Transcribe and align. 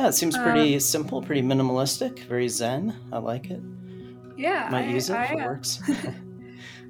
Yeah, 0.00 0.08
it 0.08 0.14
seems 0.14 0.34
pretty 0.34 0.74
um, 0.74 0.80
simple, 0.80 1.20
pretty 1.20 1.42
minimalistic, 1.42 2.20
very 2.20 2.48
zen. 2.48 2.96
I 3.12 3.18
like 3.18 3.50
it. 3.50 3.60
Yeah, 4.34 4.66
might 4.72 4.88
I, 4.88 4.92
use 4.92 5.10
it 5.10 5.14
I, 5.14 5.24
if 5.24 5.30
it 5.32 5.36
works. 5.36 5.78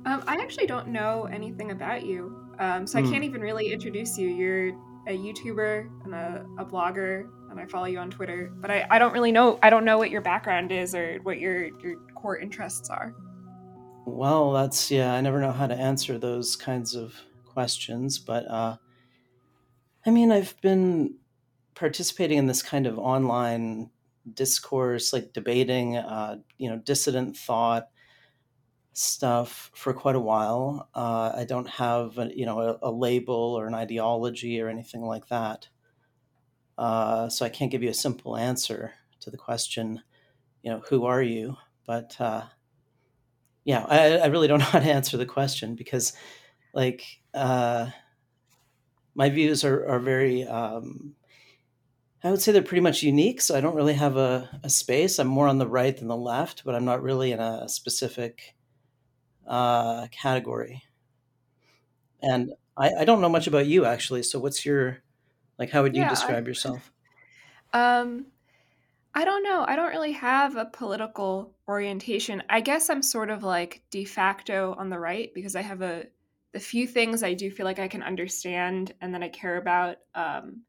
um, 0.06 0.22
I 0.28 0.36
actually 0.40 0.66
don't 0.66 0.86
know 0.86 1.24
anything 1.24 1.72
about 1.72 2.06
you, 2.06 2.48
um, 2.60 2.86
so 2.86 3.00
I 3.00 3.02
can't 3.02 3.16
hmm. 3.16 3.22
even 3.24 3.40
really 3.40 3.72
introduce 3.72 4.16
you. 4.16 4.28
You're 4.28 4.68
a 5.08 5.18
YouTuber 5.18 5.90
and 6.04 6.14
a, 6.14 6.46
a, 6.58 6.64
blogger, 6.64 7.28
and 7.50 7.58
I 7.58 7.66
follow 7.66 7.86
you 7.86 7.98
on 7.98 8.12
Twitter. 8.12 8.52
But 8.54 8.70
I, 8.70 8.86
I 8.88 9.00
don't 9.00 9.12
really 9.12 9.32
know. 9.32 9.58
I 9.60 9.70
don't 9.70 9.84
know 9.84 9.98
what 9.98 10.10
your 10.10 10.20
background 10.20 10.70
is 10.70 10.94
or 10.94 11.18
what 11.24 11.40
your 11.40 11.64
your 11.82 11.96
core 12.14 12.38
interests 12.38 12.90
are. 12.90 13.12
Well, 14.06 14.52
that's 14.52 14.88
yeah. 14.88 15.14
I 15.14 15.20
never 15.20 15.40
know 15.40 15.50
how 15.50 15.66
to 15.66 15.74
answer 15.74 16.16
those 16.16 16.54
kinds 16.54 16.94
of 16.94 17.16
questions, 17.44 18.20
but 18.20 18.48
uh, 18.48 18.76
I 20.06 20.10
mean, 20.10 20.30
I've 20.30 20.54
been 20.60 21.16
participating 21.80 22.36
in 22.36 22.46
this 22.46 22.62
kind 22.62 22.86
of 22.86 22.98
online 22.98 23.88
discourse, 24.34 25.14
like 25.14 25.32
debating, 25.32 25.96
uh, 25.96 26.36
you 26.58 26.68
know, 26.68 26.76
dissident 26.76 27.34
thought 27.34 27.88
stuff 28.92 29.70
for 29.74 29.94
quite 29.94 30.14
a 30.14 30.20
while. 30.20 30.90
Uh, 30.94 31.32
I 31.34 31.44
don't 31.44 31.68
have, 31.70 32.18
a, 32.18 32.30
you 32.36 32.44
know, 32.44 32.60
a, 32.60 32.78
a, 32.82 32.90
label 32.90 33.34
or 33.34 33.66
an 33.66 33.72
ideology 33.72 34.60
or 34.60 34.68
anything 34.68 35.00
like 35.00 35.28
that. 35.28 35.68
Uh, 36.76 37.30
so 37.30 37.46
I 37.46 37.48
can't 37.48 37.70
give 37.70 37.82
you 37.82 37.88
a 37.88 37.94
simple 37.94 38.36
answer 38.36 38.92
to 39.20 39.30
the 39.30 39.38
question, 39.38 40.02
you 40.62 40.70
know, 40.70 40.82
who 40.90 41.06
are 41.06 41.22
you? 41.22 41.56
But 41.86 42.14
uh, 42.20 42.42
yeah, 43.64 43.86
I, 43.88 44.18
I, 44.18 44.26
really 44.26 44.48
don't 44.48 44.58
know 44.58 44.66
how 44.66 44.80
to 44.80 44.92
answer 44.92 45.16
the 45.16 45.24
question 45.24 45.76
because, 45.76 46.12
like, 46.74 47.02
uh, 47.32 47.88
my 49.14 49.30
views 49.30 49.64
are, 49.64 49.86
are 49.88 49.98
very 49.98 50.44
um, 50.44 51.14
I 52.22 52.30
would 52.30 52.42
say 52.42 52.52
they're 52.52 52.62
pretty 52.62 52.82
much 52.82 53.02
unique. 53.02 53.40
So 53.40 53.56
I 53.56 53.60
don't 53.60 53.74
really 53.74 53.94
have 53.94 54.16
a, 54.16 54.48
a 54.62 54.68
space. 54.68 55.18
I'm 55.18 55.26
more 55.26 55.48
on 55.48 55.58
the 55.58 55.66
right 55.66 55.96
than 55.96 56.08
the 56.08 56.16
left, 56.16 56.64
but 56.64 56.74
I'm 56.74 56.84
not 56.84 57.02
really 57.02 57.32
in 57.32 57.40
a 57.40 57.68
specific 57.68 58.54
uh, 59.46 60.06
category. 60.08 60.82
And 62.22 62.52
I, 62.76 62.90
I 63.00 63.04
don't 63.04 63.20
know 63.20 63.28
much 63.28 63.46
about 63.46 63.66
you 63.66 63.84
actually. 63.86 64.22
So 64.22 64.38
what's 64.38 64.66
your 64.66 64.98
like? 65.58 65.70
How 65.70 65.82
would 65.82 65.96
you 65.96 66.02
yeah, 66.02 66.08
describe 66.08 66.44
I, 66.44 66.48
yourself? 66.48 66.92
Um, 67.72 68.26
I 69.14 69.24
don't 69.24 69.44
know. 69.44 69.64
I 69.64 69.76
don't 69.76 69.90
really 69.90 70.10
have 70.10 70.56
a 70.56 70.64
political 70.64 71.54
orientation. 71.68 72.42
I 72.50 72.60
guess 72.60 72.90
I'm 72.90 73.00
sort 73.00 73.30
of 73.30 73.44
like 73.44 73.82
de 73.92 74.04
facto 74.04 74.74
on 74.76 74.90
the 74.90 74.98
right 74.98 75.32
because 75.34 75.54
I 75.54 75.62
have 75.62 75.80
a 75.80 76.06
the 76.52 76.58
few 76.58 76.84
things 76.84 77.22
I 77.22 77.34
do 77.34 77.48
feel 77.48 77.64
like 77.64 77.78
I 77.78 77.86
can 77.86 78.02
understand 78.02 78.92
and 79.00 79.14
that 79.14 79.22
I 79.22 79.28
care 79.28 79.56
about. 79.56 79.98
Um, 80.16 80.62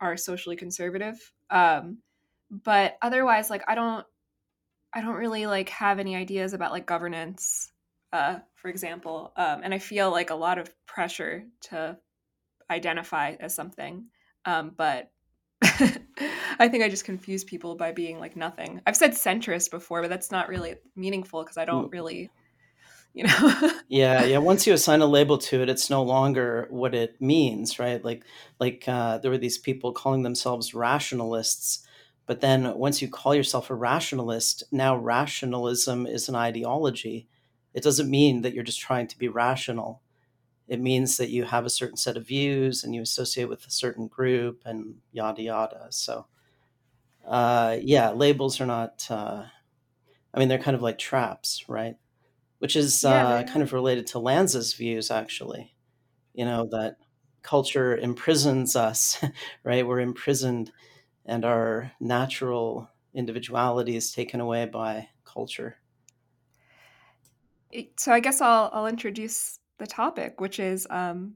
are 0.00 0.16
socially 0.16 0.56
conservative. 0.56 1.16
Um, 1.50 1.98
but 2.50 2.96
otherwise, 3.02 3.50
like 3.50 3.62
I 3.68 3.74
don't, 3.74 4.06
I 4.94 5.00
don't 5.00 5.14
really 5.14 5.46
like 5.46 5.68
have 5.70 5.98
any 5.98 6.16
ideas 6.16 6.54
about 6.54 6.72
like 6.72 6.86
governance, 6.86 7.70
uh, 8.12 8.38
for 8.54 8.68
example. 8.68 9.32
Um, 9.36 9.60
and 9.62 9.74
I 9.74 9.78
feel 9.78 10.10
like 10.10 10.30
a 10.30 10.34
lot 10.34 10.58
of 10.58 10.70
pressure 10.86 11.44
to 11.68 11.98
identify 12.70 13.36
as 13.40 13.54
something. 13.54 14.06
Um, 14.44 14.72
but 14.76 15.10
I 15.62 16.68
think 16.68 16.84
I 16.84 16.88
just 16.88 17.04
confuse 17.04 17.44
people 17.44 17.74
by 17.74 17.92
being 17.92 18.18
like 18.18 18.36
nothing. 18.36 18.80
I've 18.86 18.96
said 18.96 19.12
centrist 19.12 19.70
before, 19.70 20.02
but 20.02 20.08
that's 20.08 20.30
not 20.30 20.48
really 20.48 20.76
meaningful 20.96 21.42
because 21.42 21.58
I 21.58 21.64
don't 21.64 21.90
really 21.92 22.30
you 23.18 23.24
know? 23.24 23.72
Yeah 23.88 24.24
yeah 24.24 24.38
once 24.38 24.66
you 24.66 24.74
assign 24.74 25.00
a 25.00 25.06
label 25.06 25.38
to 25.38 25.62
it 25.62 25.68
it's 25.70 25.90
no 25.90 26.02
longer 26.02 26.66
what 26.70 26.94
it 26.94 27.20
means 27.20 27.78
right? 27.78 28.04
Like 28.04 28.24
like 28.60 28.84
uh, 28.86 29.18
there 29.18 29.30
were 29.30 29.38
these 29.38 29.58
people 29.58 29.92
calling 29.92 30.22
themselves 30.22 30.74
rationalists 30.74 31.86
but 32.26 32.40
then 32.40 32.76
once 32.78 33.02
you 33.02 33.08
call 33.08 33.34
yourself 33.34 33.70
a 33.70 33.74
rationalist 33.74 34.62
now 34.70 34.96
rationalism 34.96 36.06
is 36.06 36.28
an 36.28 36.36
ideology. 36.36 37.28
It 37.74 37.82
doesn't 37.82 38.10
mean 38.10 38.42
that 38.42 38.54
you're 38.54 38.64
just 38.64 38.80
trying 38.80 39.06
to 39.08 39.18
be 39.18 39.28
rational. 39.28 40.02
It 40.68 40.80
means 40.80 41.16
that 41.16 41.30
you 41.30 41.44
have 41.44 41.64
a 41.66 41.70
certain 41.70 41.96
set 41.96 42.16
of 42.16 42.26
views 42.26 42.84
and 42.84 42.94
you 42.94 43.02
associate 43.02 43.48
with 43.48 43.66
a 43.66 43.70
certain 43.70 44.06
group 44.08 44.62
and 44.66 44.96
yada 45.12 45.42
yada. 45.42 45.86
So 45.90 46.26
uh, 47.26 47.76
yeah 47.82 48.10
labels 48.10 48.60
are 48.60 48.66
not 48.66 49.06
uh, 49.10 49.44
i 50.32 50.38
mean 50.38 50.48
they're 50.48 50.58
kind 50.58 50.74
of 50.74 50.82
like 50.82 50.98
traps 50.98 51.64
right 51.68 51.96
which 52.58 52.76
is 52.76 53.02
yeah, 53.02 53.26
uh, 53.26 53.42
kind 53.44 53.62
of 53.62 53.72
related 53.72 54.06
to 54.08 54.18
Lanza's 54.18 54.74
views, 54.74 55.10
actually. 55.10 55.74
You 56.34 56.44
know, 56.44 56.68
that 56.70 56.96
culture 57.42 57.96
imprisons 57.96 58.76
us, 58.76 59.22
right? 59.64 59.86
We're 59.86 60.00
imprisoned, 60.00 60.72
and 61.24 61.44
our 61.44 61.92
natural 62.00 62.88
individuality 63.14 63.96
is 63.96 64.12
taken 64.12 64.40
away 64.40 64.66
by 64.66 65.08
culture. 65.24 65.78
So 67.96 68.12
I 68.12 68.20
guess 68.20 68.40
I'll 68.40 68.70
I'll 68.72 68.86
introduce 68.86 69.58
the 69.78 69.86
topic, 69.86 70.40
which 70.40 70.58
is 70.58 70.86
um, 70.90 71.34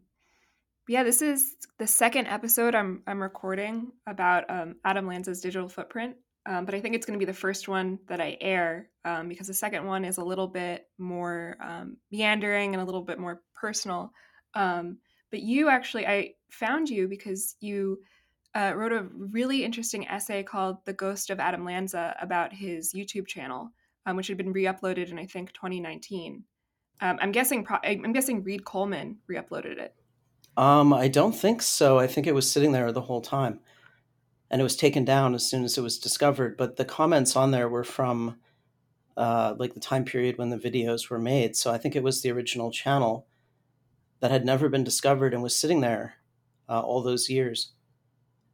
yeah, 0.88 1.02
this 1.02 1.22
is 1.22 1.56
the 1.78 1.86
second 1.86 2.26
episode 2.26 2.74
I'm 2.74 3.02
I'm 3.06 3.22
recording 3.22 3.92
about 4.06 4.44
um, 4.50 4.76
Adam 4.84 5.06
Lanza's 5.06 5.40
digital 5.40 5.68
footprint, 5.68 6.16
um, 6.46 6.64
but 6.64 6.74
I 6.74 6.80
think 6.80 6.94
it's 6.94 7.06
going 7.06 7.18
to 7.18 7.24
be 7.24 7.30
the 7.30 7.36
first 7.36 7.68
one 7.68 7.98
that 8.08 8.20
I 8.20 8.36
air 8.40 8.88
um, 9.04 9.28
because 9.28 9.46
the 9.46 9.54
second 9.54 9.86
one 9.86 10.04
is 10.04 10.18
a 10.18 10.24
little 10.24 10.48
bit 10.48 10.88
more 10.98 11.56
um, 11.62 11.96
meandering 12.10 12.74
and 12.74 12.82
a 12.82 12.84
little 12.84 13.02
bit 13.02 13.18
more 13.18 13.42
personal. 13.54 14.12
Um, 14.54 14.98
but 15.30 15.40
you 15.40 15.68
actually, 15.68 16.06
I 16.06 16.34
found 16.50 16.88
you 16.88 17.06
because 17.06 17.56
you 17.60 18.00
uh, 18.54 18.72
wrote 18.74 18.92
a 18.92 19.06
really 19.14 19.64
interesting 19.64 20.06
essay 20.08 20.42
called 20.42 20.84
"The 20.84 20.92
Ghost 20.92 21.30
of 21.30 21.40
Adam 21.40 21.64
Lanza" 21.64 22.14
about 22.20 22.52
his 22.52 22.92
YouTube 22.92 23.26
channel, 23.26 23.70
um, 24.04 24.16
which 24.16 24.26
had 24.26 24.36
been 24.36 24.52
re-uploaded 24.52 25.10
in 25.10 25.18
I 25.18 25.26
think 25.26 25.52
2019. 25.52 26.44
Um, 27.00 27.18
I'm 27.22 27.32
guessing 27.32 27.64
pro- 27.64 27.78
I'm 27.82 28.12
guessing 28.12 28.42
Reed 28.42 28.64
Coleman 28.64 29.18
re-uploaded 29.26 29.78
it. 29.78 29.94
Um, 30.56 30.92
I 30.92 31.08
don't 31.08 31.32
think 31.32 31.62
so. 31.62 31.98
I 31.98 32.06
think 32.06 32.26
it 32.26 32.34
was 32.34 32.50
sitting 32.50 32.72
there 32.72 32.92
the 32.92 33.00
whole 33.00 33.22
time 33.22 33.60
and 34.52 34.60
it 34.60 34.64
was 34.64 34.76
taken 34.76 35.04
down 35.04 35.34
as 35.34 35.48
soon 35.48 35.64
as 35.64 35.78
it 35.78 35.80
was 35.80 35.98
discovered. 35.98 36.58
But 36.58 36.76
the 36.76 36.84
comments 36.84 37.34
on 37.36 37.50
there 37.50 37.70
were 37.70 37.84
from 37.84 38.36
uh, 39.16 39.54
like 39.58 39.72
the 39.72 39.80
time 39.80 40.04
period 40.04 40.36
when 40.36 40.50
the 40.50 40.58
videos 40.58 41.08
were 41.08 41.18
made. 41.18 41.56
So 41.56 41.72
I 41.72 41.78
think 41.78 41.96
it 41.96 42.02
was 42.02 42.20
the 42.20 42.30
original 42.30 42.70
channel 42.70 43.26
that 44.20 44.30
had 44.30 44.44
never 44.44 44.68
been 44.68 44.84
discovered 44.84 45.32
and 45.32 45.42
was 45.42 45.56
sitting 45.56 45.80
there 45.80 46.14
uh, 46.68 46.80
all 46.80 47.02
those 47.02 47.30
years. 47.30 47.72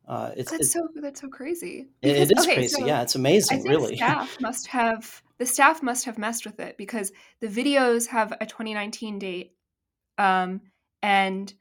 Uh, 0.06 0.30
it's, 0.36 0.52
that's 0.52 0.62
it's, 0.62 0.72
so 0.72 0.88
that's 0.94 1.20
so 1.20 1.28
crazy. 1.28 1.88
Because, 2.00 2.30
it 2.30 2.38
is 2.38 2.46
okay, 2.46 2.54
crazy. 2.54 2.80
So 2.80 2.86
yeah, 2.86 3.02
it's 3.02 3.16
amazing. 3.16 3.64
really, 3.64 3.96
staff 3.96 4.40
must 4.40 4.68
have 4.68 5.22
the 5.36 5.44
staff 5.44 5.82
must 5.82 6.04
have 6.06 6.16
messed 6.16 6.46
with 6.46 6.60
it 6.60 6.78
because 6.78 7.12
the 7.40 7.48
videos 7.48 8.06
have 8.06 8.32
a 8.40 8.46
2019 8.46 9.18
date, 9.18 9.52
um, 10.16 10.62
and 11.02 11.52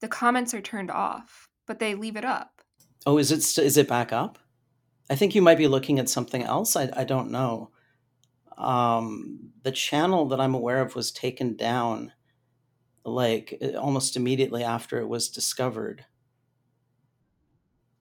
the 0.00 0.08
comments 0.08 0.54
are 0.54 0.60
turned 0.60 0.90
off, 0.90 1.48
but 1.66 1.80
they 1.80 1.96
leave 1.96 2.16
it 2.16 2.24
up. 2.24 2.55
Oh, 3.06 3.18
is 3.18 3.30
it 3.32 3.58
is 3.64 3.76
it 3.78 3.88
back 3.88 4.12
up? 4.12 4.38
I 5.10 5.16
think 5.16 5.34
you 5.34 5.42
might 5.42 5.58
be 5.58 5.68
looking 5.68 5.98
at 5.98 6.08
something 6.08 6.42
else. 6.42 6.76
I 6.76 6.90
I 6.94 7.04
don't 7.04 7.30
know. 7.30 7.70
Um, 8.58 9.52
the 9.62 9.72
channel 9.72 10.26
that 10.28 10.40
I'm 10.40 10.54
aware 10.54 10.80
of 10.82 10.96
was 10.96 11.12
taken 11.12 11.56
down 11.56 12.12
like 13.04 13.60
almost 13.78 14.16
immediately 14.16 14.64
after 14.64 14.98
it 15.00 15.08
was 15.08 15.28
discovered. 15.30 16.06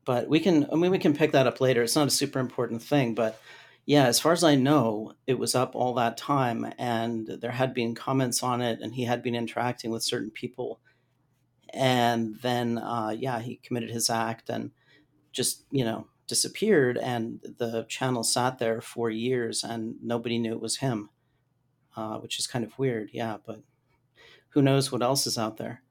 But 0.05 0.29
we 0.29 0.39
can 0.39 0.67
I 0.71 0.75
mean 0.75 0.91
we 0.91 0.99
can 0.99 1.15
pick 1.15 1.31
that 1.31 1.47
up 1.47 1.61
later. 1.61 1.83
It's 1.83 1.95
not 1.95 2.07
a 2.07 2.11
super 2.11 2.39
important 2.39 2.81
thing, 2.83 3.15
but 3.15 3.39
yeah, 3.85 4.05
as 4.07 4.19
far 4.19 4.33
as 4.33 4.43
I 4.43 4.55
know, 4.55 5.13
it 5.27 5.37
was 5.37 5.53
up 5.55 5.75
all 5.75 5.93
that 5.95 6.17
time 6.17 6.71
and 6.77 7.27
there 7.27 7.51
had 7.51 7.73
been 7.73 7.93
comments 7.95 8.41
on 8.43 8.61
it 8.61 8.79
and 8.81 8.93
he 8.95 9.03
had 9.03 9.21
been 9.23 9.35
interacting 9.35 9.91
with 9.91 10.03
certain 10.03 10.31
people. 10.31 10.79
And 11.73 12.37
then 12.41 12.77
uh, 12.79 13.15
yeah, 13.17 13.39
he 13.41 13.57
committed 13.57 13.91
his 13.91 14.09
act 14.09 14.49
and 14.49 14.71
just 15.35 15.65
you 15.69 15.83
know 15.83 16.07
disappeared 16.27 16.97
and 16.97 17.39
the 17.59 17.85
channel 17.87 18.23
sat 18.23 18.57
there 18.57 18.81
for 18.81 19.11
years 19.11 19.63
and 19.63 19.95
nobody 20.01 20.39
knew 20.39 20.53
it 20.53 20.61
was 20.61 20.77
him 20.77 21.09
uh, 21.95 22.17
which 22.17 22.39
is 22.39 22.47
kind 22.47 22.65
of 22.65 22.77
weird 22.79 23.09
yeah 23.13 23.37
but 23.45 23.59
who 24.49 24.61
knows 24.61 24.89
what 24.89 25.03
else 25.03 25.27
is 25.27 25.37
out 25.37 25.57
there. 25.57 25.83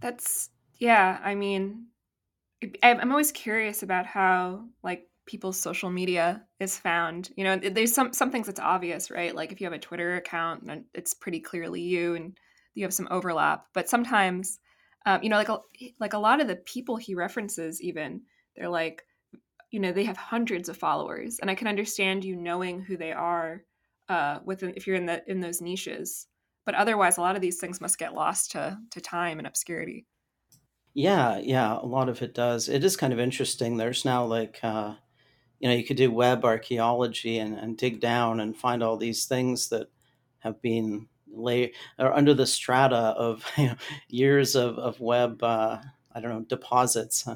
That's 0.00 0.50
yeah 0.78 1.18
i 1.24 1.34
mean 1.34 1.86
i'm 2.82 3.10
always 3.10 3.32
curious 3.32 3.82
about 3.82 4.04
how 4.04 4.66
like 4.82 5.08
people's 5.24 5.58
social 5.58 5.88
media 5.88 6.44
is 6.60 6.78
found 6.78 7.30
you 7.34 7.42
know 7.42 7.56
there's 7.56 7.94
some 7.94 8.12
some 8.12 8.30
things 8.30 8.46
that's 8.46 8.60
obvious 8.60 9.10
right? 9.10 9.34
Like 9.34 9.52
if 9.52 9.60
you 9.60 9.64
have 9.64 9.72
a 9.72 9.78
twitter 9.78 10.16
account 10.16 10.70
it's 10.92 11.14
pretty 11.14 11.40
clearly 11.40 11.80
you 11.80 12.14
and 12.14 12.36
you 12.74 12.84
have 12.84 12.92
some 12.92 13.08
overlap 13.10 13.66
but 13.72 13.88
sometimes 13.88 14.58
um, 15.06 15.22
you 15.22 15.30
know 15.30 15.36
like 15.36 15.48
a, 15.48 15.60
like 15.98 16.12
a 16.12 16.18
lot 16.18 16.40
of 16.40 16.48
the 16.48 16.56
people 16.56 16.96
he 16.96 17.14
references 17.14 17.80
even 17.80 18.22
they're 18.54 18.68
like 18.68 19.04
you 19.70 19.80
know 19.80 19.92
they 19.92 20.04
have 20.04 20.16
hundreds 20.16 20.68
of 20.68 20.76
followers 20.76 21.38
and 21.40 21.50
i 21.50 21.54
can 21.54 21.68
understand 21.68 22.24
you 22.24 22.36
knowing 22.36 22.82
who 22.82 22.96
they 22.96 23.12
are 23.12 23.64
uh, 24.08 24.38
within 24.44 24.72
if 24.76 24.86
you're 24.86 24.96
in 24.96 25.06
the 25.06 25.22
in 25.30 25.40
those 25.40 25.60
niches 25.60 26.28
but 26.64 26.74
otherwise 26.74 27.16
a 27.16 27.20
lot 27.20 27.34
of 27.34 27.42
these 27.42 27.58
things 27.58 27.80
must 27.80 27.98
get 27.98 28.14
lost 28.14 28.52
to 28.52 28.78
to 28.90 29.00
time 29.00 29.38
and 29.38 29.46
obscurity 29.46 30.06
Yeah, 30.94 31.38
yeah, 31.38 31.78
a 31.78 31.84
lot 31.86 32.08
of 32.08 32.22
it 32.22 32.34
does. 32.34 32.68
It 32.68 32.82
is 32.82 32.96
kind 32.96 33.12
of 33.12 33.18
interesting. 33.20 33.76
There's 33.76 34.04
now 34.04 34.24
like 34.24 34.60
uh, 34.62 34.94
you 35.60 35.68
know, 35.68 35.74
you 35.74 35.84
could 35.84 35.96
do 35.96 36.10
web 36.10 36.44
archaeology 36.44 37.38
and, 37.38 37.58
and 37.58 37.76
dig 37.76 38.00
down 38.00 38.40
and 38.40 38.56
find 38.56 38.82
all 38.82 38.96
these 38.96 39.24
things 39.26 39.68
that 39.70 39.88
have 40.40 40.60
been 40.62 41.08
lay 41.32 41.72
or 41.98 42.12
under 42.12 42.34
the 42.34 42.46
strata 42.46 42.96
of 42.96 43.44
you 43.56 43.66
know, 43.66 43.76
years 44.08 44.54
of, 44.56 44.78
of 44.78 45.00
web 45.00 45.42
uh, 45.42 45.78
I 46.14 46.20
don't 46.20 46.30
know 46.30 46.44
deposits. 46.48 47.28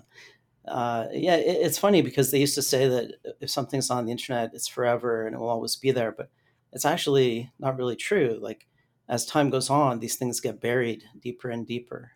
Uh, 0.67 1.07
yeah, 1.13 1.37
it, 1.37 1.59
it's 1.63 1.79
funny 1.79 2.03
because 2.03 2.31
they 2.31 2.39
used 2.39 2.55
to 2.55 2.63
say 2.63 2.89
that 2.89 3.15
if 3.41 3.51
something's 3.51 3.91
on 3.91 4.07
the 4.07 4.13
internet, 4.13 4.51
it's 4.55 4.69
forever 4.69 5.27
and 5.27 5.35
it 5.35 5.39
will 5.39 5.49
always 5.49 5.77
be 5.77 5.91
there, 5.91 6.13
but 6.13 6.31
it's 6.73 6.85
actually 6.85 7.51
not 7.59 7.77
really 7.77 7.97
true. 7.97 8.39
Like 8.41 8.67
as 9.09 9.27
time 9.27 9.51
goes 9.51 9.71
on, 9.71 9.99
these 9.99 10.17
things 10.17 10.41
get 10.41 10.61
buried 10.61 11.03
deeper 11.21 11.51
and 11.51 11.67
deeper. 11.67 12.13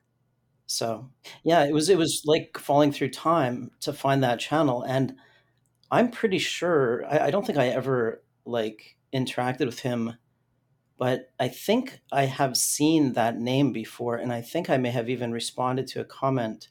So 0.66 1.10
yeah, 1.42 1.64
it 1.64 1.74
was 1.74 1.88
it 1.88 1.98
was 1.98 2.22
like 2.24 2.56
falling 2.58 2.92
through 2.92 3.10
time 3.10 3.70
to 3.80 3.92
find 3.92 4.22
that 4.22 4.40
channel, 4.40 4.82
and 4.82 5.14
I'm 5.90 6.10
pretty 6.10 6.38
sure 6.38 7.04
I, 7.06 7.26
I 7.26 7.30
don't 7.30 7.46
think 7.46 7.58
I 7.58 7.68
ever 7.68 8.22
like 8.46 8.96
interacted 9.12 9.66
with 9.66 9.80
him, 9.80 10.14
but 10.98 11.32
I 11.38 11.48
think 11.48 12.00
I 12.12 12.24
have 12.24 12.56
seen 12.56 13.12
that 13.14 13.38
name 13.38 13.72
before, 13.72 14.16
and 14.16 14.32
I 14.32 14.40
think 14.40 14.70
I 14.70 14.76
may 14.76 14.90
have 14.90 15.08
even 15.08 15.32
responded 15.32 15.86
to 15.88 16.00
a 16.00 16.04
comment 16.04 16.68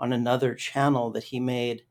on 0.00 0.12
another 0.12 0.54
channel 0.54 1.10
that 1.10 1.24
he 1.24 1.40
made 1.40 1.84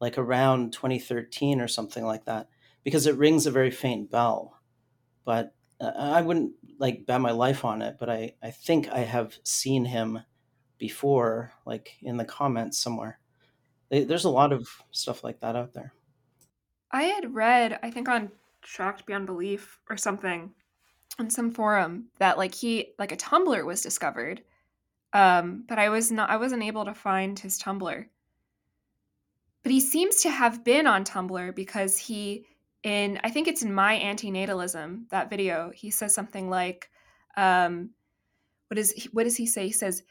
like 0.00 0.18
around 0.18 0.72
2013 0.72 1.60
or 1.60 1.68
something 1.68 2.04
like 2.04 2.24
that 2.24 2.48
because 2.82 3.06
it 3.06 3.16
rings 3.16 3.46
a 3.46 3.50
very 3.50 3.70
faint 3.70 4.10
bell. 4.10 4.60
But 5.24 5.54
i 5.80 6.22
wouldn't 6.22 6.52
like 6.78 7.04
bet 7.04 7.20
my 7.20 7.32
life 7.32 7.64
on 7.64 7.82
it 7.82 7.96
but 7.98 8.08
i 8.08 8.32
i 8.42 8.50
think 8.50 8.88
i 8.88 9.00
have 9.00 9.36
seen 9.42 9.84
him 9.84 10.20
before 10.78 11.52
like 11.64 11.96
in 12.02 12.16
the 12.16 12.24
comments 12.24 12.78
somewhere. 12.78 13.18
There's 13.90 14.24
a 14.24 14.30
lot 14.30 14.52
of 14.52 14.68
stuff 14.90 15.22
like 15.22 15.40
that 15.40 15.56
out 15.56 15.72
there. 15.72 15.94
I 16.90 17.04
had 17.04 17.34
read, 17.34 17.78
I 17.82 17.90
think 17.90 18.08
on 18.08 18.32
Shocked 18.64 19.06
Beyond 19.06 19.26
Belief 19.26 19.78
or 19.88 19.96
something, 19.96 20.52
on 21.18 21.30
some 21.30 21.50
forum 21.50 22.06
that 22.18 22.38
like 22.38 22.54
he 22.54 22.92
like 22.98 23.12
a 23.12 23.16
Tumblr 23.16 23.64
was 23.64 23.80
discovered. 23.82 24.42
Um, 25.12 25.64
but 25.68 25.78
I 25.78 25.88
was 25.88 26.10
not 26.10 26.30
I 26.30 26.36
wasn't 26.36 26.64
able 26.64 26.84
to 26.84 26.94
find 26.94 27.38
his 27.38 27.58
Tumblr. 27.60 28.06
But 29.62 29.72
he 29.72 29.80
seems 29.80 30.16
to 30.22 30.30
have 30.30 30.64
been 30.64 30.86
on 30.86 31.04
Tumblr 31.04 31.54
because 31.54 31.96
he 31.96 32.46
in 32.82 33.20
I 33.24 33.30
think 33.30 33.48
it's 33.48 33.62
in 33.62 33.72
My 33.72 33.98
Antinatalism, 33.98 35.08
that 35.10 35.30
video, 35.30 35.70
he 35.74 35.90
says 35.90 36.14
something 36.14 36.50
like, 36.50 36.90
um, 37.36 37.90
what 38.68 38.78
is 38.78 39.08
what 39.12 39.24
does 39.24 39.36
he 39.36 39.46
say? 39.46 39.66
He 39.66 39.72
says 39.72 40.02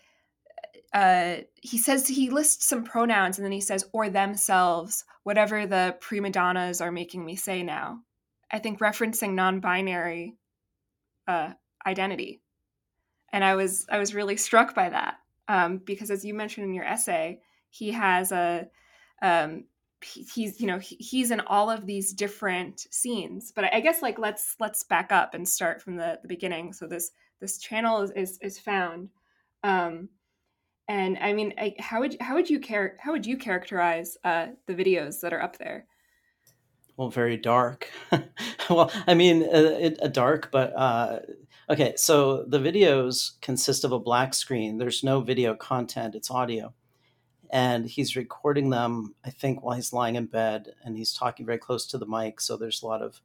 uh, 0.94 1.38
he 1.61 1.77
says 1.77 2.07
he 2.07 2.29
lists 2.29 2.67
some 2.67 2.83
pronouns 2.83 3.38
and 3.38 3.45
then 3.45 3.51
he 3.51 3.61
says 3.61 3.85
or 3.94 4.09
themselves 4.09 5.06
whatever 5.23 5.65
the 5.65 5.97
prima 5.99 6.29
donnas 6.29 6.81
are 6.81 6.91
making 6.91 7.25
me 7.25 7.35
say 7.35 7.63
now 7.63 7.99
i 8.51 8.59
think 8.59 8.79
referencing 8.79 9.33
non-binary 9.33 10.35
uh, 11.27 11.53
identity. 11.85 12.41
And 13.31 13.43
i 13.43 13.55
was 13.55 13.87
i 13.89 13.97
was 13.97 14.13
really 14.13 14.37
struck 14.37 14.75
by 14.75 14.89
that 14.89 15.15
um, 15.47 15.79
because 15.79 16.11
as 16.11 16.23
you 16.23 16.33
mentioned 16.33 16.67
in 16.67 16.73
your 16.73 16.85
essay 16.85 17.39
he 17.71 17.91
has 17.91 18.31
a 18.31 18.67
um, 19.23 19.63
he, 20.03 20.23
he's 20.23 20.61
you 20.61 20.67
know 20.67 20.77
he, 20.79 20.95
he's 20.95 21.31
in 21.31 21.39
all 21.41 21.69
of 21.69 21.85
these 21.85 22.13
different 22.13 22.81
scenes. 22.91 23.51
But 23.51 23.65
I, 23.65 23.71
I 23.73 23.79
guess 23.79 24.01
like 24.01 24.19
let's 24.19 24.55
let's 24.59 24.83
back 24.83 25.11
up 25.11 25.33
and 25.33 25.47
start 25.47 25.81
from 25.81 25.95
the, 25.95 26.19
the 26.21 26.27
beginning. 26.27 26.73
So 26.73 26.87
this 26.87 27.11
this 27.39 27.57
channel 27.57 28.01
is 28.01 28.11
is, 28.11 28.37
is 28.41 28.59
found. 28.59 29.09
Um, 29.63 30.09
and 30.89 31.17
I 31.19 31.33
mean, 31.33 31.53
I, 31.57 31.75
how 31.79 32.01
would 32.01 32.17
how 32.19 32.35
would 32.35 32.49
you 32.49 32.59
care 32.59 32.97
how 32.99 33.11
would 33.11 33.25
you 33.25 33.37
characterize 33.37 34.17
uh, 34.23 34.47
the 34.67 34.75
videos 34.75 35.21
that 35.21 35.33
are 35.33 35.41
up 35.41 35.57
there? 35.57 35.87
Well 36.98 37.10
very 37.10 37.38
dark. 37.38 37.90
Well 38.69 38.92
i 39.07 39.13
mean 39.13 39.44
uh, 39.44 39.78
it, 39.80 40.00
uh, 40.01 40.07
dark 40.07 40.50
but 40.51 40.74
uh, 40.74 41.19
okay 41.69 41.94
so 41.98 42.44
the 42.45 42.60
videos 42.60 43.31
consist 43.42 43.84
of 43.84 43.92
a 43.92 44.00
black 44.00 44.34
screen. 44.34 44.78
There's 44.78 45.04
no 45.04 45.19
video 45.22 45.54
content 45.56 46.16
it's 46.16 46.31
audio. 46.31 46.74
And 47.50 47.86
he's 47.86 48.16
recording 48.16 48.69
them 48.69 49.16
i 49.25 49.30
think 49.30 49.62
while 49.63 49.75
he's 49.75 49.94
lying 49.94 50.16
in 50.16 50.28
bed 50.28 50.75
and 50.84 50.98
he's 50.98 51.13
talking 51.13 51.45
very 51.45 51.57
close 51.57 51.86
to 51.88 51.98
the 51.98 52.06
mic 52.07 52.40
so 52.40 52.56
there's 52.56 52.81
a 52.81 52.88
lot 52.88 53.01
of 53.01 53.22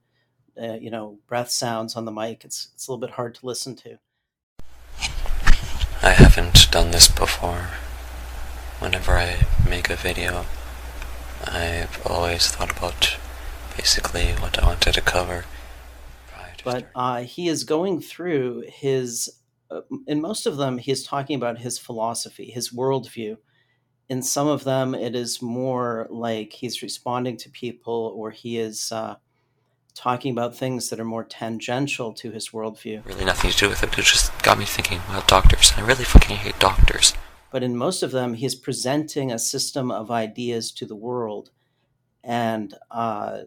uh, 0.61 0.75
you 0.75 0.91
know 0.91 1.19
breath 1.27 1.51
sounds 1.51 1.95
on 1.97 2.05
the 2.05 2.13
mic. 2.13 2.45
It's, 2.45 2.69
it's 2.75 2.89
a 2.89 2.91
little 2.91 3.07
bit 3.07 3.15
hard 3.15 3.35
to 3.37 3.47
listen 3.47 3.77
to. 3.77 3.99
I 6.03 6.11
haven't 6.11 6.71
done 6.71 6.91
this 6.91 7.09
before. 7.09 7.69
Whenever 8.79 9.13
I 9.13 9.47
make 9.69 9.91
a 9.91 9.97
video, 9.97 10.47
I've 11.45 12.01
always 12.07 12.49
thought 12.49 12.77
about 12.77 13.17
basically 13.79 14.27
what 14.43 14.59
I 14.63 14.67
wanted 14.67 14.93
to 14.95 15.01
cover. 15.01 15.45
to 16.59 16.65
but 16.65 16.91
uh, 16.97 17.23
he 17.23 17.49
is 17.49 17.63
going 17.65 18.01
through 18.01 18.65
his 18.67 19.11
uh, 19.71 19.83
in 20.07 20.21
most 20.21 20.47
of 20.47 20.57
them 20.57 20.79
he 20.79 20.91
is 20.91 21.05
talking 21.05 21.37
about 21.37 21.59
his 21.59 21.79
philosophy 21.79 22.51
his 22.51 22.71
worldview 22.71 23.37
in 24.09 24.21
some 24.23 24.49
of 24.49 24.65
them 24.65 24.95
it 24.95 25.15
is 25.15 25.41
more 25.41 26.09
like 26.11 26.53
he's 26.53 26.83
responding 26.83 27.37
to 27.37 27.49
people 27.51 28.13
or 28.17 28.31
he 28.33 28.59
is 28.59 28.91
uh, 28.91 29.15
talking 29.95 30.33
about 30.33 30.57
things 30.57 30.91
that 30.91 30.99
are 30.99 31.05
more 31.05 31.25
tangential 31.25 32.13
to 32.13 32.33
his 32.33 32.49
worldview 32.51 33.05
really 33.07 33.25
nothing 33.25 33.51
to 33.51 33.57
do 33.57 33.69
with 33.69 33.83
it, 33.85 33.97
it 33.97 34.05
just 34.05 34.33
got 34.43 34.59
me 34.59 34.65
thinking 34.65 34.99
about 35.09 35.29
doctors. 35.29 35.73
I 35.77 35.83
really 35.83 36.05
fucking 36.05 36.37
hate 36.37 36.59
doctors. 36.59 37.15
but 37.53 37.63
in 37.63 37.77
most 37.77 38.03
of 38.03 38.11
them 38.11 38.35
he's 38.35 38.57
presenting 38.57 39.31
a 39.31 39.39
system 39.39 39.91
of 39.93 40.11
ideas 40.11 40.73
to 40.73 40.85
the 40.87 40.97
world 40.97 41.51
and 42.25 42.75
uh, 42.91 43.43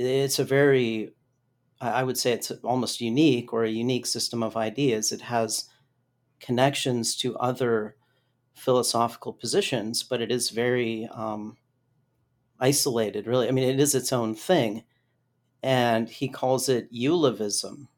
it's 0.00 0.38
a 0.38 0.44
very 0.44 1.12
i 1.80 2.02
would 2.02 2.18
say 2.18 2.32
it's 2.32 2.50
almost 2.62 3.00
unique 3.00 3.52
or 3.52 3.64
a 3.64 3.70
unique 3.70 4.06
system 4.06 4.42
of 4.42 4.56
ideas. 4.56 5.12
It 5.12 5.22
has 5.22 5.68
connections 6.40 7.16
to 7.16 7.36
other 7.36 7.96
philosophical 8.54 9.32
positions 9.32 10.02
but 10.02 10.20
it 10.20 10.30
is 10.30 10.50
very 10.50 11.08
um, 11.12 11.56
isolated 12.58 13.26
really. 13.26 13.48
I 13.48 13.52
mean 13.52 13.68
it 13.68 13.80
is 13.80 13.94
its 13.94 14.12
own 14.12 14.34
thing 14.34 14.84
and 15.62 16.08
he 16.08 16.28
calls 16.28 16.68
it 16.68 16.92
eulavism 16.92 17.88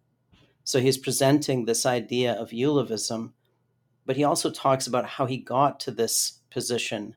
so 0.65 0.81
he's 0.81 0.99
presenting 0.99 1.65
this 1.65 1.87
idea 1.87 2.33
of 2.35 2.51
eulavism 2.51 3.33
but 4.07 4.17
he 4.17 4.25
also 4.25 4.51
talks 4.51 4.87
about 4.87 5.07
how 5.07 5.27
he 5.27 5.37
got 5.37 5.79
to 5.81 5.91
this 5.93 6.41
position 6.51 7.15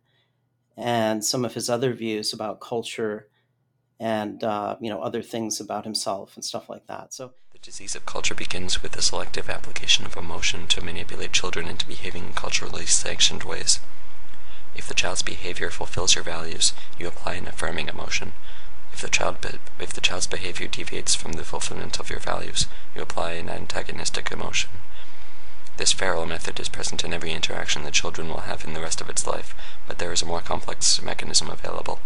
and 0.77 1.23
some 1.23 1.45
of 1.45 1.53
his 1.53 1.69
other 1.69 1.93
views 1.93 2.33
about 2.33 2.61
culture 2.61 3.27
and 3.99 4.43
uh, 4.43 4.75
you 4.79 4.89
know 4.89 5.01
other 5.01 5.21
things 5.21 5.59
about 5.59 5.85
himself 5.85 6.35
and 6.35 6.43
stuff 6.43 6.69
like 6.69 6.87
that. 6.87 7.13
So 7.13 7.33
The 7.53 7.59
disease 7.59 7.95
of 7.95 8.05
culture 8.05 8.35
begins 8.35 8.81
with 8.81 8.91
the 8.93 9.01
selective 9.01 9.49
application 9.49 10.05
of 10.05 10.17
emotion 10.17 10.67
to 10.67 10.83
manipulate 10.83 11.31
children 11.33 11.67
into 11.67 11.87
behaving 11.87 12.25
in 12.25 12.33
culturally 12.33 12.85
sanctioned 12.85 13.43
ways. 13.43 13.79
If 14.75 14.87
the 14.87 14.93
child's 14.93 15.21
behavior 15.21 15.69
fulfills 15.69 16.15
your 16.15 16.23
values, 16.23 16.73
you 16.99 17.07
apply 17.07 17.35
an 17.35 17.47
affirming 17.47 17.87
emotion. 17.87 18.33
If 18.91 19.01
the 19.01 19.07
child 19.09 19.41
be- 19.41 19.59
if 19.79 19.93
the 19.93 20.01
child's 20.01 20.27
behavior 20.27 20.67
deviates 20.67 21.15
from 21.15 21.33
the 21.33 21.43
fulfillment 21.43 21.99
of 21.99 22.09
your 22.09 22.19
values, 22.19 22.67
you 22.93 23.01
apply 23.01 23.31
an 23.33 23.49
antagonistic 23.49 24.31
emotion. 24.31 24.69
This 25.77 25.91
feral 25.91 26.25
method 26.25 26.59
is 26.59 26.69
present 26.69 27.03
in 27.03 27.13
every 27.13 27.31
interaction 27.33 27.83
that 27.83 27.93
children 27.93 28.29
will 28.29 28.41
have 28.41 28.63
in 28.63 28.73
the 28.73 28.79
rest 28.79 29.01
of 29.01 29.09
its 29.09 29.27
life, 29.27 29.53
but 29.87 29.97
there 29.97 30.13
is 30.13 30.21
a 30.21 30.25
more 30.25 30.41
complex 30.41 31.01
mechanism 31.01 31.49
available. 31.49 31.99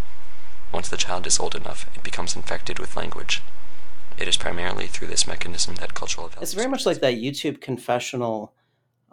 Once 0.71 0.89
the 0.89 0.97
child 0.97 1.25
is 1.25 1.39
old 1.39 1.55
enough, 1.55 1.89
it 1.95 2.03
becomes 2.03 2.35
infected 2.35 2.79
with 2.79 2.95
language. 2.95 3.41
It 4.17 4.27
is 4.27 4.37
primarily 4.37 4.87
through 4.87 5.07
this 5.07 5.25
mechanism 5.25 5.75
that 5.75 5.93
cultural 5.93 6.27
values. 6.27 6.43
it's 6.43 6.53
very 6.53 6.69
much 6.69 6.85
like 6.85 6.99
that 6.99 7.15
YouTube 7.15 7.61
confessional, 7.61 8.53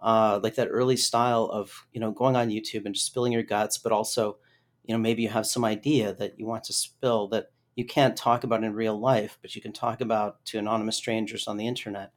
uh, 0.00 0.40
like 0.42 0.56
that 0.56 0.68
early 0.70 0.96
style 0.96 1.44
of 1.44 1.86
you 1.92 2.00
know 2.00 2.10
going 2.10 2.36
on 2.36 2.50
YouTube 2.50 2.84
and 2.84 2.96
spilling 2.96 3.32
your 3.32 3.42
guts, 3.42 3.78
but 3.78 3.92
also 3.92 4.36
you 4.84 4.94
know 4.94 4.98
maybe 4.98 5.22
you 5.22 5.28
have 5.28 5.46
some 5.46 5.64
idea 5.64 6.12
that 6.14 6.38
you 6.38 6.46
want 6.46 6.64
to 6.64 6.72
spill 6.72 7.28
that 7.28 7.50
you 7.76 7.84
can't 7.84 8.16
talk 8.16 8.44
about 8.44 8.64
in 8.64 8.74
real 8.74 8.98
life, 8.98 9.38
but 9.40 9.54
you 9.54 9.62
can 9.62 9.72
talk 9.72 10.00
about 10.00 10.44
to 10.46 10.58
anonymous 10.58 10.96
strangers 10.96 11.46
on 11.46 11.56
the 11.56 11.66
internet. 11.66 12.10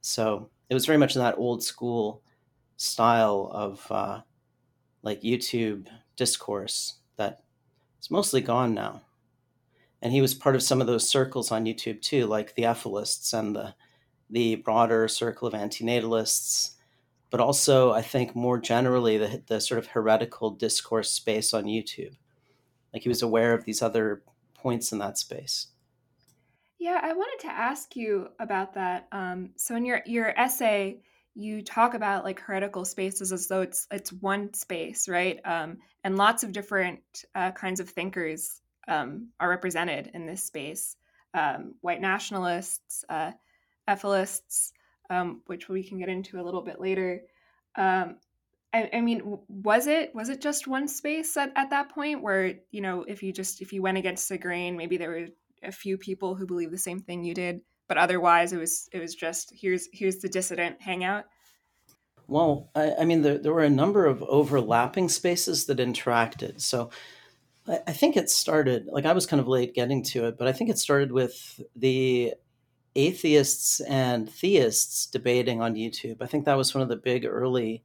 So 0.00 0.50
it 0.70 0.74
was 0.74 0.86
very 0.86 0.98
much 0.98 1.14
in 1.16 1.22
that 1.22 1.38
old 1.38 1.62
school 1.62 2.22
style 2.76 3.50
of 3.52 3.86
uh, 3.90 4.20
like 5.02 5.22
YouTube 5.22 5.86
discourse 6.16 6.94
it's 7.98 8.10
mostly 8.10 8.40
gone 8.40 8.74
now. 8.74 9.02
And 10.02 10.12
he 10.12 10.20
was 10.20 10.34
part 10.34 10.54
of 10.54 10.62
some 10.62 10.80
of 10.80 10.86
those 10.86 11.08
circles 11.08 11.50
on 11.50 11.64
YouTube 11.64 12.02
too, 12.02 12.26
like 12.26 12.54
the 12.54 12.64
efilists 12.64 13.32
and 13.32 13.56
the 13.56 13.74
the 14.28 14.56
broader 14.56 15.06
circle 15.06 15.46
of 15.46 15.54
antinatalists, 15.54 16.74
but 17.30 17.40
also 17.40 17.92
I 17.92 18.02
think 18.02 18.34
more 18.34 18.58
generally 18.58 19.18
the 19.18 19.42
the 19.46 19.60
sort 19.60 19.78
of 19.78 19.88
heretical 19.88 20.50
discourse 20.50 21.10
space 21.10 21.54
on 21.54 21.64
YouTube. 21.64 22.16
Like 22.92 23.02
he 23.02 23.08
was 23.08 23.22
aware 23.22 23.54
of 23.54 23.64
these 23.64 23.82
other 23.82 24.22
points 24.54 24.92
in 24.92 24.98
that 24.98 25.18
space. 25.18 25.68
Yeah, 26.78 27.00
I 27.02 27.12
wanted 27.12 27.46
to 27.46 27.52
ask 27.52 27.96
you 27.96 28.28
about 28.38 28.74
that. 28.74 29.08
Um, 29.12 29.50
so 29.56 29.76
in 29.76 29.84
your 29.84 30.02
your 30.06 30.28
essay, 30.38 31.00
you 31.36 31.62
talk 31.62 31.92
about 31.92 32.24
like 32.24 32.40
heretical 32.40 32.84
spaces 32.84 33.30
as 33.30 33.46
though 33.46 33.60
it's 33.60 33.86
it's 33.90 34.12
one 34.12 34.54
space, 34.54 35.06
right? 35.06 35.38
Um, 35.44 35.78
and 36.02 36.16
lots 36.16 36.42
of 36.42 36.52
different 36.52 37.00
uh, 37.34 37.52
kinds 37.52 37.78
of 37.78 37.90
thinkers 37.90 38.62
um, 38.88 39.28
are 39.38 39.50
represented 39.50 40.10
in 40.14 40.26
this 40.26 40.42
space. 40.42 40.96
Um, 41.34 41.74
white 41.82 42.00
nationalists, 42.00 43.04
uh, 43.10 43.32
ethicists, 43.86 44.72
um, 45.10 45.42
which 45.46 45.68
we 45.68 45.82
can 45.82 45.98
get 45.98 46.08
into 46.08 46.40
a 46.40 46.42
little 46.42 46.62
bit 46.62 46.80
later. 46.80 47.20
Um, 47.76 48.16
I, 48.72 48.88
I, 48.94 49.00
mean, 49.02 49.38
was 49.48 49.86
it 49.86 50.14
was 50.14 50.30
it 50.30 50.40
just 50.40 50.66
one 50.66 50.88
space 50.88 51.36
at, 51.36 51.52
at 51.54 51.68
that 51.70 51.90
point 51.90 52.22
where 52.22 52.54
you 52.70 52.80
know 52.80 53.04
if 53.06 53.22
you 53.22 53.30
just 53.30 53.60
if 53.60 53.74
you 53.74 53.82
went 53.82 53.98
against 53.98 54.28
the 54.30 54.38
grain, 54.38 54.76
maybe 54.76 54.96
there 54.96 55.10
were 55.10 55.26
a 55.62 55.72
few 55.72 55.98
people 55.98 56.34
who 56.34 56.46
believe 56.46 56.70
the 56.70 56.78
same 56.78 57.00
thing 57.00 57.24
you 57.24 57.34
did, 57.34 57.60
but 57.88 57.98
otherwise 57.98 58.52
it 58.52 58.58
was 58.58 58.88
it 58.92 59.00
was 59.00 59.14
just 59.14 59.52
here's 59.54 59.88
here's 59.92 60.18
the 60.18 60.28
dissident 60.28 60.80
hangout. 60.80 61.24
Well, 62.28 62.70
I, 62.74 62.94
I 63.00 63.04
mean, 63.04 63.22
there, 63.22 63.38
there 63.38 63.54
were 63.54 63.62
a 63.62 63.70
number 63.70 64.06
of 64.06 64.22
overlapping 64.24 65.08
spaces 65.08 65.66
that 65.66 65.78
interacted. 65.78 66.60
So 66.60 66.90
I, 67.68 67.80
I 67.86 67.92
think 67.92 68.16
it 68.16 68.30
started 68.30 68.86
like 68.86 69.06
I 69.06 69.12
was 69.12 69.26
kind 69.26 69.40
of 69.40 69.48
late 69.48 69.74
getting 69.74 70.02
to 70.04 70.26
it, 70.26 70.38
but 70.38 70.48
I 70.48 70.52
think 70.52 70.70
it 70.70 70.78
started 70.78 71.12
with 71.12 71.60
the 71.74 72.34
atheists 72.94 73.80
and 73.80 74.30
theists 74.30 75.06
debating 75.06 75.60
on 75.60 75.74
YouTube. 75.74 76.16
I 76.20 76.26
think 76.26 76.46
that 76.46 76.56
was 76.56 76.74
one 76.74 76.82
of 76.82 76.88
the 76.88 76.96
big 76.96 77.24
early 77.24 77.84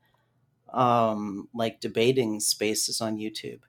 um, 0.73 1.49
like 1.53 1.81
debating 1.81 2.39
spaces 2.39 3.01
on 3.01 3.17
YouTube, 3.17 3.59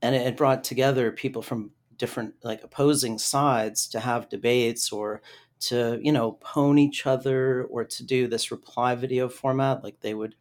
and 0.00 0.14
it, 0.14 0.26
it 0.26 0.36
brought 0.36 0.64
together 0.64 1.10
people 1.10 1.42
from 1.42 1.72
different 1.98 2.34
like 2.42 2.62
opposing 2.62 3.18
sides 3.18 3.88
to 3.88 4.00
have 4.00 4.28
debates 4.28 4.92
or 4.92 5.22
to 5.58 5.98
you 6.02 6.12
know 6.12 6.38
pwn 6.42 6.78
each 6.78 7.06
other 7.06 7.64
or 7.64 7.84
to 7.84 8.04
do 8.04 8.26
this 8.26 8.50
reply 8.50 8.94
video 8.94 9.28
format 9.28 9.82
like 9.82 10.00
they 10.00 10.14
would 10.14 10.34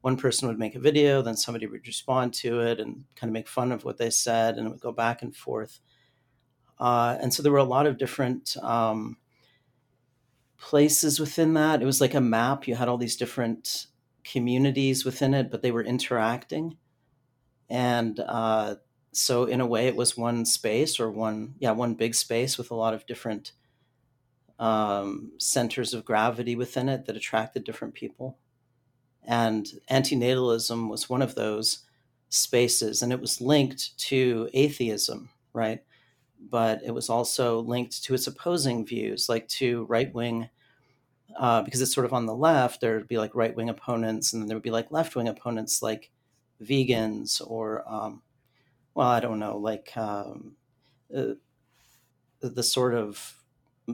one 0.00 0.16
person 0.16 0.48
would 0.48 0.58
make 0.58 0.74
a 0.74 0.80
video 0.80 1.22
then 1.22 1.36
somebody 1.36 1.66
would 1.66 1.86
respond 1.86 2.32
to 2.32 2.60
it 2.60 2.80
and 2.80 3.04
kind 3.14 3.30
of 3.30 3.32
make 3.32 3.48
fun 3.48 3.72
of 3.72 3.84
what 3.84 3.98
they 3.98 4.10
said 4.10 4.56
and 4.56 4.66
it 4.66 4.70
would 4.70 4.80
go 4.80 4.92
back 4.92 5.22
and 5.22 5.36
forth 5.36 5.80
uh, 6.78 7.16
and 7.20 7.32
so 7.32 7.42
there 7.42 7.52
were 7.52 7.58
a 7.58 7.64
lot 7.64 7.86
of 7.86 7.98
different 7.98 8.56
um, 8.62 9.16
places 10.58 11.18
within 11.18 11.54
that. 11.54 11.82
It 11.82 11.86
was 11.86 12.00
like 12.00 12.14
a 12.14 12.20
map. 12.20 12.66
You 12.66 12.74
had 12.74 12.88
all 12.88 12.98
these 12.98 13.16
different 13.16 13.86
communities 14.24 15.04
within 15.04 15.34
it, 15.34 15.50
but 15.50 15.62
they 15.62 15.70
were 15.70 15.82
interacting. 15.82 16.76
And 17.68 18.20
uh, 18.20 18.76
so, 19.16 19.44
in 19.44 19.60
a 19.60 19.66
way, 19.66 19.86
it 19.86 19.96
was 19.96 20.16
one 20.16 20.44
space 20.44 21.00
or 21.00 21.10
one, 21.10 21.54
yeah, 21.58 21.72
one 21.72 21.94
big 21.94 22.14
space 22.14 22.58
with 22.58 22.70
a 22.70 22.74
lot 22.74 22.94
of 22.94 23.06
different 23.06 23.52
um, 24.58 25.32
centers 25.38 25.94
of 25.94 26.04
gravity 26.04 26.56
within 26.56 26.88
it 26.88 27.06
that 27.06 27.16
attracted 27.16 27.64
different 27.64 27.94
people. 27.94 28.38
And 29.24 29.66
antinatalism 29.90 30.88
was 30.88 31.10
one 31.10 31.22
of 31.22 31.34
those 31.34 31.84
spaces, 32.28 33.02
and 33.02 33.12
it 33.12 33.20
was 33.20 33.40
linked 33.40 33.98
to 33.98 34.48
atheism, 34.54 35.30
right? 35.52 35.82
But 36.40 36.82
it 36.84 36.92
was 36.92 37.10
also 37.10 37.60
linked 37.60 38.04
to 38.04 38.14
its 38.14 38.26
opposing 38.26 38.86
views, 38.86 39.28
like 39.28 39.48
to 39.48 39.84
right 39.86 40.12
wing 40.14 40.50
uh, 41.38 41.62
because 41.62 41.82
it's 41.82 41.92
sort 41.94 42.06
of 42.06 42.12
on 42.12 42.26
the 42.26 42.34
left, 42.34 42.80
there 42.80 42.96
would 42.96 43.08
be 43.08 43.18
like 43.18 43.34
right 43.34 43.54
wing 43.54 43.68
opponents, 43.68 44.32
and 44.32 44.42
then 44.42 44.48
there 44.48 44.56
would 44.56 44.62
be 44.62 44.70
like 44.70 44.90
left 44.90 45.16
wing 45.16 45.28
opponents, 45.28 45.82
like 45.82 46.10
vegans 46.62 47.42
or, 47.46 47.84
um, 47.86 48.22
well, 48.96 49.08
I 49.08 49.20
don't 49.20 49.38
know, 49.38 49.58
like 49.58 49.94
um, 49.96 50.56
uh, 51.14 51.34
the 52.40 52.62
sort 52.62 52.94
of 52.94 53.34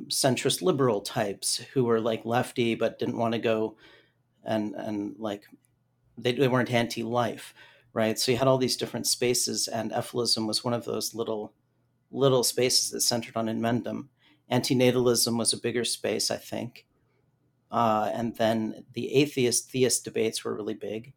centrist 0.09 0.63
liberal 0.63 1.01
types 1.01 1.59
who 1.75 1.85
were 1.85 2.01
like 2.01 2.25
lefty 2.25 2.77
but 2.77 2.99
didn't 2.99 3.19
want 3.19 3.35
to 3.35 3.41
go 3.41 3.77
and 4.45 4.75
and 4.75 5.17
like 5.19 5.45
they, 6.17 6.33
they 6.33 6.49
weren't 6.49 6.71
anti-life 6.71 7.53
right? 7.95 8.19
So 8.19 8.33
you 8.33 8.39
had 8.39 8.49
all 8.49 8.59
these 8.59 8.79
different 8.79 9.07
spaces 9.07 9.69
and 9.69 9.93
efilism 9.93 10.47
was 10.47 10.65
one 10.65 10.73
of 10.75 10.85
those 10.87 11.15
little 11.15 11.53
little 12.11 12.45
spaces 12.45 12.91
that 12.91 13.01
centered 13.03 13.37
on 13.37 13.49
Inmendham 13.49 14.09
antinatalism 14.51 15.37
was 15.37 15.53
a 15.53 15.61
bigger 15.61 15.85
space 15.85 16.31
i 16.31 16.37
think. 16.37 16.87
Uh, 17.71 18.11
and 18.15 18.37
then 18.37 18.85
the 18.93 19.15
atheist 19.15 19.71
theist 19.71 20.05
debates 20.05 20.45
were 20.45 20.55
really 20.55 20.75
big. 20.75 21.15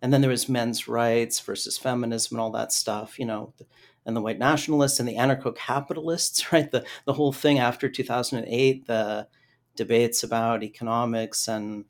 And 0.00 0.12
then 0.12 0.20
there 0.20 0.30
was 0.30 0.48
men's 0.48 0.86
rights 0.86 1.40
versus 1.40 1.76
feminism 1.76 2.36
and 2.36 2.40
all 2.40 2.52
that 2.52 2.72
stuff, 2.72 3.18
you 3.18 3.26
know, 3.26 3.52
and 4.06 4.16
the 4.16 4.22
white 4.22 4.38
nationalists 4.38 5.00
and 5.00 5.08
the 5.08 5.16
anarcho 5.16 5.54
capitalists, 5.54 6.52
right? 6.52 6.70
The, 6.70 6.84
the 7.04 7.12
whole 7.12 7.32
thing 7.32 7.58
after 7.58 7.88
2008, 7.88 8.86
the 8.86 9.28
debates 9.76 10.22
about 10.22 10.62
economics 10.62 11.48
and, 11.48 11.84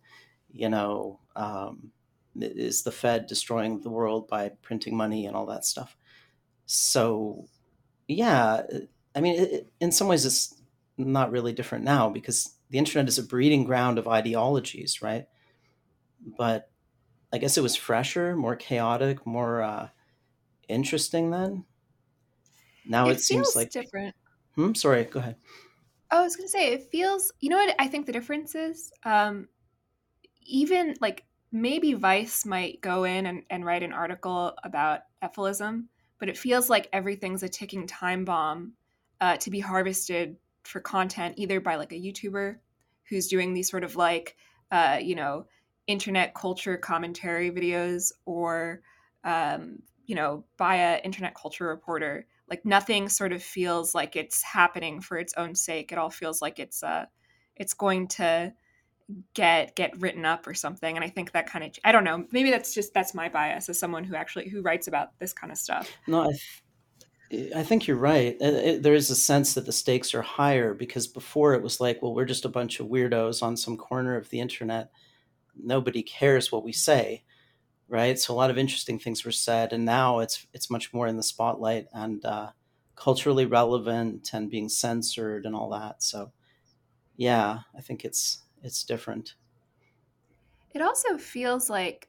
you 0.51 0.69
know, 0.69 1.21
um, 1.37 1.91
is 2.41 2.83
the 2.83 2.93
Fed 2.93 3.27
destroying 3.27 3.81
the 3.81 3.91
world 3.91 4.29
by 4.29 4.51
printing 4.63 4.97
money 4.97 5.27
and 5.27 5.37
all 5.37 5.47
that 5.47 5.65
stuff. 5.65 5.97
So, 6.67 7.47
yeah, 8.07 8.63
I 9.15 9.21
mean, 9.21 9.41
it, 9.41 9.69
in 9.81 9.93
some 9.93 10.09
ways, 10.09 10.25
it's 10.25 10.55
not 10.97 11.31
really 11.31 11.53
different 11.53 11.85
now 11.85 12.11
because 12.11 12.55
the 12.71 12.79
internet 12.79 13.09
is 13.09 13.19
a 13.19 13.23
breeding 13.23 13.65
ground 13.65 13.99
of 13.99 14.09
ideologies, 14.09 15.01
right? 15.03 15.27
But 16.37 16.71
I 17.33 17.39
guess 17.39 17.59
it 17.59 17.63
was 17.63 17.77
fresher, 17.77 18.37
more 18.37 18.57
chaotic, 18.57 19.27
more 19.27 19.63
uh, 19.63 19.89
interesting 20.69 21.31
then. 21.31 21.65
Now 22.87 23.09
it, 23.09 23.19
it 23.19 23.21
seems 23.21 23.55
like 23.55 23.71
different. 23.71 24.15
Hmm. 24.55 24.75
Sorry. 24.75 25.05
Go 25.05 25.21
ahead. 25.21 25.37
Oh, 26.11 26.21
I 26.21 26.23
was 26.23 26.37
gonna 26.37 26.49
say 26.49 26.73
it 26.73 26.89
feels. 26.91 27.33
You 27.41 27.51
know 27.51 27.57
what 27.57 27.75
I 27.79 27.89
think 27.89 28.07
the 28.07 28.13
difference 28.13 28.55
is. 28.55 28.91
Um, 29.05 29.49
even 30.47 30.95
like 31.01 31.25
maybe 31.53 31.95
Vice 31.95 32.47
might 32.47 32.81
go 32.81 33.05
in 33.05 33.27
and, 33.27 33.43
and 33.51 33.65
write 33.65 33.83
an 33.83 33.93
article 33.93 34.55
about 34.65 35.01
efilism, 35.23 35.85
but 36.19 36.29
it 36.29 36.39
feels 36.39 36.71
like 36.71 36.89
everything's 36.93 37.43
a 37.43 37.49
ticking 37.49 37.87
time 37.87 38.25
bomb 38.25 38.73
uh, 39.21 39.37
to 39.39 39.51
be 39.51 39.61
harvested 39.61 40.37
for 40.65 40.81
content 40.81 41.35
either 41.37 41.61
by 41.61 41.77
like 41.77 41.93
a 41.93 41.97
YouTuber 41.97 42.57
who's 43.09 43.29
doing 43.29 43.55
these 43.55 43.71
sort 43.71 43.85
of 43.85 43.97
like 43.97 44.37
uh, 44.71 44.99
you 45.01 45.15
know 45.15 45.47
internet 45.89 46.35
culture 46.35 46.77
commentary 46.77 47.51
videos 47.51 48.13
or 48.25 48.83
um, 49.25 49.79
you 50.07 50.15
know 50.15 50.45
by 50.57 50.77
a 50.77 51.01
internet 51.01 51.35
culture 51.35 51.67
reporter 51.67 52.27
like 52.49 52.65
nothing 52.65 53.09
sort 53.09 53.33
of 53.33 53.43
feels 53.43 53.95
like 53.95 54.15
it's 54.15 54.43
happening 54.43 55.01
for 55.01 55.19
its 55.19 55.35
own 55.37 55.55
sake 55.55 55.91
it 55.91 55.99
all 55.99 56.11
feels 56.11 56.41
like 56.41 56.59
it's 56.59 56.83
uh 56.83 57.05
it's 57.57 57.75
going 57.75 58.07
to 58.09 58.53
get 59.35 59.75
get 59.77 59.99
written 60.01 60.25
up 60.25 60.47
or 60.47 60.55
something 60.55 60.97
and 60.97 61.05
i 61.05 61.09
think 61.09 61.33
that 61.33 61.47
kind 61.47 61.65
of 61.65 61.71
i 61.85 61.93
don't 61.93 62.05
know 62.05 62.25
maybe 62.31 62.51
that's 62.51 62.75
just 62.75 62.93
that's 62.95 63.15
my 63.15 63.29
bias 63.29 63.69
as 63.69 63.79
someone 63.79 64.05
who 64.05 64.15
actually 64.15 64.49
who 64.49 64.63
writes 64.63 64.87
about 64.87 65.19
this 65.19 65.33
kind 65.33 65.53
of 65.53 65.59
stuff 65.59 65.91
no 66.07 66.23
i 66.23 66.33
I 67.55 67.63
think 67.63 67.87
you're 67.87 67.99
right. 67.99 68.37
It, 68.41 68.55
it, 68.55 68.83
there 68.83 68.95
is 68.95 69.11
a 69.11 69.15
sense 69.15 69.53
that 69.53 69.67
the 69.67 69.73
stakes 69.73 70.15
are 70.15 70.23
higher 70.23 70.73
because 70.73 71.07
before 71.07 71.53
it 71.53 71.63
was 71.63 71.79
like, 71.79 72.01
well, 72.01 72.15
we're 72.15 72.25
just 72.25 72.47
a 72.47 72.49
bunch 72.49 72.81
of 72.81 72.87
weirdos 72.87 73.43
on 73.43 73.57
some 73.57 73.77
corner 73.77 74.17
of 74.17 74.31
the 74.31 74.41
internet. 74.41 74.91
Nobody 75.63 76.03
cares 76.03 76.51
what 76.53 76.65
we 76.65 76.73
say, 76.73 77.25
right? 77.89 78.19
So 78.19 78.35
a 78.35 78.37
lot 78.37 78.51
of 78.51 78.59
interesting 78.59 78.99
things 78.99 79.25
were 79.25 79.33
said, 79.33 79.73
and 79.73 79.85
now 79.85 80.21
it's 80.21 80.47
it's 80.53 80.71
much 80.71 80.93
more 80.93 81.07
in 81.07 81.17
the 81.17 81.23
spotlight 81.23 81.89
and 81.93 82.25
uh, 82.25 82.51
culturally 82.97 83.47
relevant 83.47 84.31
and 84.33 84.51
being 84.51 84.69
censored 84.69 85.47
and 85.47 85.55
all 85.55 85.71
that. 85.71 86.03
So, 86.03 86.33
yeah, 87.17 87.61
I 87.77 87.81
think 87.81 88.05
it's 88.05 88.43
it's 88.63 88.85
different. 88.85 89.35
It 90.71 90.83
also 90.83 91.17
feels 91.19 91.71
like 91.71 92.09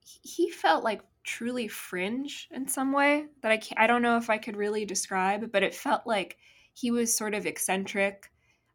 he 0.00 0.50
felt 0.50 0.84
like 0.84 1.02
truly 1.24 1.68
fringe 1.68 2.48
in 2.50 2.68
some 2.68 2.92
way 2.92 3.26
that 3.42 3.50
I 3.50 3.56
can't, 3.56 3.80
I 3.80 3.86
don't 3.86 4.02
know 4.02 4.18
if 4.18 4.28
I 4.28 4.38
could 4.38 4.56
really 4.56 4.84
describe, 4.84 5.50
but 5.50 5.62
it 5.62 5.74
felt 5.74 6.06
like 6.06 6.36
he 6.74 6.90
was 6.90 7.16
sort 7.16 7.34
of 7.34 7.46
eccentric. 7.46 8.30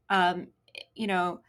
Um, 0.10 0.48
you 0.96 1.08
know, 1.08 1.42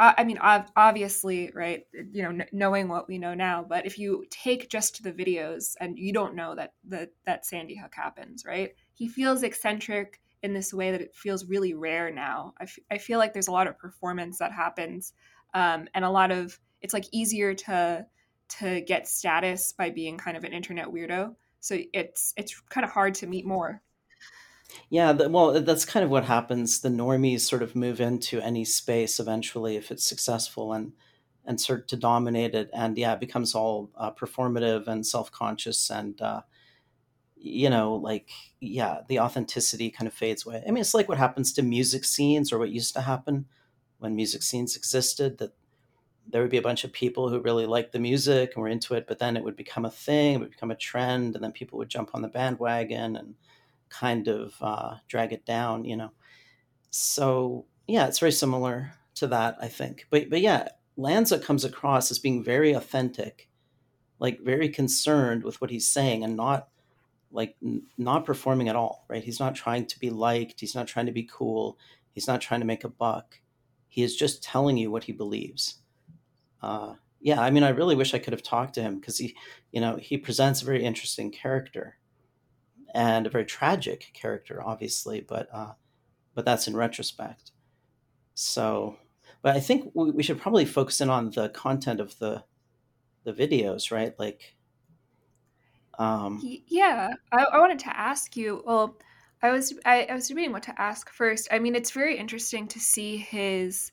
I, 0.00 0.24
mean, 0.24 0.38
obviously, 0.40 1.50
right? 1.54 1.82
You 1.92 2.22
know, 2.22 2.44
knowing 2.52 2.88
what 2.88 3.06
we 3.06 3.18
know 3.18 3.34
now, 3.34 3.64
but 3.68 3.84
if 3.84 3.98
you 3.98 4.24
take 4.30 4.70
just 4.70 5.02
the 5.02 5.12
videos 5.12 5.74
and 5.78 5.98
you 5.98 6.12
don't 6.12 6.34
know 6.34 6.54
that 6.54 6.72
that 6.88 7.10
that 7.26 7.44
Sandy 7.44 7.76
Hook 7.76 7.92
happens, 7.94 8.44
right? 8.46 8.70
He 8.94 9.08
feels 9.08 9.42
eccentric 9.42 10.20
in 10.42 10.54
this 10.54 10.72
way 10.72 10.90
that 10.90 11.02
it 11.02 11.14
feels 11.14 11.44
really 11.44 11.74
rare 11.74 12.10
now. 12.10 12.54
I, 12.58 12.62
f- 12.62 12.78
I 12.90 12.96
feel 12.96 13.18
like 13.18 13.34
there's 13.34 13.48
a 13.48 13.52
lot 13.52 13.66
of 13.66 13.78
performance 13.78 14.38
that 14.38 14.52
happens, 14.52 15.12
um, 15.52 15.86
and 15.94 16.02
a 16.02 16.10
lot 16.10 16.30
of 16.30 16.58
it's 16.80 16.94
like 16.94 17.04
easier 17.12 17.52
to 17.52 18.06
to 18.60 18.80
get 18.80 19.06
status 19.06 19.72
by 19.72 19.90
being 19.90 20.16
kind 20.16 20.36
of 20.36 20.44
an 20.44 20.54
internet 20.54 20.86
weirdo. 20.86 21.34
So 21.60 21.76
it's 21.92 22.32
it's 22.38 22.58
kind 22.70 22.84
of 22.84 22.90
hard 22.90 23.14
to 23.16 23.26
meet 23.26 23.44
more. 23.44 23.82
Yeah, 24.88 25.12
the, 25.12 25.28
well, 25.28 25.60
that's 25.62 25.84
kind 25.84 26.04
of 26.04 26.10
what 26.10 26.24
happens. 26.24 26.80
The 26.80 26.88
normies 26.88 27.40
sort 27.40 27.62
of 27.62 27.74
move 27.76 28.00
into 28.00 28.40
any 28.40 28.64
space 28.64 29.18
eventually 29.20 29.76
if 29.76 29.90
it's 29.90 30.04
successful 30.04 30.72
and 30.72 30.92
and 31.46 31.60
start 31.60 31.88
to 31.88 31.96
dominate 31.96 32.54
it. 32.54 32.70
And 32.72 32.96
yeah, 32.98 33.14
it 33.14 33.20
becomes 33.20 33.54
all 33.54 33.90
uh, 33.96 34.12
performative 34.12 34.86
and 34.88 35.06
self 35.06 35.30
conscious 35.32 35.90
and. 35.90 36.20
Uh, 36.20 36.42
you 37.36 37.70
know, 37.70 37.94
like, 37.94 38.30
yeah, 38.60 38.98
the 39.08 39.20
authenticity 39.20 39.90
kind 39.90 40.06
of 40.06 40.14
fades 40.14 40.44
away. 40.46 40.62
I 40.66 40.70
mean, 40.70 40.80
it's 40.82 40.94
like 40.94 41.08
what 41.08 41.18
happens 41.18 41.52
to 41.54 41.62
music 41.62 42.04
scenes 42.04 42.52
or 42.52 42.58
what 42.58 42.70
used 42.70 42.94
to 42.94 43.00
happen 43.00 43.46
when 43.98 44.14
music 44.14 44.42
scenes 44.42 44.76
existed 44.76 45.38
that 45.38 45.52
there 46.28 46.42
would 46.42 46.50
be 46.50 46.58
a 46.58 46.62
bunch 46.62 46.84
of 46.84 46.92
people 46.92 47.28
who 47.28 47.40
really 47.40 47.66
liked 47.66 47.92
the 47.92 47.98
music 47.98 48.52
and 48.54 48.62
were 48.62 48.68
into 48.68 48.94
it, 48.94 49.06
but 49.08 49.18
then 49.18 49.36
it 49.36 49.44
would 49.44 49.56
become 49.56 49.84
a 49.84 49.90
thing, 49.90 50.34
it 50.34 50.40
would 50.40 50.50
become 50.50 50.70
a 50.70 50.76
trend, 50.76 51.34
and 51.34 51.42
then 51.42 51.52
people 51.52 51.78
would 51.78 51.88
jump 51.88 52.10
on 52.14 52.22
the 52.22 52.28
bandwagon 52.28 53.16
and 53.16 53.34
kind 53.90 54.28
of 54.28 54.54
uh, 54.60 54.96
drag 55.08 55.32
it 55.32 55.44
down, 55.44 55.84
you 55.84 55.96
know. 55.96 56.12
So 56.90 57.66
yeah, 57.86 58.06
it's 58.06 58.18
very 58.20 58.32
similar 58.32 58.92
to 59.16 59.26
that, 59.28 59.56
I 59.60 59.68
think. 59.68 60.06
But 60.10 60.30
but 60.30 60.40
yeah, 60.40 60.68
Lanza 60.96 61.38
comes 61.38 61.64
across 61.64 62.10
as 62.10 62.18
being 62.18 62.42
very 62.42 62.72
authentic, 62.72 63.48
like 64.18 64.40
very 64.40 64.68
concerned 64.68 65.44
with 65.44 65.60
what 65.60 65.70
he's 65.70 65.88
saying 65.88 66.24
and 66.24 66.36
not 66.36 66.68
like 67.32 67.56
n- 67.64 67.82
not 67.98 68.24
performing 68.24 68.68
at 68.68 68.76
all, 68.76 69.04
right? 69.08 69.22
He's 69.22 69.40
not 69.40 69.54
trying 69.54 69.86
to 69.86 69.98
be 69.98 70.10
liked, 70.10 70.60
he's 70.60 70.74
not 70.74 70.86
trying 70.86 71.06
to 71.06 71.12
be 71.12 71.28
cool, 71.30 71.78
he's 72.12 72.26
not 72.26 72.40
trying 72.40 72.60
to 72.60 72.66
make 72.66 72.84
a 72.84 72.88
buck. 72.88 73.40
He 73.88 74.02
is 74.02 74.16
just 74.16 74.42
telling 74.42 74.76
you 74.76 74.90
what 74.90 75.04
he 75.04 75.12
believes. 75.12 75.76
Uh, 76.62 76.94
yeah, 77.20 77.40
I 77.40 77.50
mean, 77.50 77.64
I 77.64 77.70
really 77.70 77.96
wish 77.96 78.14
I 78.14 78.18
could 78.18 78.32
have 78.32 78.42
talked 78.42 78.74
to 78.74 78.82
him 78.82 78.98
because 78.98 79.18
he, 79.18 79.36
you 79.72 79.80
know, 79.80 79.96
he 79.96 80.16
presents 80.16 80.62
a 80.62 80.64
very 80.64 80.84
interesting 80.84 81.30
character 81.30 81.96
and 82.94 83.26
a 83.26 83.30
very 83.30 83.44
tragic 83.44 84.10
character, 84.14 84.62
obviously, 84.64 85.20
but 85.20 85.48
uh, 85.52 85.72
but 86.34 86.44
that's 86.44 86.68
in 86.68 86.76
retrospect. 86.76 87.52
So, 88.34 88.96
but 89.42 89.56
I 89.56 89.60
think 89.60 89.90
we, 89.94 90.10
we 90.10 90.22
should 90.22 90.40
probably 90.40 90.64
focus 90.64 91.00
in 91.00 91.10
on 91.10 91.30
the 91.30 91.48
content 91.48 92.00
of 92.00 92.18
the 92.18 92.44
the 93.24 93.32
videos, 93.32 93.90
right? 93.90 94.18
Like, 94.18 94.56
um, 95.98 96.40
Yeah, 96.42 97.10
I, 97.32 97.44
I 97.52 97.58
wanted 97.58 97.78
to 97.80 97.96
ask 97.96 98.36
you. 98.36 98.62
Well, 98.64 98.96
I 99.42 99.50
was 99.50 99.74
I, 99.84 100.04
I 100.04 100.14
was 100.14 100.28
debating 100.28 100.52
what 100.52 100.62
to 100.64 100.80
ask 100.80 101.10
first. 101.10 101.48
I 101.50 101.58
mean, 101.58 101.74
it's 101.74 101.90
very 101.90 102.16
interesting 102.16 102.66
to 102.68 102.80
see 102.80 103.16
his 103.16 103.92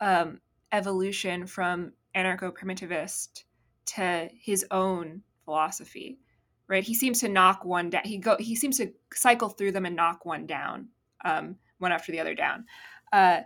um, 0.00 0.40
evolution 0.72 1.46
from 1.46 1.92
anarcho-primitivist 2.14 3.44
to 3.86 4.28
his 4.32 4.66
own 4.70 5.22
philosophy. 5.44 6.18
Right? 6.68 6.82
He 6.82 6.94
seems 6.94 7.20
to 7.20 7.28
knock 7.28 7.64
one 7.64 7.90
down. 7.90 8.02
He 8.04 8.18
go. 8.18 8.36
He 8.38 8.56
seems 8.56 8.78
to 8.78 8.92
cycle 9.14 9.48
through 9.48 9.72
them 9.72 9.86
and 9.86 9.94
knock 9.94 10.24
one 10.24 10.46
down, 10.46 10.88
um, 11.24 11.56
one 11.78 11.92
after 11.92 12.10
the 12.10 12.20
other 12.20 12.34
down. 12.34 12.64
Uh, 13.12 13.42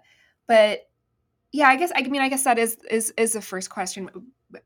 but 0.46 0.88
yeah, 1.52 1.68
I 1.68 1.76
guess 1.76 1.92
I 1.94 2.02
mean 2.02 2.22
I 2.22 2.28
guess 2.28 2.44
that 2.44 2.58
is 2.58 2.76
is 2.90 3.12
is 3.16 3.32
the 3.32 3.42
first 3.42 3.70
question. 3.70 4.08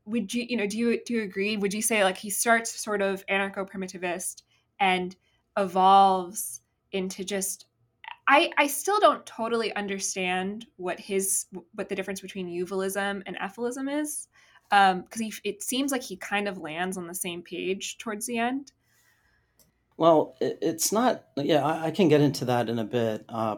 Would 0.05 0.33
you 0.33 0.45
you 0.47 0.57
know 0.57 0.67
do 0.67 0.77
you 0.77 1.01
do 1.05 1.15
you 1.15 1.23
agree? 1.23 1.57
Would 1.57 1.73
you 1.73 1.81
say 1.81 2.03
like 2.03 2.17
he 2.17 2.29
starts 2.29 2.79
sort 2.79 3.01
of 3.01 3.25
anarcho 3.27 3.69
primitivist 3.69 4.43
and 4.79 5.15
evolves 5.57 6.61
into 6.91 7.23
just 7.23 7.65
I 8.27 8.51
I 8.57 8.67
still 8.67 8.99
don't 8.99 9.25
totally 9.25 9.75
understand 9.75 10.67
what 10.77 10.99
his 10.99 11.45
what 11.73 11.89
the 11.89 11.95
difference 11.95 12.21
between 12.21 12.47
eulavism 12.47 13.23
and 13.25 13.37
efilism 13.37 14.01
is 14.01 14.27
because 14.69 15.19
he 15.19 15.33
it 15.43 15.63
seems 15.63 15.91
like 15.91 16.03
he 16.03 16.17
kind 16.17 16.47
of 16.47 16.57
lands 16.57 16.97
on 16.97 17.07
the 17.07 17.15
same 17.15 17.41
page 17.41 17.97
towards 17.97 18.25
the 18.25 18.37
end. 18.37 18.71
well, 19.97 20.35
it, 20.41 20.59
it's 20.61 20.91
not. 20.91 21.25
Yeah, 21.37 21.65
I, 21.65 21.87
I 21.87 21.91
can 21.91 22.09
get 22.09 22.21
into 22.21 22.45
that 22.45 22.69
in 22.69 22.79
a 22.79 22.83
bit. 22.83 23.25
Uh, 23.29 23.57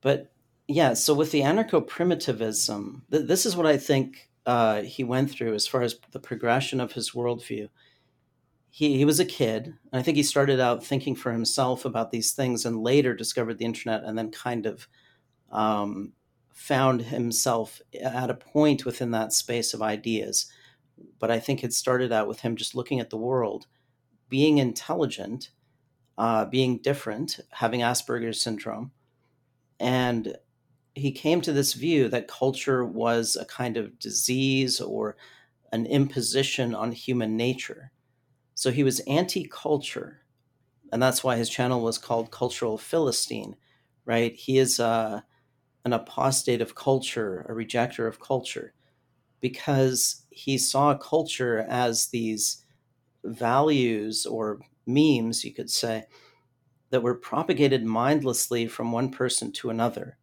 but 0.00 0.30
yeah, 0.66 0.94
so 0.94 1.14
with 1.14 1.30
the 1.30 1.40
anarcho 1.40 1.86
primitivism, 1.86 3.02
th- 3.10 3.26
this 3.26 3.46
is 3.46 3.56
what 3.56 3.66
I 3.66 3.76
think 3.78 4.28
uh, 4.46 4.82
he 4.82 5.04
went 5.04 5.30
through 5.30 5.54
as 5.54 5.66
far 5.66 5.82
as 5.82 5.96
the 6.12 6.20
progression 6.20 6.80
of 6.80 6.92
his 6.92 7.12
worldview. 7.12 7.68
He, 8.70 8.96
he 8.98 9.04
was 9.04 9.18
a 9.18 9.24
kid, 9.24 9.66
and 9.66 10.00
I 10.00 10.02
think 10.02 10.16
he 10.16 10.22
started 10.22 10.60
out 10.60 10.84
thinking 10.84 11.16
for 11.16 11.32
himself 11.32 11.84
about 11.84 12.10
these 12.10 12.32
things 12.32 12.64
and 12.64 12.82
later 12.82 13.14
discovered 13.14 13.58
the 13.58 13.64
internet 13.64 14.04
and 14.04 14.16
then 14.16 14.30
kind 14.30 14.66
of 14.66 14.86
um, 15.50 16.12
found 16.58 17.02
himself 17.02 17.80
at 18.02 18.30
a 18.30 18.34
point 18.34 18.84
within 18.84 19.12
that 19.12 19.32
space 19.32 19.72
of 19.72 19.80
ideas. 19.80 20.50
But 21.20 21.30
I 21.30 21.38
think 21.38 21.62
it 21.62 21.72
started 21.72 22.10
out 22.10 22.26
with 22.26 22.40
him 22.40 22.56
just 22.56 22.74
looking 22.74 22.98
at 22.98 23.10
the 23.10 23.16
world, 23.16 23.68
being 24.28 24.58
intelligent, 24.58 25.50
uh, 26.18 26.46
being 26.46 26.78
different, 26.78 27.38
having 27.52 27.80
Asperger's 27.80 28.42
syndrome. 28.42 28.90
And 29.78 30.36
he 30.96 31.12
came 31.12 31.40
to 31.42 31.52
this 31.52 31.74
view 31.74 32.08
that 32.08 32.26
culture 32.26 32.84
was 32.84 33.36
a 33.36 33.44
kind 33.44 33.76
of 33.76 33.96
disease 34.00 34.80
or 34.80 35.16
an 35.70 35.86
imposition 35.86 36.74
on 36.74 36.90
human 36.90 37.36
nature. 37.36 37.92
So 38.56 38.72
he 38.72 38.82
was 38.82 38.98
anti 39.06 39.48
culture. 39.48 40.22
And 40.92 41.00
that's 41.00 41.22
why 41.22 41.36
his 41.36 41.48
channel 41.48 41.82
was 41.82 41.98
called 41.98 42.32
Cultural 42.32 42.78
Philistine, 42.78 43.54
right? 44.04 44.34
He 44.34 44.58
is 44.58 44.80
uh, 44.80 45.20
an 45.88 46.00
apostate 46.00 46.60
of 46.60 46.74
culture, 46.74 47.46
a 47.48 47.52
rejecter 47.52 48.06
of 48.06 48.20
culture, 48.20 48.74
because 49.40 50.26
he 50.30 50.58
saw 50.58 50.94
culture 50.94 51.60
as 51.68 52.08
these 52.08 52.64
values 53.24 54.26
or 54.26 54.60
memes, 54.86 55.44
you 55.44 55.52
could 55.52 55.70
say, 55.70 56.04
that 56.90 57.02
were 57.02 57.14
propagated 57.14 57.84
mindlessly 57.84 58.66
from 58.66 58.92
one 58.92 59.10
person 59.10 59.52
to 59.52 59.70
another. 59.70 60.18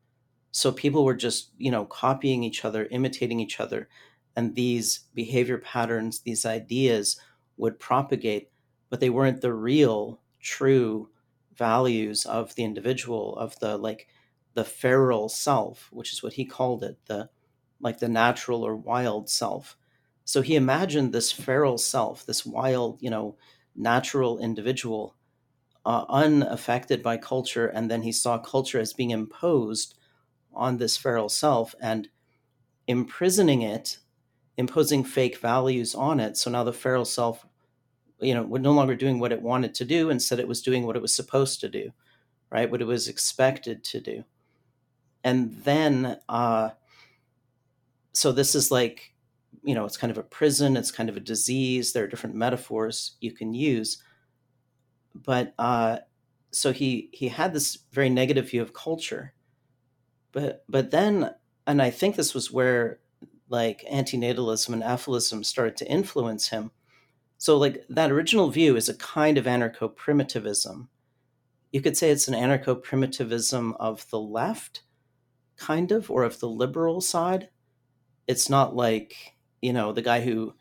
So 0.52 0.72
people 0.72 1.04
were 1.04 1.16
just, 1.16 1.52
you 1.58 1.72
know, 1.72 1.86
copying 1.86 2.44
each 2.44 2.64
other, 2.64 2.88
imitating 2.92 3.40
each 3.40 3.60
other, 3.60 3.90
and 4.36 4.54
these 4.54 5.02
behavior 5.14 5.58
patterns, 5.58 6.20
these 6.20 6.46
ideas 6.46 7.20
would 7.58 7.80
propagate, 7.80 8.50
but 8.90 9.00
they 9.00 9.10
weren't 9.10 9.42
the 9.42 9.54
real, 9.54 10.20
true 10.40 11.10
values 11.56 12.26
of 12.26 12.54
the 12.56 12.64
individual, 12.64 13.36
of 13.38 13.58
the 13.60 13.78
like 13.78 14.08
the 14.56 14.66
feral 14.66 15.30
self, 15.30 15.90
which 15.92 16.12
is 16.12 16.24
what 16.24 16.34
he 16.34 16.46
called 16.46 16.84
it, 16.84 16.98
the 17.06 17.30
like 17.80 18.00
the 18.00 18.10
natural 18.10 18.64
or 18.66 18.76
wild 18.76 19.30
self. 19.30 19.78
So 20.24 20.42
he 20.42 20.56
imagined 20.56 21.14
this 21.14 21.32
feral 21.32 21.78
self, 21.78 22.26
this 22.26 22.46
wild, 22.46 23.00
you 23.02 23.10
know, 23.10 23.38
natural 23.76 24.40
individual, 24.40 25.16
uh, 25.86 26.06
unaffected 26.10 27.04
by 27.04 27.18
culture, 27.18 27.68
and 27.68 27.92
then 27.92 28.02
he 28.02 28.12
saw 28.12 28.40
culture 28.40 28.80
as 28.80 28.94
being 28.94 29.12
imposed 29.12 29.96
on 30.54 30.78
this 30.78 30.98
feral 30.98 31.30
self 31.30 31.76
and 31.82 32.08
imprisoning 32.88 33.62
it, 33.62 34.00
imposing 34.58 35.04
fake 35.04 35.38
values 35.38 35.94
on 35.94 36.20
it. 36.20 36.38
So 36.38 36.50
now 36.50 36.64
the 36.64 36.74
feral 36.74 37.06
self, 37.06 37.46
you 38.20 38.34
know, 38.34 38.44
was 38.44 38.62
no 38.62 38.72
longer 38.72 38.96
doing 38.96 39.20
what 39.20 39.34
it 39.34 39.42
wanted 39.42 39.76
to 39.76 39.86
do. 39.86 40.10
Instead, 40.10 40.40
it 40.40 40.48
was 40.48 40.62
doing 40.62 40.86
what 40.86 40.96
it 40.96 41.02
was 41.02 41.14
supposed 41.14 41.60
to 41.60 41.70
do, 41.70 41.92
right? 42.50 42.72
What 42.72 42.82
it 42.82 42.88
was 42.88 43.10
expected 43.10 43.84
to 43.86 44.00
do. 44.00 44.24
And 45.26 45.52
then, 45.64 46.20
uh, 46.30 46.70
so 48.14 48.32
this 48.32 48.56
is 48.56 48.72
like, 48.72 49.14
you 49.64 49.76
know, 49.76 49.84
it's 49.84 49.98
kind 49.98 50.12
of 50.12 50.18
a 50.18 50.24
prison, 50.24 50.78
it's 50.78 50.92
kind 50.92 51.10
of 51.10 51.18
a 51.18 51.20
disease. 51.22 51.92
There 51.92 52.06
are 52.06 52.08
different 52.08 52.36
metaphors 52.36 53.18
you 53.20 53.34
can 53.34 53.54
use. 53.54 54.02
But 55.14 55.54
uh, 55.60 55.98
so 56.56 56.72
he 56.72 57.10
he 57.12 57.28
had 57.28 57.54
this 57.54 57.80
very 57.92 58.10
negative 58.10 58.50
view 58.50 58.62
of 58.62 58.74
culture 58.74 59.34
but 60.32 60.64
but 60.70 60.90
then 60.90 61.32
and 61.68 61.82
i 61.82 61.90
think 61.90 62.16
this 62.16 62.34
was 62.34 62.50
where 62.52 63.00
like 63.50 63.84
antinatalism 63.92 64.72
and 64.72 64.82
efilism 64.84 65.44
started 65.44 65.76
to 65.76 65.90
influence 65.92 66.48
him 66.48 66.72
so 67.38 67.58
like 67.58 67.84
that 67.90 68.12
original 68.12 68.50
view 68.50 68.78
is 68.78 68.88
a 68.88 68.96
kind 68.96 69.38
of 69.38 69.46
anarcho-primitivism 69.46 70.88
you 71.74 71.82
could 71.82 71.98
say 71.98 72.10
it's 72.10 72.30
an 72.30 72.34
anarcho-primitivism 72.34 73.76
of 73.78 74.10
the 74.10 74.20
left 74.20 74.84
kind 75.58 75.92
of 75.92 76.10
or 76.12 76.24
of 76.24 76.40
the 76.40 76.50
liberal 76.50 77.02
side 77.02 77.50
it's 78.28 78.50
not 78.50 78.76
like 78.76 79.36
you 79.62 79.74
know 79.74 79.92
the 79.92 80.02
guy 80.02 80.22
who 80.22 80.54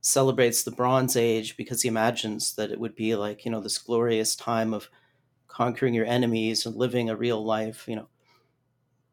celebrates 0.00 0.62
the 0.62 0.70
bronze 0.70 1.16
age 1.16 1.56
because 1.56 1.82
he 1.82 1.88
imagines 1.88 2.54
that 2.56 2.70
it 2.70 2.78
would 2.78 2.94
be 2.94 3.14
like 3.14 3.44
you 3.44 3.50
know 3.50 3.60
this 3.60 3.78
glorious 3.78 4.36
time 4.36 4.74
of 4.74 4.88
conquering 5.48 5.94
your 5.94 6.06
enemies 6.06 6.66
and 6.66 6.76
living 6.76 7.08
a 7.08 7.16
real 7.16 7.44
life 7.44 7.84
you 7.88 7.96
know 7.96 8.08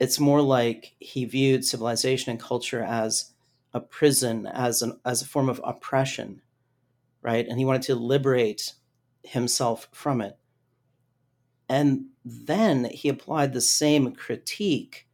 it's 0.01 0.19
more 0.19 0.41
like 0.41 0.95
he 0.99 1.25
viewed 1.25 1.63
civilization 1.63 2.31
and 2.31 2.39
culture 2.39 2.81
as 2.81 3.33
a 3.71 3.79
prison, 3.79 4.47
as 4.47 4.81
an 4.81 4.99
as 5.05 5.21
a 5.21 5.27
form 5.27 5.47
of 5.47 5.61
oppression, 5.63 6.41
right? 7.21 7.47
And 7.47 7.59
he 7.59 7.65
wanted 7.65 7.83
to 7.83 7.95
liberate 7.95 8.73
himself 9.23 9.87
from 9.91 10.21
it. 10.21 10.37
And 11.69 12.07
then 12.25 12.85
he 12.85 13.09
applied 13.09 13.53
the 13.53 13.61
same 13.61 14.13
critique 14.13 15.07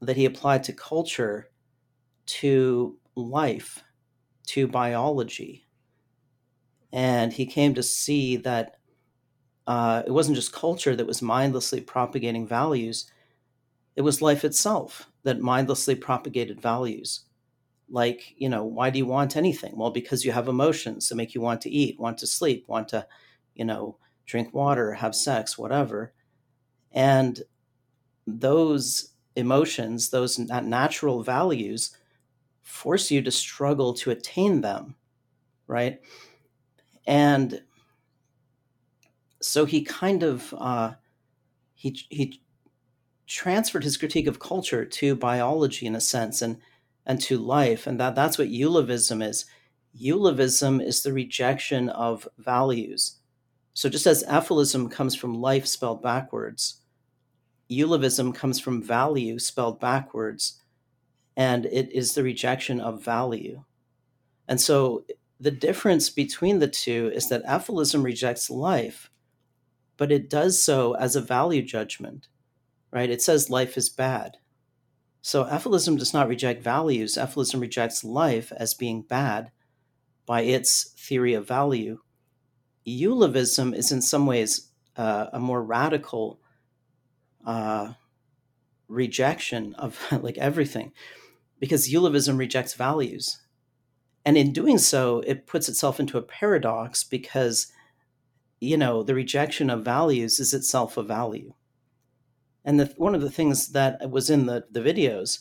that 0.00 0.16
he 0.16 0.24
applied 0.24 0.64
to 0.64 0.72
culture 0.72 1.50
to 2.26 2.96
life, 3.16 3.82
to 4.46 4.66
biology. 4.66 5.66
And 6.92 7.32
he 7.32 7.46
came 7.46 7.74
to 7.74 7.82
see 7.82 8.36
that 8.38 8.76
uh, 9.66 10.02
it 10.06 10.10
wasn't 10.10 10.36
just 10.36 10.52
culture 10.52 10.96
that 10.96 11.06
was 11.06 11.22
mindlessly 11.22 11.80
propagating 11.80 12.46
values, 12.46 13.10
it 13.96 14.02
was 14.02 14.22
life 14.22 14.44
itself 14.44 15.08
that 15.22 15.40
mindlessly 15.40 15.94
propagated 15.94 16.60
values. 16.60 17.26
Like, 17.88 18.34
you 18.36 18.48
know, 18.48 18.64
why 18.64 18.90
do 18.90 18.98
you 18.98 19.06
want 19.06 19.36
anything? 19.36 19.76
Well, 19.76 19.90
because 19.90 20.24
you 20.24 20.32
have 20.32 20.48
emotions 20.48 21.08
that 21.08 21.16
make 21.16 21.34
you 21.34 21.40
want 21.40 21.60
to 21.62 21.70
eat, 21.70 21.98
want 21.98 22.18
to 22.18 22.26
sleep, 22.26 22.64
want 22.68 22.88
to, 22.88 23.06
you 23.54 23.64
know, 23.64 23.98
drink 24.26 24.54
water, 24.54 24.92
have 24.92 25.14
sex, 25.14 25.58
whatever. 25.58 26.14
And 26.92 27.40
those 28.26 29.12
emotions, 29.40 30.10
those 30.10 30.38
natural 30.38 31.22
values, 31.22 31.96
force 32.62 33.10
you 33.10 33.22
to 33.22 33.30
struggle 33.30 33.92
to 33.94 34.10
attain 34.10 34.60
them, 34.60 34.94
right? 35.66 36.00
And 37.06 37.62
so 39.40 39.64
he 39.64 39.82
kind 39.82 40.22
of 40.22 40.54
uh, 40.56 40.92
he 41.74 41.98
he 42.10 42.40
transferred 43.26 43.84
his 43.84 43.96
critique 43.96 44.26
of 44.26 44.40
culture 44.40 44.84
to 44.84 45.14
biology 45.14 45.86
in 45.86 45.94
a 45.94 46.00
sense 46.00 46.42
and 46.42 46.58
and 47.06 47.20
to 47.20 47.38
life 47.38 47.86
and 47.86 47.98
that 47.98 48.14
that's 48.14 48.36
what 48.36 48.48
eulavism 48.48 49.26
is 49.26 49.46
eulavism 49.98 50.84
is 50.84 51.02
the 51.02 51.12
rejection 51.12 51.88
of 51.90 52.28
values 52.38 53.18
so 53.72 53.88
just 53.88 54.06
as 54.06 54.24
efilism 54.24 54.90
comes 54.90 55.14
from 55.14 55.32
life 55.32 55.66
spelled 55.66 56.02
backwards 56.02 56.79
eulavism 57.70 58.34
comes 58.34 58.58
from 58.58 58.82
value 58.82 59.38
spelled 59.38 59.80
backwards 59.80 60.60
and 61.36 61.66
it 61.66 61.90
is 61.92 62.14
the 62.14 62.22
rejection 62.22 62.80
of 62.80 63.04
value 63.04 63.62
and 64.48 64.60
so 64.60 65.04
the 65.38 65.50
difference 65.50 66.10
between 66.10 66.58
the 66.58 66.68
two 66.68 67.10
is 67.14 67.28
that 67.28 67.44
efilism 67.44 68.02
rejects 68.02 68.50
life 68.50 69.10
but 69.96 70.10
it 70.10 70.28
does 70.28 70.62
so 70.62 70.94
as 70.96 71.16
a 71.16 71.20
value 71.20 71.62
judgment 71.62 72.28
right? 72.90 73.10
It 73.10 73.22
says 73.22 73.50
life 73.50 73.76
is 73.76 73.88
bad. 73.88 74.38
So 75.22 75.44
efilism 75.44 75.98
does 75.98 76.14
not 76.14 76.28
reject 76.28 76.62
values. 76.62 77.16
Efilism 77.16 77.60
rejects 77.60 78.04
life 78.04 78.52
as 78.56 78.74
being 78.74 79.02
bad 79.02 79.50
by 80.26 80.42
its 80.42 80.94
theory 80.96 81.34
of 81.34 81.46
value. 81.46 82.00
Eulavism 82.86 83.74
is 83.74 83.92
in 83.92 84.00
some 84.00 84.26
ways 84.26 84.70
uh, 84.96 85.26
a 85.32 85.40
more 85.40 85.62
radical 85.62 86.40
uh, 87.44 87.92
rejection 88.88 89.74
of 89.74 90.00
like 90.22 90.38
everything, 90.38 90.92
because 91.58 91.90
Eulavism 91.90 92.38
rejects 92.38 92.74
values, 92.74 93.40
and 94.24 94.36
in 94.36 94.52
doing 94.52 94.78
so, 94.78 95.20
it 95.26 95.46
puts 95.46 95.68
itself 95.68 96.00
into 96.00 96.18
a 96.18 96.22
paradox 96.22 97.04
because 97.04 97.72
you 98.60 98.76
know 98.76 99.02
the 99.02 99.14
rejection 99.14 99.70
of 99.70 99.84
values 99.84 100.38
is 100.38 100.52
itself 100.52 100.96
a 100.96 101.02
value 101.02 101.54
and 102.64 102.78
the, 102.78 102.92
one 102.96 103.14
of 103.14 103.20
the 103.20 103.30
things 103.30 103.68
that 103.68 104.10
was 104.10 104.28
in 104.30 104.46
the, 104.46 104.64
the 104.70 104.80
videos 104.80 105.40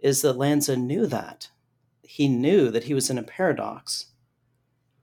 is 0.00 0.22
that 0.22 0.38
Lanza 0.38 0.76
knew 0.76 1.06
that. 1.06 1.48
He 2.02 2.28
knew 2.28 2.70
that 2.70 2.84
he 2.84 2.94
was 2.94 3.10
in 3.10 3.18
a 3.18 3.22
paradox 3.22 4.06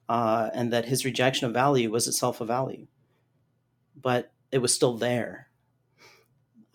uh, 0.09 0.49
and 0.53 0.71
that 0.71 0.85
his 0.85 1.05
rejection 1.05 1.47
of 1.47 1.53
value 1.53 1.91
was 1.91 2.07
itself 2.07 2.41
a 2.41 2.45
value. 2.45 2.87
But 3.95 4.31
it 4.51 4.59
was 4.59 4.73
still 4.73 4.97
there. 4.97 5.46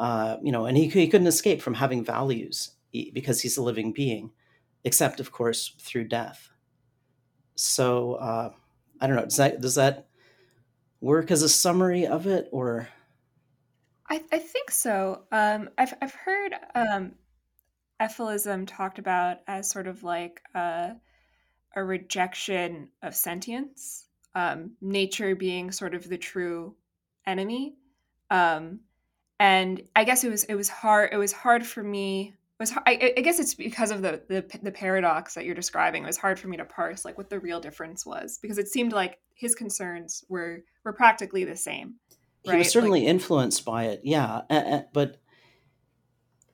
Uh, 0.03 0.37
you 0.43 0.51
know, 0.51 0.67
and 0.67 0.77
he, 0.77 0.89
he 0.89 1.07
couldn't 1.07 1.29
escape 1.29 1.63
from 1.63 1.75
having 1.75 2.05
values 2.05 2.73
because 3.15 3.41
he's 3.41 3.57
a 3.57 3.63
living 3.63 3.93
being, 3.93 4.33
except, 4.83 5.21
of 5.21 5.31
course, 5.31 5.77
through 5.79 6.09
death. 6.09 6.51
So 7.55 8.15
uh, 8.15 8.51
I 9.01 9.07
don't 9.07 9.15
know. 9.15 9.23
Does 9.23 9.37
that 9.37 9.61
does 9.61 9.77
that 9.77 10.09
work 11.01 11.31
as 11.31 11.43
a 11.43 11.49
summary 11.49 12.05
of 12.05 12.27
it, 12.27 12.49
or 12.51 12.89
I, 14.11 14.21
I 14.33 14.39
think 14.39 14.73
so. 14.73 15.23
Um, 15.31 15.71
I've 15.79 15.95
I've 16.03 16.15
heard 16.15 16.55
um, 16.75 17.13
efilism 18.01 18.67
talked 18.67 18.99
about 18.99 19.37
as 19.47 19.71
sort 19.71 19.87
of 19.87 20.03
like 20.03 20.43
a, 20.57 20.97
a 21.77 21.85
rejection 21.85 22.89
of 23.05 23.15
sentience, 23.15 24.09
um, 24.35 24.73
nature 24.81 25.37
being 25.37 25.71
sort 25.71 25.95
of 25.95 26.09
the 26.09 26.19
true 26.19 26.75
enemy. 27.25 27.77
Um, 28.31 28.81
and 29.43 29.83
I 29.97 30.05
guess 30.05 30.25
it 30.25 30.31
was 30.31 30.45
it 30.45 30.55
was 30.55 30.69
hard 30.69 31.11
it 31.13 31.17
was 31.17 31.33
hard 31.33 31.67
for 31.67 31.83
me. 31.83 32.35
It 32.59 32.63
was 32.63 32.73
I, 32.87 33.15
I 33.17 33.21
guess 33.21 33.41
it's 33.41 33.55
because 33.55 33.91
of 33.91 34.03
the, 34.03 34.23
the 34.29 34.59
the 34.63 34.73
paradox 34.73 35.35
that 35.35 35.45
you're 35.45 35.55
describing. 35.55 36.05
It 36.05 36.07
was 36.07 36.17
hard 36.17 36.39
for 36.39 36.49
me 36.49 36.57
to 36.59 36.65
parse 36.65 37.05
like 37.05 37.19
what 37.19 37.29
the 37.29 37.41
real 37.41 37.61
difference 37.61 38.07
was 38.07 38.39
because 38.41 38.59
it 38.59 38.69
seemed 38.69 38.93
like 38.93 39.19
his 39.35 39.55
concerns 39.55 40.25
were 40.29 40.63
were 40.85 40.93
practically 40.93 41.45
the 41.45 41.57
same 41.57 41.97
he 42.45 42.57
was 42.57 42.71
certainly 42.71 43.01
like, 43.01 43.09
influenced 43.09 43.65
by 43.65 43.85
it 43.85 44.01
yeah 44.05 44.43
but 44.93 45.17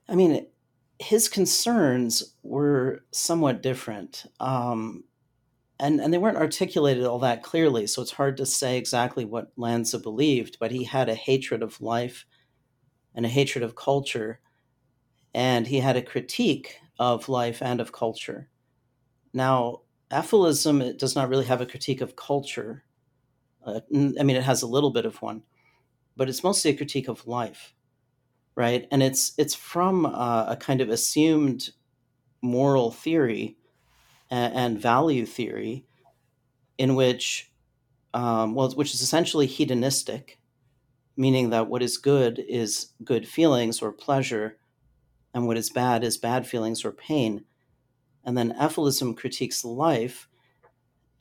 i 0.07 0.15
mean 0.15 0.45
his 0.99 1.29
concerns 1.29 2.35
were 2.43 3.03
somewhat 3.11 3.63
different 3.63 4.25
um, 4.39 5.03
and 5.79 6.01
and 6.01 6.13
they 6.13 6.17
weren't 6.17 6.37
articulated 6.37 7.05
all 7.05 7.19
that 7.19 7.41
clearly 7.41 7.87
so 7.87 8.01
it's 8.01 8.11
hard 8.11 8.37
to 8.37 8.45
say 8.45 8.77
exactly 8.77 9.25
what 9.25 9.51
lanza 9.55 9.97
believed 9.97 10.57
but 10.59 10.71
he 10.71 10.83
had 10.83 11.09
a 11.09 11.15
hatred 11.15 11.63
of 11.63 11.79
life 11.81 12.25
and 13.15 13.25
a 13.25 13.29
hatred 13.29 13.63
of 13.63 13.75
culture 13.75 14.39
and 15.33 15.67
he 15.67 15.79
had 15.79 15.95
a 15.95 16.01
critique 16.01 16.79
of 16.99 17.29
life 17.29 17.61
and 17.61 17.79
of 17.79 17.91
culture 17.91 18.49
now 19.33 19.81
efilism 20.11 20.97
does 20.97 21.15
not 21.15 21.29
really 21.29 21.45
have 21.45 21.61
a 21.61 21.65
critique 21.65 22.01
of 22.01 22.15
culture 22.15 22.83
uh, 23.65 23.79
i 23.93 24.23
mean 24.23 24.35
it 24.35 24.43
has 24.43 24.61
a 24.61 24.67
little 24.67 24.91
bit 24.91 25.05
of 25.05 25.21
one 25.21 25.43
but 26.19 26.27
it's 26.27 26.43
mostly 26.43 26.71
a 26.71 26.75
critique 26.75 27.07
of 27.07 27.25
life, 27.25 27.73
right? 28.53 28.89
And 28.91 29.01
it's 29.01 29.31
it's 29.37 29.55
from 29.55 30.05
uh, 30.05 30.47
a 30.49 30.57
kind 30.57 30.81
of 30.81 30.89
assumed 30.89 31.69
moral 32.41 32.91
theory 32.91 33.55
and, 34.29 34.53
and 34.53 34.81
value 34.81 35.25
theory, 35.25 35.85
in 36.77 36.95
which, 36.95 37.53
um, 38.13 38.53
well, 38.53 38.69
which 38.71 38.93
is 38.93 39.01
essentially 39.01 39.45
hedonistic, 39.45 40.38
meaning 41.19 41.49
that 41.49 41.67
what 41.67 41.83
is 41.83 41.97
good 41.97 42.39
is 42.47 42.93
good 43.03 43.27
feelings 43.27 43.81
or 43.81 43.91
pleasure, 43.91 44.57
and 45.33 45.45
what 45.45 45.57
is 45.57 45.69
bad 45.69 46.01
is 46.01 46.17
bad 46.17 46.47
feelings 46.47 46.85
or 46.85 46.93
pain. 46.93 47.43
And 48.23 48.37
then 48.37 48.55
efilism 48.57 49.17
critiques 49.17 49.65
life. 49.65 50.29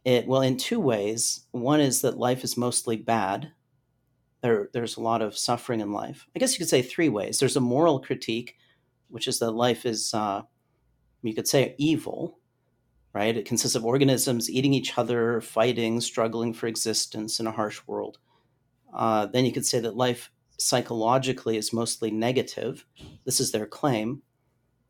It 0.05 0.29
well 0.29 0.43
in 0.43 0.57
two 0.57 0.79
ways. 0.79 1.47
One 1.51 1.81
is 1.81 2.01
that 2.03 2.17
life 2.17 2.45
is 2.45 2.57
mostly 2.57 2.97
bad, 2.97 3.51
there, 4.41 4.69
there's 4.73 4.97
a 4.97 5.03
lot 5.03 5.21
of 5.21 5.37
suffering 5.37 5.81
in 5.81 5.93
life. 5.93 6.29
I 6.35 6.39
guess 6.39 6.53
you 6.53 6.59
could 6.59 6.69
say 6.69 6.81
three 6.81 7.09
ways. 7.09 7.41
There's 7.41 7.57
a 7.57 7.61
moral 7.61 7.99
critique, 7.99 8.55
which 9.09 9.27
is 9.27 9.41
that 9.41 9.51
life 9.51 9.85
is, 9.85 10.15
uh, 10.15 10.43
you 11.23 11.35
could 11.35 11.49
say, 11.49 11.75
evil, 11.77 12.39
right? 13.13 13.37
It 13.37 13.47
consists 13.47 13.75
of 13.75 13.85
organisms 13.85 14.49
eating 14.49 14.75
each 14.75 14.97
other, 14.97 15.41
fighting, 15.41 16.01
struggling 16.01 16.55
for 16.55 16.69
existence 16.69 17.41
in 17.41 17.49
a 17.49 17.53
harsh 17.53 17.81
world. 17.89 18.19
Uh, 18.93 19.27
then 19.27 19.45
you 19.45 19.53
could 19.53 19.67
say 19.67 19.81
that 19.81 19.97
life 19.97 20.31
psychologically 20.59 21.57
is 21.57 21.73
mostly 21.73 22.11
negative. 22.11 22.85
This 23.25 23.41
is 23.41 23.53
their 23.53 23.67
claim 23.67 24.23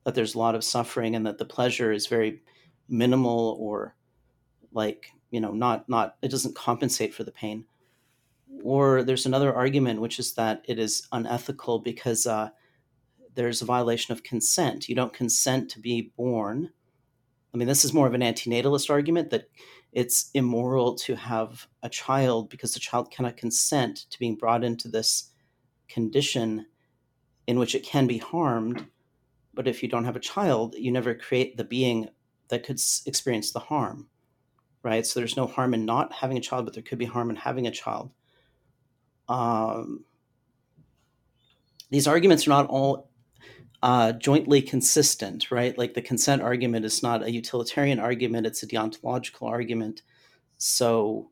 that 0.04 0.14
there's 0.14 0.34
a 0.34 0.38
lot 0.38 0.54
of 0.54 0.64
suffering 0.64 1.14
and 1.14 1.26
that 1.26 1.38
the 1.38 1.44
pleasure 1.44 1.92
is 1.92 2.06
very 2.06 2.42
minimal 2.88 3.56
or 3.60 3.94
like 4.72 5.12
you 5.30 5.40
know 5.40 5.52
not 5.52 5.86
not 5.88 6.16
it 6.22 6.30
doesn't 6.30 6.56
compensate 6.56 7.12
for 7.12 7.22
the 7.22 7.30
pain 7.30 7.66
or 8.62 9.02
there's 9.02 9.26
another 9.26 9.54
argument, 9.54 10.00
which 10.00 10.18
is 10.18 10.34
that 10.34 10.64
it 10.66 10.78
is 10.78 11.06
unethical 11.12 11.78
because 11.78 12.26
uh, 12.26 12.48
there's 13.34 13.62
a 13.62 13.66
violation 13.66 14.12
of 14.12 14.22
consent. 14.22 14.88
You 14.88 14.94
don't 14.94 15.12
consent 15.12 15.70
to 15.70 15.80
be 15.80 16.12
born. 16.16 16.70
I 17.54 17.56
mean, 17.56 17.68
this 17.68 17.84
is 17.84 17.94
more 17.94 18.06
of 18.06 18.14
an 18.14 18.20
antinatalist 18.20 18.90
argument 18.90 19.30
that 19.30 19.48
it's 19.92 20.30
immoral 20.34 20.94
to 20.94 21.14
have 21.16 21.66
a 21.82 21.88
child 21.88 22.50
because 22.50 22.74
the 22.74 22.80
child 22.80 23.10
cannot 23.10 23.36
consent 23.36 24.06
to 24.10 24.18
being 24.18 24.36
brought 24.36 24.64
into 24.64 24.88
this 24.88 25.30
condition 25.88 26.66
in 27.46 27.58
which 27.58 27.74
it 27.74 27.84
can 27.84 28.06
be 28.06 28.18
harmed. 28.18 28.86
But 29.54 29.66
if 29.66 29.82
you 29.82 29.88
don't 29.88 30.04
have 30.04 30.16
a 30.16 30.20
child, 30.20 30.74
you 30.76 30.92
never 30.92 31.14
create 31.14 31.56
the 31.56 31.64
being 31.64 32.08
that 32.48 32.64
could 32.64 32.80
experience 33.06 33.52
the 33.52 33.58
harm, 33.58 34.08
right? 34.82 35.06
So 35.06 35.18
there's 35.18 35.36
no 35.36 35.46
harm 35.46 35.74
in 35.74 35.84
not 35.84 36.12
having 36.12 36.36
a 36.36 36.42
child, 36.42 36.66
but 36.66 36.74
there 36.74 36.82
could 36.82 36.98
be 36.98 37.04
harm 37.04 37.30
in 37.30 37.36
having 37.36 37.66
a 37.66 37.70
child 37.70 38.10
um, 39.28 40.04
these 41.90 42.06
arguments 42.06 42.46
are 42.46 42.50
not 42.50 42.66
all 42.68 43.07
uh, 43.82 44.12
jointly 44.12 44.60
consistent, 44.60 45.50
right? 45.50 45.76
Like 45.78 45.94
the 45.94 46.02
consent 46.02 46.42
argument 46.42 46.84
is 46.84 47.02
not 47.02 47.22
a 47.22 47.30
utilitarian 47.30 48.00
argument, 48.00 48.46
it's 48.46 48.62
a 48.62 48.66
deontological 48.66 49.48
argument. 49.48 50.02
So 50.56 51.30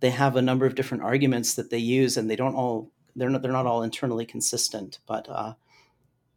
they 0.00 0.10
have 0.10 0.36
a 0.36 0.42
number 0.42 0.66
of 0.66 0.74
different 0.74 1.02
arguments 1.02 1.54
that 1.54 1.70
they 1.70 1.78
use, 1.78 2.16
and 2.16 2.30
they 2.30 2.36
don't 2.36 2.54
all 2.54 2.90
they're 3.14 3.30
not 3.30 3.42
they're 3.42 3.52
not 3.52 3.66
all 3.66 3.82
internally 3.82 4.26
consistent. 4.26 4.98
But 5.06 5.28
uh, 5.28 5.54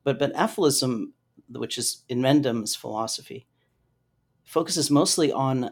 but 0.04 0.19
but 0.19 0.34
efilism, 0.34 1.12
which 1.49 1.78
is 1.78 2.04
Inmendham's 2.10 2.75
philosophy, 2.75 3.47
focuses 4.43 4.91
mostly 4.91 5.32
on 5.32 5.71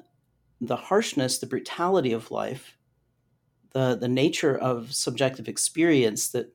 the 0.61 0.75
harshness, 0.75 1.37
the 1.37 1.45
brutality 1.45 2.13
of 2.13 2.31
life, 2.31 2.77
the 3.71 3.97
the 3.99 4.07
nature 4.07 4.57
of 4.57 4.93
subjective 4.93 5.47
experience 5.47 6.29
that 6.29 6.53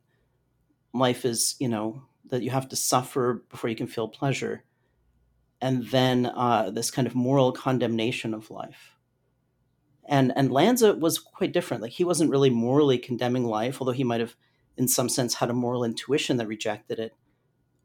life 0.94 1.24
is 1.24 1.56
you 1.58 1.68
know 1.68 2.02
that 2.26 2.42
you 2.42 2.50
have 2.50 2.68
to 2.68 2.76
suffer 2.76 3.44
before 3.50 3.70
you 3.70 3.76
can 3.76 3.86
feel 3.86 4.08
pleasure 4.08 4.64
and 5.60 5.86
then 5.88 6.26
uh, 6.26 6.70
this 6.70 6.90
kind 6.90 7.06
of 7.06 7.14
moral 7.14 7.52
condemnation 7.52 8.34
of 8.34 8.50
life 8.50 8.96
and 10.08 10.32
and 10.36 10.52
lanza 10.52 10.94
was 10.94 11.18
quite 11.18 11.52
different 11.52 11.82
like 11.82 11.92
he 11.92 12.04
wasn't 12.04 12.30
really 12.30 12.50
morally 12.50 12.98
condemning 12.98 13.44
life 13.44 13.80
although 13.80 13.92
he 13.92 14.04
might 14.04 14.20
have 14.20 14.34
in 14.76 14.88
some 14.88 15.08
sense 15.08 15.34
had 15.34 15.50
a 15.50 15.54
moral 15.54 15.84
intuition 15.84 16.36
that 16.36 16.46
rejected 16.48 16.98
it 16.98 17.14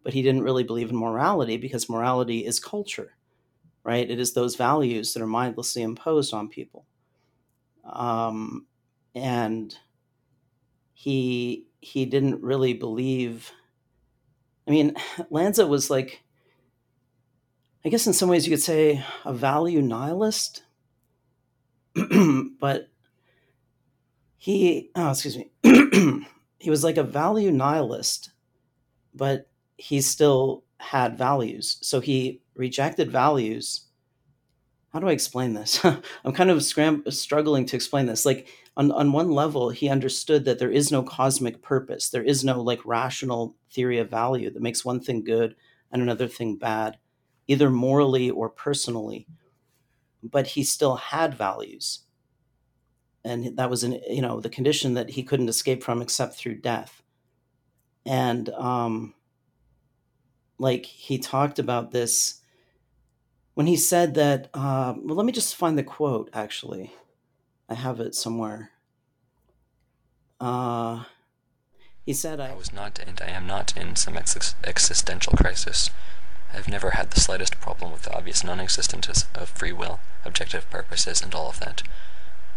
but 0.03 0.13
he 0.13 0.21
didn't 0.21 0.43
really 0.43 0.63
believe 0.63 0.89
in 0.89 0.95
morality 0.95 1.57
because 1.57 1.89
morality 1.89 2.45
is 2.45 2.59
culture 2.59 3.17
right? 3.87 4.11
It 4.11 4.19
is 4.19 4.33
those 4.33 4.57
values 4.57 5.13
that 5.13 5.23
are 5.23 5.27
mindlessly 5.27 5.81
imposed 5.81 6.33
on 6.33 6.49
people. 6.49 6.85
Um, 7.85 8.67
and 9.15 9.73
he 10.93 11.67
he 11.79 12.05
didn't 12.05 12.43
really 12.43 12.73
believe. 12.73 13.51
I 14.67 14.71
mean, 14.71 14.95
Lanza 15.29 15.65
was 15.65 15.89
like, 15.89 16.23
I 17.85 17.89
guess 17.89 18.07
in 18.07 18.13
some 18.13 18.29
ways 18.29 18.45
you 18.45 18.51
could 18.51 18.63
say 18.63 19.03
a 19.25 19.33
value 19.33 19.81
nihilist, 19.81 20.63
but 22.59 22.89
he 24.39 24.91
oh 24.95 25.09
excuse 25.09 25.35
me 25.35 25.49
he 26.59 26.69
was 26.69 26.83
like 26.83 26.97
a 26.97 27.03
value 27.03 27.51
nihilist 27.51 28.29
but 29.17 29.49
he 29.77 30.01
still 30.01 30.63
had 30.79 31.17
values. 31.17 31.77
So 31.81 31.99
he 31.99 32.41
rejected 32.55 33.11
values. 33.11 33.85
How 34.93 34.99
do 34.99 35.07
i 35.07 35.11
explain 35.11 35.53
this? 35.53 35.83
I'm 36.25 36.33
kind 36.33 36.49
of 36.49 36.63
scram- 36.63 37.03
struggling 37.09 37.65
to 37.65 37.75
explain 37.75 38.05
this. 38.05 38.25
Like 38.25 38.47
on, 38.77 38.91
on 38.91 39.11
one 39.11 39.31
level 39.31 39.71
he 39.71 39.89
understood 39.89 40.45
that 40.45 40.59
there 40.59 40.71
is 40.71 40.91
no 40.91 41.01
cosmic 41.01 41.63
purpose. 41.63 42.09
There 42.09 42.23
is 42.23 42.43
no 42.43 42.61
like 42.61 42.85
rational 42.85 43.55
theory 43.71 43.97
of 43.97 44.09
value 44.09 44.51
that 44.51 44.61
makes 44.61 44.85
one 44.85 45.01
thing 45.01 45.23
good 45.23 45.55
and 45.91 46.01
another 46.01 46.27
thing 46.27 46.55
bad 46.55 46.97
either 47.47 47.71
morally 47.71 48.29
or 48.29 48.49
personally. 48.49 49.27
But 50.21 50.47
he 50.47 50.63
still 50.63 50.95
had 50.95 51.33
values. 51.33 52.01
And 53.25 53.57
that 53.57 53.69
was 53.69 53.83
an 53.83 53.99
you 54.07 54.21
know 54.21 54.39
the 54.39 54.49
condition 54.49 54.93
that 54.93 55.09
he 55.09 55.23
couldn't 55.23 55.49
escape 55.49 55.83
from 55.83 56.01
except 56.01 56.35
through 56.35 56.61
death. 56.61 57.01
And 58.05 58.47
um 58.49 59.15
like 60.59 60.85
he 60.85 61.17
talked 61.17 61.57
about 61.57 61.91
this 61.91 62.41
when 63.55 63.65
he 63.65 63.75
said 63.75 64.13
that 64.13 64.49
uh, 64.53 64.93
well 65.01 65.15
let 65.15 65.25
me 65.25 65.31
just 65.31 65.55
find 65.55 65.77
the 65.77 65.83
quote 65.83 66.29
actually 66.33 66.93
i 67.69 67.73
have 67.73 67.99
it 67.99 68.15
somewhere 68.15 68.71
uh 70.39 71.03
he 72.05 72.13
said 72.13 72.39
I 72.39 72.51
i 72.51 72.55
was 72.55 72.71
not 72.71 72.99
and 73.05 73.19
I 73.21 73.31
am 73.31 73.45
not 73.47 73.75
in 73.75 73.97
some 73.97 74.15
ex- 74.15 74.55
existential 74.63 75.33
crisis. 75.33 75.89
I 76.53 76.55
have 76.55 76.69
never 76.69 76.91
had 76.91 77.11
the 77.11 77.19
slightest 77.19 77.59
problem 77.59 77.91
with 77.91 78.03
the 78.03 78.15
obvious 78.15 78.45
non-existence 78.45 79.25
of 79.35 79.49
free 79.49 79.73
will, 79.73 79.99
objective 80.23 80.69
purposes, 80.69 81.21
and 81.21 81.35
all 81.35 81.49
of 81.49 81.59
that. 81.59 81.83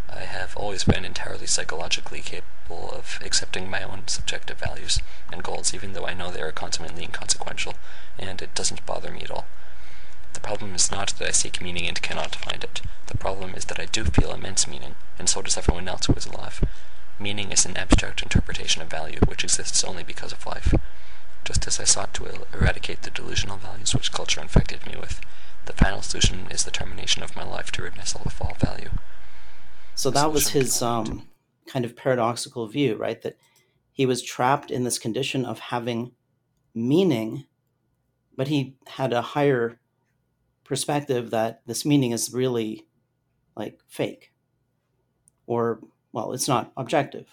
I 0.09 0.21
have 0.21 0.57
always 0.57 0.85
been 0.85 1.05
entirely 1.05 1.47
psychologically 1.49 2.21
capable 2.21 2.91
of 2.93 3.19
accepting 3.25 3.69
my 3.69 3.83
own 3.83 4.07
subjective 4.07 4.59
values 4.59 5.01
and 5.33 5.43
goals, 5.43 5.75
even 5.75 5.95
though 5.95 6.07
I 6.07 6.15
know 6.15 6.31
they 6.31 6.43
are 6.43 6.53
consummately 6.53 7.03
inconsequential, 7.03 7.75
and 8.19 8.41
it 8.41 8.55
doesn't 8.55 8.87
bother 8.87 9.11
me 9.11 9.23
at 9.23 9.31
all. 9.33 9.47
The 10.35 10.41
problem 10.41 10.75
is 10.75 10.91
not 10.91 11.15
that 11.19 11.29
I 11.29 11.33
seek 11.33 11.61
meaning 11.61 11.87
and 11.87 12.01
cannot 12.03 12.35
find 12.37 12.63
it. 12.65 12.83
The 13.07 13.17
problem 13.19 13.55
is 13.55 13.65
that 13.67 13.81
I 13.81 13.87
do 13.87 14.05
feel 14.05 14.33
immense 14.33 14.67
meaning, 14.67 14.95
and 15.19 15.29
so 15.29 15.43
does 15.43 15.57
everyone 15.59 15.89
else 15.89 16.07
who 16.07 16.15
is 16.15 16.27
alive. 16.27 16.63
Meaning 17.19 17.53
is 17.53 17.67
an 17.67 17.77
abstract 17.77 18.23
interpretation 18.23 18.83
of 18.83 18.89
value 18.91 19.19
which 19.27 19.45
exists 19.45 19.85
only 19.85 20.03
because 20.03 20.33
of 20.33 20.47
life. 20.47 20.73
Just 21.45 21.67
as 21.67 21.79
I 21.81 21.85
sought 21.85 22.15
to 22.15 22.27
er- 22.27 22.47
eradicate 22.55 23.03
the 23.03 23.11
delusional 23.11 23.57
values 23.59 23.95
which 23.95 24.13
culture 24.13 24.41
infected 24.41 24.87
me 24.87 24.95
with, 24.99 25.21
the 25.67 25.73
final 25.73 26.03
solution 26.03 26.47
is 26.51 26.65
the 26.65 26.71
termination 26.71 27.23
of 27.23 27.37
my 27.37 27.45
life 27.45 27.71
to 27.73 27.83
rid 27.83 27.97
myself 27.97 28.27
of 28.27 28.41
all 28.43 28.57
value. 28.59 28.91
so 29.95 30.11
that 30.11 30.33
was 30.33 30.49
his 30.49 30.81
um 30.83 31.29
kind 31.67 31.85
of 31.85 31.95
paradoxical 31.95 32.67
view 32.67 32.97
right 32.97 33.23
that 33.23 33.37
he 33.93 34.07
was 34.07 34.23
trapped 34.23 34.71
in 34.71 34.85
this 34.85 34.99
condition 34.99 35.45
of 35.45 35.59
having 35.59 36.13
meaning 36.75 37.45
but 38.37 38.49
he 38.49 38.75
had 38.87 39.13
a 39.13 39.21
higher 39.23 39.79
perspective 40.71 41.31
that 41.31 41.63
this 41.67 41.85
meaning 41.85 42.13
is 42.13 42.33
really 42.33 42.87
like 43.57 43.81
fake 43.89 44.33
or 45.49 45.81
well 46.13 46.33
it's 46.33 46.47
not 46.47 46.71
objective 46.77 47.27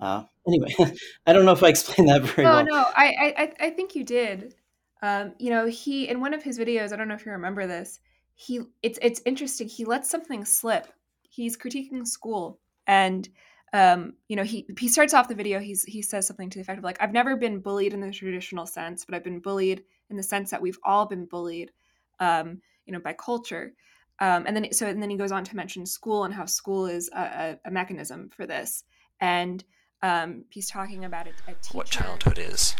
uh, 0.00 0.24
anyway 0.48 0.74
i 1.26 1.32
don't 1.34 1.44
know 1.44 1.52
if 1.52 1.62
i 1.62 1.68
explained 1.68 2.08
that 2.08 2.22
very 2.22 2.44
No, 2.44 2.54
well 2.54 2.64
no, 2.64 2.84
I, 2.96 3.06
I, 3.06 3.34
I 3.42 3.66
I 3.66 3.70
think 3.70 3.94
you 3.94 4.02
did. 4.02 4.54
Um, 5.02 5.34
you 5.38 5.50
know, 5.50 5.66
he 5.66 6.08
in 6.08 6.20
one 6.20 6.32
of 6.32 6.42
his 6.42 6.58
videos, 6.58 6.92
I 6.92 6.96
don't 6.96 7.08
know 7.08 7.14
if 7.14 7.26
you 7.26 7.32
remember 7.32 7.66
this. 7.66 8.00
He, 8.34 8.60
it's 8.82 8.98
it's 9.02 9.20
interesting. 9.26 9.68
He 9.68 9.84
lets 9.84 10.08
something 10.10 10.44
slip. 10.44 10.86
He's 11.22 11.56
critiquing 11.56 12.06
school, 12.06 12.60
and 12.86 13.28
um, 13.72 14.14
you 14.28 14.36
know, 14.36 14.42
he 14.42 14.66
he 14.78 14.88
starts 14.88 15.12
off 15.12 15.28
the 15.28 15.34
video. 15.34 15.60
He's 15.60 15.84
he 15.84 16.00
says 16.02 16.26
something 16.26 16.48
to 16.50 16.58
the 16.58 16.62
effect 16.62 16.78
of 16.78 16.84
like, 16.84 16.96
"I've 17.00 17.12
never 17.12 17.36
been 17.36 17.60
bullied 17.60 17.92
in 17.92 18.00
the 18.00 18.10
traditional 18.10 18.66
sense, 18.66 19.04
but 19.04 19.14
I've 19.14 19.24
been 19.24 19.40
bullied 19.40 19.84
in 20.08 20.16
the 20.16 20.22
sense 20.22 20.50
that 20.50 20.62
we've 20.62 20.78
all 20.82 21.04
been 21.06 21.26
bullied, 21.26 21.72
um, 22.20 22.60
you 22.84 22.92
know, 22.92 23.00
by 23.00 23.12
culture." 23.12 23.72
Um, 24.18 24.44
and 24.46 24.56
then 24.56 24.72
so 24.72 24.86
and 24.86 25.02
then 25.02 25.10
he 25.10 25.16
goes 25.16 25.32
on 25.32 25.44
to 25.44 25.56
mention 25.56 25.84
school 25.84 26.24
and 26.24 26.32
how 26.32 26.46
school 26.46 26.86
is 26.86 27.10
a, 27.14 27.20
a, 27.20 27.58
a 27.66 27.70
mechanism 27.70 28.30
for 28.34 28.46
this, 28.46 28.84
and 29.20 29.62
um, 30.02 30.44
he's 30.50 30.70
talking 30.70 31.04
about 31.04 31.26
a, 31.26 31.30
a 31.50 31.54
teacher. 31.54 31.76
What 31.76 31.86
childhood 31.86 32.38
is. 32.38 32.74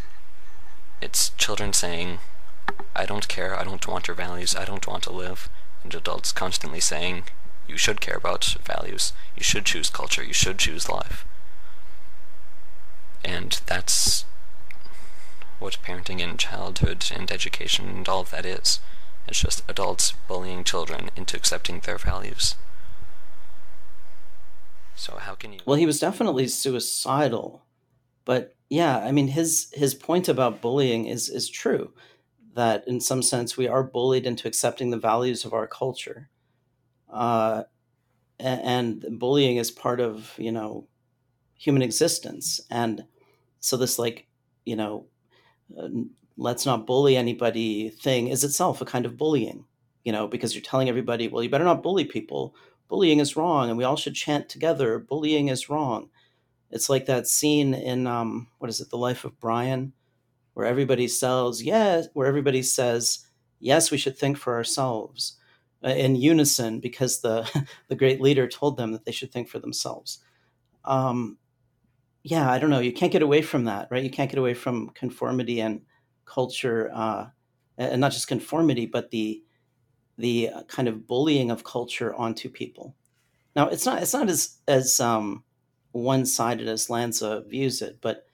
It's 1.03 1.31
children 1.31 1.75
saying, 1.75 2.18
I 2.94 3.05
don't 3.05 3.29
care, 3.29 3.55
I 3.59 3.64
don't 3.64 3.87
want 3.87 4.09
your 4.09 4.14
values, 4.14 4.57
I 4.57 4.64
don't 4.64 4.87
want 4.87 5.03
to 5.05 5.12
live, 5.12 5.51
and 5.85 5.94
adults 5.94 6.33
constantly 6.33 6.81
saying, 6.81 7.25
you 7.68 7.77
should 7.77 8.01
care 8.01 8.16
about 8.16 8.57
values, 8.64 9.12
you 9.37 9.42
should 9.42 9.66
choose 9.66 9.90
culture, 9.90 10.25
you 10.25 10.33
should 10.33 10.59
choose 10.59 10.88
life. 10.88 11.27
And 13.25 13.61
that's 13.66 14.25
what 15.59 15.79
parenting 15.85 16.22
and 16.22 16.38
childhood 16.38 17.11
and 17.14 17.31
education 17.31 17.88
and 17.88 18.09
all 18.09 18.20
of 18.20 18.31
that 18.31 18.46
is. 18.46 18.81
It's 19.29 19.41
just 19.41 19.62
adults 19.69 20.12
bullying 20.29 20.65
children 20.65 21.11
into 21.17 21.37
accepting 21.37 21.81
their 21.81 21.99
values. 21.99 22.55
So 24.95 25.17
how 25.17 25.35
can 25.35 25.53
you 25.53 25.61
well 25.67 25.77
he 25.77 25.87
was 25.87 26.01
definitely 26.01 26.49
suicidal. 26.49 27.65
But 28.25 28.55
yeah 28.69 28.99
i 28.99 29.12
mean 29.12 29.29
his 29.29 29.69
his 29.73 29.95
point 29.95 30.29
about 30.29 30.61
bullying 30.61 31.07
is 31.07 31.29
is 31.29 31.49
true 31.49 31.93
that 32.55 32.83
in 32.89 33.01
some 33.01 33.23
sense 33.23 33.57
we 33.57 33.69
are 33.69 33.85
bullied 33.85 34.27
into 34.27 34.49
accepting 34.49 34.91
the 34.91 34.99
values 34.99 35.45
of 35.45 35.53
our 35.53 35.67
culture. 35.67 36.31
Uh, 37.12 37.62
a- 38.41 38.43
and 38.43 39.05
bullying 39.19 39.59
is 39.59 39.71
part 39.71 40.01
of 40.01 40.33
you 40.39 40.51
know 40.51 40.89
human 41.55 41.83
existence. 41.83 42.61
And 42.71 43.05
so 43.61 43.77
this 43.77 43.99
like 43.99 44.27
you 44.65 44.77
know 44.77 45.07
uh, 45.79 45.89
let's 46.37 46.66
not 46.66 46.87
bully 46.87 47.16
anybody 47.16 47.88
thing 47.90 48.29
is 48.29 48.44
itself 48.44 48.81
a 48.81 48.85
kind 48.85 49.07
of 49.07 49.16
bullying 49.16 49.64
you 50.05 50.12
know 50.12 50.27
because 50.27 50.55
you're 50.55 50.62
telling 50.62 50.88
everybody 50.88 51.29
well 51.29 51.42
you 51.42 51.51
better 51.51 51.64
not 51.64 51.83
bully 51.83 52.05
people. 52.05 52.55
Bullying 52.88 53.18
is 53.18 53.35
wrong 53.37 53.68
and 53.68 53.77
we 53.77 53.83
all 53.83 53.96
should 53.96 54.14
chant 54.14 54.49
together 54.49 54.99
bullying 54.99 55.49
is 55.49 55.68
wrong 55.68 56.09
it's 56.70 56.88
like 56.88 57.07
that 57.07 57.27
scene 57.27 57.75
in 57.75 58.07
um, 58.07 58.49
what 58.59 58.70
is 58.70 58.81
it 58.81 58.90
the 58.90 58.96
life 58.96 59.25
of 59.25 59.40
brian 59.40 59.92
where 60.55 60.66
everybody 60.66 61.09
says 61.09 61.64
yes 61.64 62.07
where 62.12 62.29
everybody 62.29 62.62
says 62.62 63.27
yes 63.59 63.90
we 63.90 63.99
should 63.99 64.16
think 64.16 64.37
for 64.37 64.55
ourselves 64.55 65.37
uh, 65.85 65.88
in 65.90 66.14
unison 66.14 66.79
because 66.79 67.20
the 67.20 67.66
the 67.88 67.96
great 67.96 68.20
leader 68.20 68.46
told 68.46 68.77
them 68.77 68.92
that 68.92 69.05
they 69.05 69.12
should 69.12 69.33
think 69.33 69.49
for 69.49 69.59
themselves. 69.59 70.20
Um, 70.85 71.38
yeah 72.22 72.51
i 72.51 72.59
don't 72.59 72.70
know 72.70 72.81
you 72.81 72.92
can't 72.92 73.12
get 73.12 73.22
away 73.22 73.42
from 73.42 73.64
that 73.64 73.88
right? 73.90 74.03
You 74.03 74.11
can't 74.11 74.31
get 74.31 74.38
away 74.38 74.55
from 74.55 74.90
conformity 74.90 75.61
and 75.61 75.83
culture 76.27 76.91
uh, 76.95 77.27
and 77.79 78.01
not 78.01 78.12
just 78.12 78.29
conformity 78.29 78.87
but 78.87 79.11
the 79.11 79.43
the 80.19 80.49
uh, 80.49 80.62
kind 80.65 80.89
of 80.89 81.07
bullying 81.07 81.51
of 81.51 81.65
culture 81.65 82.15
onto 82.15 82.49
people. 82.49 82.95
Now 83.55 83.69
it's 83.69 83.87
not 83.87 84.03
it's 84.03 84.12
not 84.12 84.29
as 84.29 84.59
as 84.69 85.01
um, 85.01 85.45
one-sided 85.93 86.69
as 86.69 86.91
lanza 86.91 87.43
views 87.49 87.81
it 87.81 87.99
but 88.03 88.27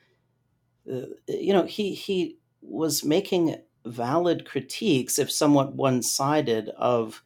uh, 0.93 1.07
you 1.29 1.53
know 1.53 1.65
he 1.65 1.95
he 1.95 2.39
was 2.61 3.05
making 3.05 3.57
valid 3.85 4.45
critiques 4.45 5.19
if 5.19 5.31
somewhat 5.31 5.75
one-sided 5.75 6.69
of 6.71 7.23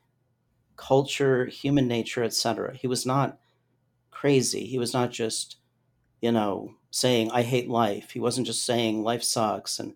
culture 0.76 1.46
human 1.46 1.87
nature 1.87 2.22
etc 2.22 2.74
he 2.74 2.87
was 2.87 3.07
not 3.07 3.38
crazy. 4.11 4.66
He 4.66 4.79
was 4.79 4.94
not 4.94 5.11
just 5.11 5.57
you 6.22 6.33
know 6.33 6.74
saying 6.90 7.31
i 7.33 7.42
hate 7.42 7.68
life. 7.68 8.11
He 8.11 8.20
wasn't 8.20 8.46
just 8.46 8.64
saying 8.64 9.02
life 9.02 9.22
sucks 9.22 9.79
and 9.79 9.94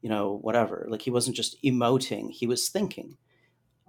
you 0.00 0.08
know 0.08 0.38
whatever. 0.42 0.86
Like 0.88 1.02
he 1.02 1.10
wasn't 1.10 1.36
just 1.36 1.62
emoting 1.62 2.30
he 2.30 2.46
was 2.46 2.68
thinking. 2.68 3.16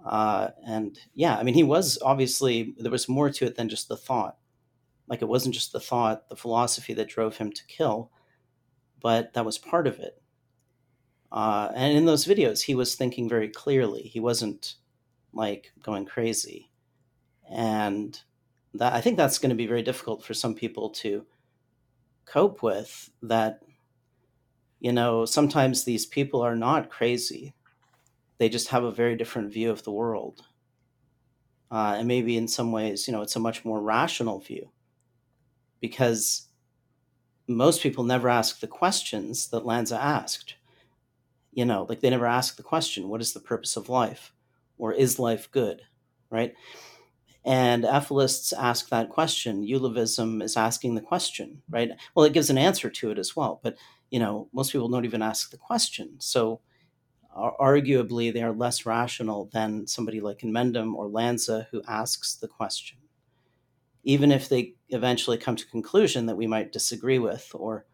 Uh, 0.04 0.48
and 0.66 0.98
yeah 1.14 1.36
i 1.36 1.44
mean 1.44 1.54
he 1.54 1.62
was 1.62 1.96
obviously 2.02 2.74
there 2.78 2.90
was 2.90 3.08
more 3.08 3.30
to 3.30 3.44
it 3.44 3.56
than 3.56 3.68
just 3.68 3.88
the 3.88 3.96
thought. 3.96 4.36
Like 5.08 5.22
it 5.22 5.28
wasn't 5.28 5.54
just 5.54 5.72
the 5.72 5.80
thought 5.80 6.28
the 6.28 6.36
philosophy 6.36 6.94
that 6.94 7.08
drove 7.08 7.36
him 7.36 7.52
to 7.52 7.66
kill 7.66 8.10
but 9.00 9.32
that 9.34 9.44
was 9.44 9.58
part 9.58 9.88
of 9.88 9.98
it. 9.98 10.22
Uh, 11.32 11.72
and 11.74 11.96
in 11.96 12.04
those 12.04 12.24
videos 12.24 12.62
he 12.62 12.74
was 12.74 12.94
thinking 12.94 13.28
very 13.28 13.48
clearly. 13.48 14.02
He 14.02 14.20
wasn't 14.20 14.74
like 15.32 15.72
going 15.82 16.04
crazy. 16.06 16.70
And 17.50 18.18
that 18.74 18.92
i 18.94 19.00
think 19.00 19.16
that's 19.16 19.38
going 19.38 19.50
to 19.50 19.56
be 19.56 19.66
very 19.66 19.82
difficult 19.82 20.24
for 20.24 20.34
some 20.34 20.54
people 20.54 20.90
to 20.90 21.26
cope 22.24 22.62
with 22.62 23.10
that 23.22 23.60
you 24.82 24.92
know 24.92 25.24
sometimes 25.24 25.84
these 25.84 26.04
people 26.04 26.42
are 26.42 26.56
not 26.56 26.90
crazy 26.90 27.54
they 28.42 28.48
just 28.48 28.70
have 28.70 28.82
a 28.82 28.90
very 28.90 29.14
different 29.14 29.52
view 29.52 29.70
of 29.70 29.84
the 29.84 29.92
world. 29.92 30.44
Uh, 31.70 31.94
and 31.96 32.08
maybe 32.08 32.36
in 32.36 32.48
some 32.48 32.72
ways, 32.72 33.06
you 33.06 33.12
know, 33.12 33.22
it's 33.22 33.36
a 33.36 33.38
much 33.38 33.64
more 33.64 33.80
rational 33.80 34.40
view 34.40 34.68
because 35.80 36.48
most 37.46 37.80
people 37.80 38.02
never 38.02 38.28
ask 38.28 38.58
the 38.58 38.66
questions 38.66 39.46
that 39.50 39.64
Lanza 39.64 39.96
asked. 39.96 40.56
You 41.52 41.64
know, 41.64 41.86
like 41.88 42.00
they 42.00 42.10
never 42.10 42.26
ask 42.26 42.56
the 42.56 42.64
question, 42.64 43.08
what 43.08 43.20
is 43.20 43.32
the 43.32 43.38
purpose 43.38 43.76
of 43.76 43.88
life? 43.88 44.32
Or 44.76 44.92
is 44.92 45.20
life 45.20 45.48
good? 45.52 45.82
Right? 46.28 46.52
And 47.44 47.84
efilists 47.84 48.52
ask 48.52 48.88
that 48.88 49.08
question. 49.08 49.64
Eulavism 49.64 50.42
is 50.42 50.56
asking 50.56 50.96
the 50.96 51.00
question, 51.00 51.62
right? 51.70 51.90
Well, 52.16 52.26
it 52.26 52.32
gives 52.32 52.50
an 52.50 52.58
answer 52.58 52.90
to 52.90 53.12
it 53.12 53.20
as 53.20 53.36
well, 53.36 53.60
but 53.62 53.76
you 54.12 54.18
know, 54.18 54.46
most 54.52 54.70
people 54.70 54.90
don't 54.90 55.06
even 55.06 55.22
ask 55.22 55.50
the 55.50 55.56
question. 55.56 56.16
So 56.18 56.60
arguably 57.34 58.30
they 58.30 58.42
are 58.42 58.52
less 58.52 58.84
rational 58.84 59.48
than 59.54 59.86
somebody 59.86 60.20
like 60.20 60.40
Inmendham 60.40 60.94
or 60.94 61.08
Lanza 61.08 61.66
who 61.70 61.82
asks 61.88 62.34
the 62.34 62.46
question. 62.46 62.98
Even 64.04 64.30
if 64.30 64.50
they 64.50 64.74
eventually 64.90 65.38
come 65.38 65.56
to 65.56 65.66
conclusion 65.66 66.26
that 66.26 66.36
we 66.36 66.46
might 66.46 66.72
disagree 66.72 67.18
with 67.18 67.50
or, 67.54 67.86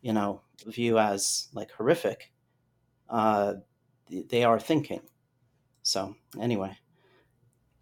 you 0.00 0.14
know, 0.14 0.40
view 0.66 0.98
as 0.98 1.48
like 1.52 1.70
horrific, 1.72 2.32
uh, 3.10 3.54
they 4.08 4.44
are 4.44 4.58
thinking. 4.58 5.02
So 5.82 6.16
anyway. 6.40 6.74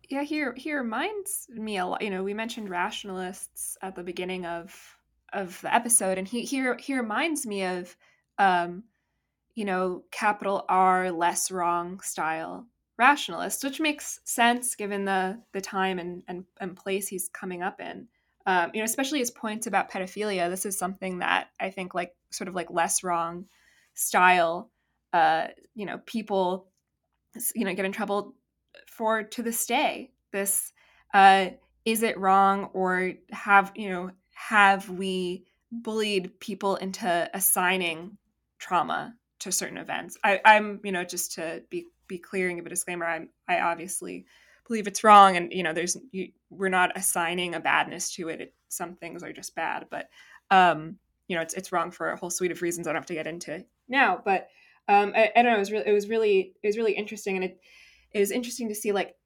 Yeah, 0.08 0.24
he 0.24 0.44
he 0.56 0.74
reminds 0.74 1.46
me 1.50 1.76
a 1.76 1.86
lot. 1.86 2.02
You 2.02 2.10
know, 2.10 2.24
we 2.24 2.34
mentioned 2.34 2.70
rationalists 2.70 3.76
at 3.82 3.94
the 3.94 4.02
beginning 4.02 4.46
of 4.46 4.97
of 5.32 5.60
the 5.60 5.74
episode, 5.74 6.18
and 6.18 6.26
he 6.26 6.42
he 6.42 6.66
he 6.78 6.96
reminds 6.96 7.46
me 7.46 7.64
of 7.64 7.96
um, 8.38 8.84
you 9.54 9.64
know, 9.64 10.04
capital 10.12 10.64
R 10.68 11.10
less 11.10 11.50
wrong 11.50 12.00
style 12.00 12.66
rationalist, 12.96 13.64
which 13.64 13.80
makes 13.80 14.20
sense 14.24 14.76
given 14.76 15.04
the 15.04 15.42
the 15.52 15.60
time 15.60 15.98
and 15.98 16.22
and, 16.28 16.44
and 16.60 16.76
place 16.76 17.08
he's 17.08 17.28
coming 17.28 17.62
up 17.62 17.80
in. 17.80 18.06
Um, 18.46 18.70
you 18.72 18.80
know, 18.80 18.84
especially 18.84 19.18
his 19.18 19.32
points 19.32 19.66
about 19.66 19.90
pedophilia. 19.90 20.48
This 20.48 20.64
is 20.64 20.78
something 20.78 21.18
that 21.18 21.48
I 21.60 21.70
think 21.70 21.92
like 21.92 22.14
sort 22.30 22.46
of 22.46 22.54
like 22.54 22.70
less 22.70 23.02
wrong 23.02 23.46
style. 23.94 24.70
Uh, 25.12 25.48
you 25.74 25.86
know, 25.86 25.98
people, 26.06 26.68
you 27.54 27.64
know, 27.64 27.74
get 27.74 27.84
in 27.84 27.92
trouble 27.92 28.36
for 28.86 29.24
to 29.24 29.42
this 29.42 29.66
day. 29.66 30.12
This 30.32 30.72
uh, 31.12 31.48
is 31.84 32.04
it 32.04 32.16
wrong 32.16 32.70
or 32.74 33.14
have 33.32 33.72
you 33.74 33.90
know 33.90 34.10
have 34.38 34.88
we 34.88 35.44
bullied 35.72 36.38
people 36.38 36.76
into 36.76 37.28
assigning 37.34 38.16
trauma 38.60 39.12
to 39.40 39.50
certain 39.50 39.78
events. 39.78 40.16
I, 40.22 40.40
I'm, 40.44 40.80
you 40.84 40.92
know, 40.92 41.02
just 41.02 41.32
to 41.32 41.64
be 41.70 41.86
be 42.06 42.18
clear 42.18 42.48
and 42.48 42.56
give 42.56 42.64
a 42.64 42.70
disclaimer, 42.70 43.04
I'm 43.04 43.30
I 43.48 43.60
obviously 43.60 44.26
believe 44.66 44.86
it's 44.86 45.02
wrong, 45.02 45.36
and 45.36 45.52
you 45.52 45.64
know, 45.64 45.72
there's 45.72 45.96
you, 46.12 46.28
we're 46.50 46.68
not 46.68 46.96
assigning 46.96 47.56
a 47.56 47.60
badness 47.60 48.14
to 48.14 48.28
it. 48.28 48.40
it. 48.40 48.54
Some 48.68 48.94
things 48.94 49.24
are 49.24 49.32
just 49.32 49.56
bad, 49.56 49.86
but 49.90 50.08
um, 50.52 50.98
you 51.26 51.34
know, 51.34 51.42
it's 51.42 51.54
it's 51.54 51.72
wrong 51.72 51.90
for 51.90 52.12
a 52.12 52.16
whole 52.16 52.30
suite 52.30 52.52
of 52.52 52.62
reasons 52.62 52.86
I 52.86 52.92
don't 52.92 53.02
have 53.02 53.06
to 53.06 53.14
get 53.14 53.26
into 53.26 53.64
now. 53.88 54.22
But 54.24 54.48
um, 54.86 55.12
I, 55.16 55.32
I 55.34 55.42
don't 55.42 55.52
know. 55.52 55.56
It 55.56 55.58
was 55.58 55.72
really 55.72 55.86
it 55.88 55.92
was 55.92 56.08
really 56.08 56.54
it 56.62 56.66
was 56.66 56.76
really 56.76 56.92
interesting, 56.92 57.34
and 57.34 57.44
it 57.44 57.60
it 58.12 58.20
was 58.20 58.30
interesting 58.30 58.68
to 58.68 58.74
see 58.76 58.92
like 58.92 59.16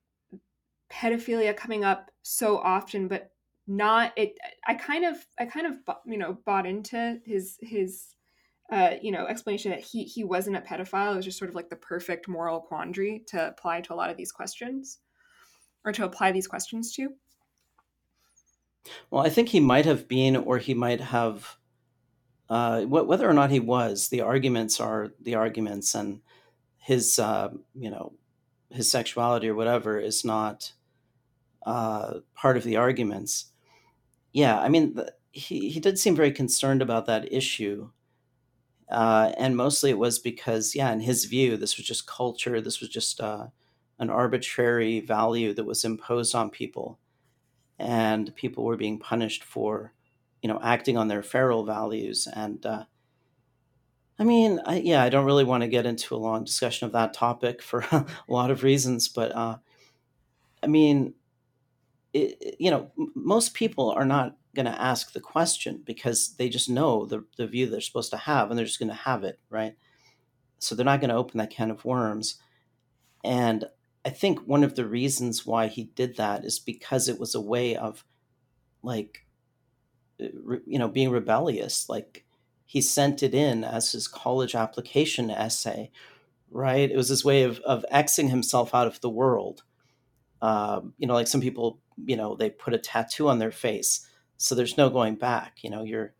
pedophilia 0.90 1.55
coming 1.55 1.85
up 1.85 2.11
so 2.22 2.57
often, 2.57 3.09
but 3.09 3.31
not 3.66 4.12
it. 4.16 4.38
I 4.66 4.75
kind 4.75 5.05
of 5.05 5.16
I 5.38 5.46
kind 5.46 5.66
of 5.66 5.79
you 6.07 6.18
know 6.18 6.38
bought 6.44 6.66
into 6.66 7.20
his 7.25 7.59
his 7.61 8.14
uh, 8.72 8.96
you 9.03 9.12
know, 9.12 9.27
explanation 9.27 9.70
that 9.70 9.81
he 9.81 10.05
he 10.05 10.25
wasn't 10.25 10.57
a 10.57 10.61
pedophile. 10.61 11.12
It 11.12 11.16
was 11.16 11.25
just 11.27 11.38
sort 11.38 11.51
of 11.51 11.55
like 11.55 11.68
the 11.68 11.77
perfect 11.77 12.27
moral 12.27 12.59
quandary 12.59 13.22
to 13.27 13.48
apply 13.48 13.83
to 13.83 13.92
a 13.92 13.96
lot 13.96 14.09
of 14.09 14.16
these 14.16 14.33
questions, 14.33 14.98
or 15.85 15.92
to 15.92 16.07
apply 16.07 16.33
these 16.33 16.46
questions 16.46 16.90
to. 16.94 17.11
Well, 19.11 19.25
I 19.25 19.29
think 19.29 19.51
he 19.51 19.61
might 19.61 19.85
have 19.85 20.09
been, 20.09 20.37
or 20.37 20.57
he 20.57 20.72
might 20.75 21.01
have. 21.01 21.59
Uh, 22.48 22.83
whether 22.83 23.29
or 23.29 23.33
not 23.33 23.51
he 23.51 23.61
was, 23.61 24.09
the 24.09 24.20
arguments 24.20 24.81
are 24.81 25.12
the 25.20 25.35
arguments, 25.35 25.94
and 25.94 26.20
his, 26.79 27.18
uh, 27.18 27.48
you 27.75 27.90
know, 27.90 28.12
his 28.70 28.90
sexuality 28.90 29.48
or 29.48 29.55
whatever 29.55 29.98
is 29.98 30.25
not 30.25 30.72
uh, 31.64 32.14
part 32.35 32.57
of 32.57 32.64
the 32.64 32.77
arguments. 32.77 33.51
Yeah, 34.32 34.58
I 34.60 34.68
mean, 34.68 34.94
the, 34.94 35.14
he 35.32 35.70
he 35.70 35.80
did 35.80 35.98
seem 35.98 36.14
very 36.14 36.32
concerned 36.32 36.82
about 36.82 37.06
that 37.06 37.32
issue 37.32 37.90
uh, 38.88 39.32
and 39.38 39.56
mostly 39.56 39.90
it 39.90 39.98
was 39.98 40.18
because, 40.18 40.74
yeah, 40.74 40.92
in 40.92 41.00
his 41.00 41.24
view, 41.24 41.56
this 41.56 41.76
was 41.76 41.86
just 41.86 42.06
culture. 42.06 42.60
This 42.60 42.80
was 42.80 42.90
just 42.90 43.20
uh, 43.20 43.46
an 43.98 44.10
arbitrary 44.10 45.00
value 45.00 45.54
that 45.54 45.64
was 45.64 45.84
imposed 45.84 46.34
on 46.34 46.50
people, 46.50 46.98
and 47.78 48.34
people 48.36 48.64
were 48.64 48.76
being 48.76 48.98
punished 48.98 49.44
for, 49.44 49.94
you 50.42 50.48
know, 50.48 50.60
acting 50.62 50.98
on 50.98 51.08
their 51.08 51.22
feral 51.22 51.64
values. 51.64 52.28
And 52.34 52.64
uh, 52.66 52.84
I 54.18 54.24
mean, 54.24 54.60
I, 54.66 54.76
yeah, 54.78 55.02
I 55.02 55.08
don't 55.08 55.24
really 55.24 55.44
want 55.44 55.62
to 55.62 55.68
get 55.68 55.86
into 55.86 56.14
a 56.14 56.18
long 56.18 56.44
discussion 56.44 56.86
of 56.86 56.92
that 56.92 57.14
topic 57.14 57.62
for 57.62 57.80
a 57.92 58.06
lot 58.28 58.50
of 58.50 58.62
reasons, 58.62 59.08
but 59.08 59.32
uh, 59.34 59.58
I 60.62 60.66
mean, 60.66 61.14
it, 62.12 62.57
you 62.59 62.70
know, 62.70 62.90
most 63.14 63.55
people 63.55 63.90
are 63.90 64.05
not 64.05 64.37
going 64.55 64.66
to 64.66 64.83
ask 64.83 65.12
the 65.12 65.20
question 65.20 65.83
because 65.85 66.35
they 66.37 66.48
just 66.48 66.68
know 66.68 67.07
the, 67.07 67.25
the 67.38 67.46
view 67.46 67.68
they're 67.68 67.81
supposed 67.81 68.11
to 68.11 68.16
have 68.18 68.51
and 68.51 68.59
they're 68.59 68.66
just 68.66 68.79
going 68.79 68.88
to 68.88 68.94
have 68.94 69.25
it, 69.25 69.38
right? 69.48 69.77
So 70.59 70.75
they're 70.75 70.85
not 70.85 71.01
going 71.01 71.11
to 71.11 71.16
open 71.16 71.38
that 71.38 71.51
can 71.51 71.70
of 71.70 71.85
worms. 71.85 72.37
And 73.25 73.64
I 74.05 74.11
think 74.11 74.40
one 74.40 74.64
of 74.64 74.75
the 74.75 74.87
reasons 74.87 75.46
why 75.46 75.68
he 75.68 75.85
did 75.85 76.16
that 76.16 76.44
is 76.44 76.59
because 76.59 77.09
it 77.09 77.18
was 77.18 77.35
a 77.35 77.40
way 77.40 77.77
of 77.77 78.05
like, 78.83 79.25
uh, 80.20 80.27
you 80.66 80.79
know, 80.79 80.88
being 80.88 81.11
rebellious. 81.11 81.88
Like 81.88 82.25
he 82.66 82.81
sent 82.81 83.22
it 83.22 83.35
in 83.35 83.64
as 83.64 83.92
his 83.92 84.07
college 84.07 84.55
application 84.55 85.31
essay, 85.31 85.90
right? 86.51 86.90
It 86.90 86.96
was 86.96 87.09
his 87.09 87.25
way 87.25 87.44
of, 87.44 87.59
of 87.61 87.85
Xing 87.92 88.29
himself 88.29 88.75
out 88.75 88.87
of 88.87 89.01
the 89.01 89.11
world. 89.11 89.62
Um, 90.42 90.92
you 90.98 91.07
know, 91.07 91.14
like 91.14 91.28
some 91.28 91.40
people, 91.40 91.78
you 92.05 92.16
know, 92.16 92.37
they 92.37 92.50
put 92.50 92.74
a 92.74 92.78
tattoo 92.78 93.28
on 93.28 93.38
their 93.38 93.52
face 93.52 94.07
so 94.42 94.57
there's 94.57 94.76
no 94.76 94.90
going 94.90 95.14
back. 95.14 95.62
You 95.62 95.70
know, 95.70 95.85
you're 95.85 96.14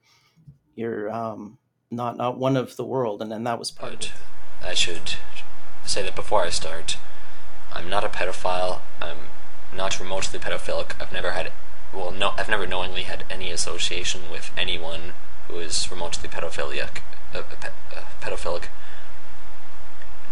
you're 0.77 1.11
um, 1.11 1.59
not 1.91 2.17
not 2.17 2.39
one 2.39 2.57
of 2.57 2.77
the 2.77 2.85
world, 2.85 3.21
and 3.21 3.33
then 3.33 3.43
that 3.45 3.59
was 3.59 3.73
part 3.73 3.93
but 3.93 4.05
of 4.07 4.13
it. 4.13 4.69
I 4.69 4.75
should 4.75 5.15
say 5.85 6.03
that 6.05 6.15
before 6.15 6.45
I 6.45 6.51
start, 6.51 6.97
I'm 7.73 7.91
not 7.91 8.05
a 8.05 8.09
pedophile. 8.09 8.81
I'm 9.01 9.19
not 9.75 9.99
remotely 9.99 10.39
pedophilic. 10.39 10.93
I've 11.01 11.13
never 11.13 11.33
had 11.33 11.51
well, 11.93 12.13
no, 12.13 12.33
I've 12.39 12.49
never 12.49 12.67
knowingly 12.67 13.03
had 13.03 13.25
any 13.29 13.51
association 13.51 14.23
with 14.31 14.53
anyone 14.57 15.15
who 15.49 15.59
is 15.59 15.91
remotely 15.91 16.29
pedophilic. 16.29 16.99
Uh, 17.35 17.43
uh, 17.95 18.03
pedophilic. 18.21 18.67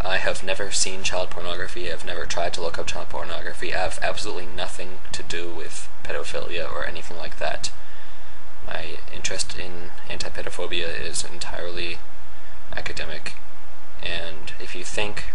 I 0.02 0.16
have 0.16 0.42
never 0.42 0.70
seen 0.70 1.02
child 1.02 1.30
pornography. 1.30 1.92
I've 1.92 2.06
never 2.06 2.24
tried 2.24 2.54
to 2.54 2.62
look 2.62 2.78
up 2.78 2.86
child 2.86 3.10
pornography. 3.10 3.74
I 3.74 3.78
have 3.78 3.98
absolutely 4.02 4.46
nothing 4.46 4.98
to 5.12 5.22
do 5.22 5.50
with 5.50 5.88
pedophilia 6.04 6.70
or 6.70 6.86
anything 6.86 7.16
like 7.16 7.38
that. 7.38 7.70
My 8.66 8.98
interest 9.14 9.58
in 9.58 9.90
anti-pedophobia 10.08 11.00
is 11.00 11.24
entirely 11.24 11.98
academic, 12.74 13.34
and 14.02 14.52
if 14.60 14.74
you 14.74 14.84
think 14.84 15.32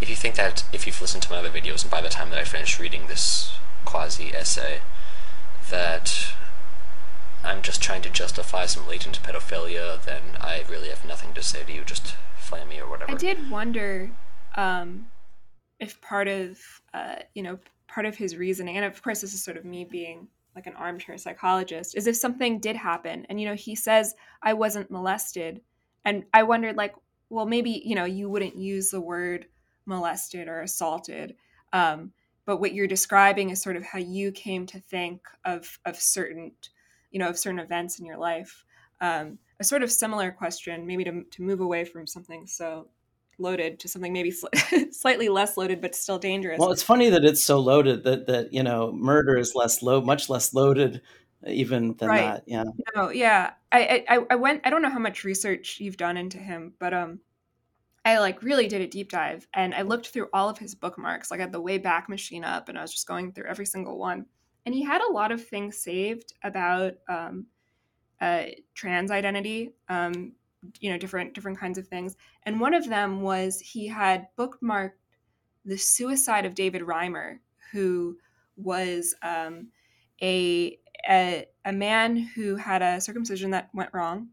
if 0.00 0.08
you 0.08 0.16
think 0.16 0.36
that 0.36 0.64
if 0.72 0.86
you've 0.86 1.00
listened 1.00 1.22
to 1.24 1.32
my 1.32 1.38
other 1.38 1.50
videos 1.50 1.82
and 1.82 1.90
by 1.90 2.00
the 2.00 2.08
time 2.08 2.30
that 2.30 2.38
I 2.38 2.44
finish 2.44 2.78
reading 2.78 3.06
this 3.08 3.56
quasi 3.84 4.32
essay 4.34 4.80
that 5.70 6.34
I'm 7.44 7.62
just 7.62 7.82
trying 7.82 8.02
to 8.02 8.10
justify 8.10 8.66
some 8.66 8.86
latent 8.86 9.22
pedophilia, 9.22 10.04
then 10.04 10.22
I 10.40 10.64
really 10.68 10.88
have 10.88 11.04
nothing 11.04 11.32
to 11.34 11.42
say 11.42 11.64
to 11.64 11.72
you. 11.72 11.84
Just 11.84 12.14
flame 12.38 12.68
me 12.68 12.80
or 12.80 12.88
whatever. 12.88 13.12
I 13.12 13.14
did 13.14 13.50
wonder 13.50 14.10
um, 14.56 15.06
if 15.78 16.00
part 16.00 16.28
of 16.28 16.58
uh, 16.94 17.16
you 17.34 17.42
know 17.42 17.58
part 17.86 18.06
of 18.06 18.16
his 18.16 18.36
reasoning, 18.36 18.76
and 18.76 18.84
of 18.84 19.02
course 19.02 19.20
this 19.20 19.34
is 19.34 19.42
sort 19.42 19.56
of 19.56 19.64
me 19.64 19.84
being 19.84 20.28
like 20.54 20.66
an 20.66 20.74
armchair 20.74 21.16
psychologist, 21.18 21.96
is 21.96 22.06
if 22.06 22.16
something 22.16 22.58
did 22.58 22.76
happen, 22.76 23.26
and 23.28 23.40
you 23.40 23.46
know 23.46 23.54
he 23.54 23.74
says 23.74 24.14
I 24.42 24.54
wasn't 24.54 24.90
molested, 24.90 25.60
and 26.04 26.24
I 26.34 26.42
wondered 26.42 26.76
like, 26.76 26.94
well 27.30 27.46
maybe 27.46 27.82
you 27.84 27.94
know 27.94 28.04
you 28.04 28.28
wouldn't 28.28 28.56
use 28.56 28.90
the 28.90 29.00
word 29.00 29.46
molested 29.86 30.48
or 30.48 30.60
assaulted. 30.60 31.36
Um, 31.72 32.12
but 32.46 32.60
what 32.60 32.72
you're 32.72 32.86
describing 32.86 33.50
is 33.50 33.60
sort 33.60 33.76
of 33.76 33.84
how 33.84 33.98
you 33.98 34.32
came 34.32 34.66
to 34.66 34.80
think 34.80 35.20
of 35.44 35.78
of 35.84 36.00
certain 36.00 36.52
you 37.10 37.18
know 37.18 37.28
of 37.28 37.38
certain 37.38 37.60
events 37.60 37.98
in 37.98 38.06
your 38.06 38.18
life 38.18 38.64
um, 39.00 39.38
a 39.60 39.64
sort 39.64 39.82
of 39.82 39.90
similar 39.90 40.30
question 40.30 40.86
maybe 40.86 41.04
to, 41.04 41.22
to 41.30 41.42
move 41.42 41.60
away 41.60 41.84
from 41.84 42.06
something 42.06 42.46
so 42.46 42.88
loaded 43.38 43.78
to 43.80 43.88
something 43.88 44.12
maybe 44.12 44.30
sl- 44.30 44.46
slightly 44.90 45.28
less 45.28 45.56
loaded 45.56 45.80
but 45.80 45.94
still 45.94 46.18
dangerous. 46.18 46.58
Well, 46.58 46.72
it's 46.72 46.82
funny 46.82 47.10
that 47.10 47.24
it's 47.24 47.42
so 47.42 47.58
loaded 47.58 48.04
that 48.04 48.26
that 48.26 48.52
you 48.52 48.62
know 48.62 48.92
murder 48.92 49.36
is 49.36 49.54
less 49.54 49.82
low, 49.82 50.00
much 50.00 50.28
less 50.28 50.52
loaded 50.52 51.02
even 51.46 51.94
than 51.94 52.08
right. 52.08 52.22
that. 52.22 52.44
Yeah. 52.46 52.64
No, 52.96 53.10
yeah. 53.10 53.52
I, 53.70 54.04
I 54.08 54.18
I 54.30 54.34
went. 54.36 54.62
I 54.64 54.70
don't 54.70 54.82
know 54.82 54.90
how 54.90 54.98
much 54.98 55.24
research 55.24 55.78
you've 55.80 55.96
done 55.96 56.16
into 56.16 56.38
him, 56.38 56.74
but 56.78 56.92
um, 56.92 57.20
I 58.04 58.18
like 58.18 58.42
really 58.42 58.68
did 58.68 58.80
a 58.80 58.86
deep 58.86 59.10
dive 59.10 59.46
and 59.54 59.74
I 59.74 59.82
looked 59.82 60.08
through 60.08 60.28
all 60.32 60.48
of 60.48 60.58
his 60.58 60.74
bookmarks. 60.74 61.30
Like 61.30 61.40
I 61.40 61.44
had 61.44 61.52
the 61.52 61.62
Wayback 61.62 62.08
Machine 62.08 62.44
up 62.44 62.68
and 62.68 62.78
I 62.78 62.82
was 62.82 62.92
just 62.92 63.06
going 63.06 63.32
through 63.32 63.46
every 63.46 63.66
single 63.66 63.98
one. 63.98 64.26
And 64.68 64.74
he 64.74 64.84
had 64.84 65.00
a 65.00 65.10
lot 65.10 65.32
of 65.32 65.42
things 65.42 65.78
saved 65.78 66.34
about 66.44 66.92
um, 67.08 67.46
uh, 68.20 68.42
trans 68.74 69.10
identity, 69.10 69.72
um, 69.88 70.32
you 70.78 70.90
know, 70.90 70.98
different 70.98 71.32
different 71.32 71.58
kinds 71.58 71.78
of 71.78 71.88
things. 71.88 72.16
And 72.42 72.60
one 72.60 72.74
of 72.74 72.86
them 72.86 73.22
was 73.22 73.58
he 73.60 73.86
had 73.86 74.26
bookmarked 74.36 74.90
the 75.64 75.78
suicide 75.78 76.44
of 76.44 76.54
David 76.54 76.82
Reimer, 76.82 77.38
who 77.72 78.18
was 78.56 79.14
um, 79.22 79.68
a, 80.20 80.78
a 81.08 81.46
a 81.64 81.72
man 81.72 82.18
who 82.18 82.56
had 82.56 82.82
a 82.82 83.00
circumcision 83.00 83.52
that 83.52 83.70
went 83.72 83.94
wrong, 83.94 84.28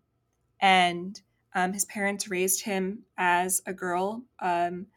and 0.59 1.21
um, 1.53 1.71
his 1.71 1.85
parents 1.85 2.27
raised 2.27 2.61
him 2.61 3.03
as 3.17 3.61
a 3.67 3.73
girl 3.73 4.21
um, 4.41 4.87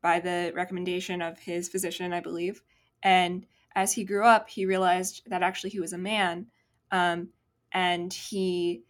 by 0.00 0.20
the 0.20 0.52
recommendation 0.54 1.20
of 1.20 1.38
his 1.38 1.68
physician, 1.68 2.14
I 2.14 2.20
believe. 2.20 2.62
And 3.02 3.44
as 3.76 3.92
he 3.92 4.02
grew 4.02 4.24
up, 4.24 4.48
he 4.48 4.66
realized 4.66 5.22
that 5.26 5.42
actually 5.42 5.70
he 5.70 5.78
was 5.78 5.92
a 5.92 5.98
man, 5.98 6.46
um, 6.90 7.28
and 7.72 8.12
he 8.12 8.82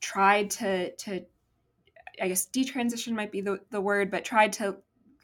tried 0.00 0.50
to 0.50 0.94
to 0.96 1.26
I 2.20 2.28
guess 2.28 2.46
detransition 2.46 3.12
might 3.12 3.32
be 3.32 3.40
the, 3.40 3.60
the 3.70 3.80
word, 3.80 4.10
but 4.10 4.24
tried 4.24 4.52
to 4.54 4.76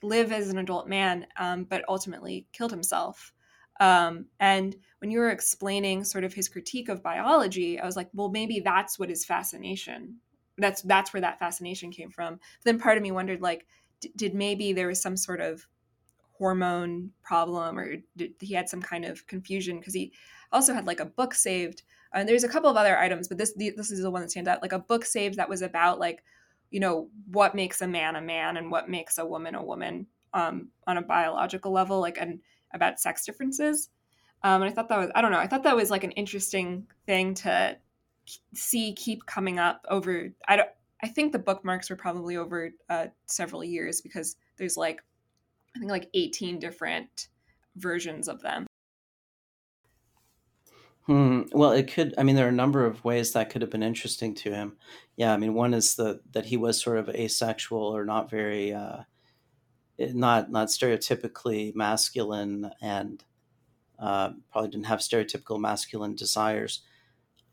live 0.03 0.33
as 0.33 0.49
an 0.49 0.59
adult 0.59 0.89
man, 0.89 1.27
um, 1.37 1.65
but 1.65 1.85
ultimately 1.89 2.47
killed 2.53 2.71
himself. 2.71 3.33
Um, 3.81 4.27
and 4.41 4.75
when 5.01 5.11
you 5.11 5.19
were 5.19 5.31
explaining 5.31 6.05
sort 6.05 6.25
of 6.25 6.33
his 6.33 6.49
critique 6.49 6.89
of 6.89 7.03
biology, 7.03 7.79
I 7.79 7.85
was 7.85 7.97
like, 7.97 8.09
well, 8.15 8.31
maybe 8.31 8.61
that's 8.61 8.99
what 8.99 9.11
his 9.11 9.25
fascination. 9.25 10.17
That's 10.59 10.81
that's 10.83 11.13
where 11.13 11.21
that 11.21 11.39
fascination 11.39 11.93
came 11.93 12.11
from. 12.11 12.35
But 12.35 12.65
then 12.65 12.79
part 12.79 12.97
of 12.97 13.03
me 13.03 13.13
wondered, 13.13 13.43
like, 13.43 13.67
d- 14.01 14.13
did 14.17 14.35
maybe 14.35 14.73
there 14.73 14.87
was 14.87 15.03
some 15.03 15.17
sort 15.17 15.43
of 15.43 15.67
hormone 16.39 17.11
problem, 17.23 17.79
or 17.79 17.97
he 18.41 18.55
had 18.55 18.69
some 18.69 18.83
kind 18.83 19.05
of 19.05 19.27
confusion 19.27 19.79
because 19.79 19.95
he 19.95 20.13
also 20.53 20.75
had 20.75 20.87
like 20.87 21.01
a 21.01 21.07
book 21.07 21.35
saved. 21.35 21.83
And 22.15 22.29
there's 22.29 22.45
a 22.45 22.49
couple 22.49 22.71
of 22.71 22.77
other 22.77 22.99
items, 22.99 23.29
but 23.29 23.39
this 23.39 23.53
this 23.55 23.91
is 23.91 24.03
the 24.03 24.11
one 24.11 24.23
that 24.23 24.31
stands 24.31 24.49
out. 24.49 24.63
Like 24.63 24.73
a 24.73 24.79
book 24.79 25.05
saved 25.05 25.37
that 25.37 25.49
was 25.49 25.63
about 25.63 25.99
like 25.99 26.23
you 26.71 26.81
know 26.81 27.09
what 27.31 27.55
makes 27.55 27.81
a 27.81 27.87
man 27.87 28.17
a 28.17 28.21
man 28.21 28.57
and 28.57 28.71
what 28.71 28.89
makes 28.89 29.19
a 29.19 29.27
woman 29.27 29.55
a 29.55 29.65
woman 29.65 30.07
um, 30.35 30.69
on 30.87 30.97
a 30.97 31.03
biological 31.03 31.73
level 31.73 32.01
like 32.01 32.19
and 32.19 32.41
about 32.75 33.01
sex 33.01 33.25
differences 33.25 33.91
um, 34.43 34.63
and 34.63 34.71
i 34.71 34.75
thought 34.75 34.89
that 34.89 34.99
was 34.99 35.11
i 35.15 35.23
don't 35.23 35.33
know 35.33 35.39
i 35.39 35.47
thought 35.47 35.63
that 35.63 35.77
was 35.77 35.91
like 35.91 36.05
an 36.05 36.11
interesting 36.13 36.87
thing 37.07 37.35
to 37.35 37.77
see 38.55 38.93
keep 38.95 39.25
coming 39.27 39.59
up 39.59 39.85
over 39.89 40.29
i 40.49 40.57
don't 40.57 40.69
i 41.03 41.09
think 41.09 41.33
the 41.33 41.39
bookmarks 41.39 41.89
were 41.89 41.97
probably 41.97 42.37
over 42.37 42.71
uh, 42.91 43.07
several 43.27 43.63
years 43.63 44.01
because 44.01 44.37
there's 44.57 44.77
like 44.77 45.03
i 45.77 45.79
think 45.79 45.91
like 45.91 46.11
18 46.15 46.59
different 46.59 47.29
versions 47.77 48.29
of 48.29 48.41
them 48.43 48.67
Hmm. 51.07 51.43
Well, 51.53 51.71
it 51.71 51.93
could. 51.93 52.15
I 52.19 52.25
mean, 52.25 52.35
there 52.35 52.47
are 52.47 52.51
a 52.51 52.53
number 52.53 52.85
of 52.85 53.05
ways 53.05 53.33
that 53.33 53.49
could 53.51 53.63
have 53.63 53.71
been 53.71 53.83
interesting 53.83 54.35
to 54.37 54.53
him. 54.53 54.77
Yeah. 55.17 55.33
I 55.33 55.37
mean, 55.37 55.55
one 55.55 55.73
is 55.73 55.95
the 55.95 56.21
that 56.33 56.47
he 56.47 56.57
was 56.57 56.83
sort 56.83 56.99
of 56.99 57.09
asexual 57.09 57.81
or 57.81 58.05
not 58.05 58.29
very, 58.29 58.73
uh, 58.75 59.03
eh, 59.99 60.11
not 60.15 60.51
not 60.51 60.69
stereotypically 60.69 61.75
masculine, 61.77 62.73
and 62.81 63.25
uh, 63.99 64.33
probably 64.51 64.71
didn't 64.71 64.87
have 64.87 65.01
stereotypical 65.01 65.61
masculine 65.61 66.17
desires. 66.17 66.83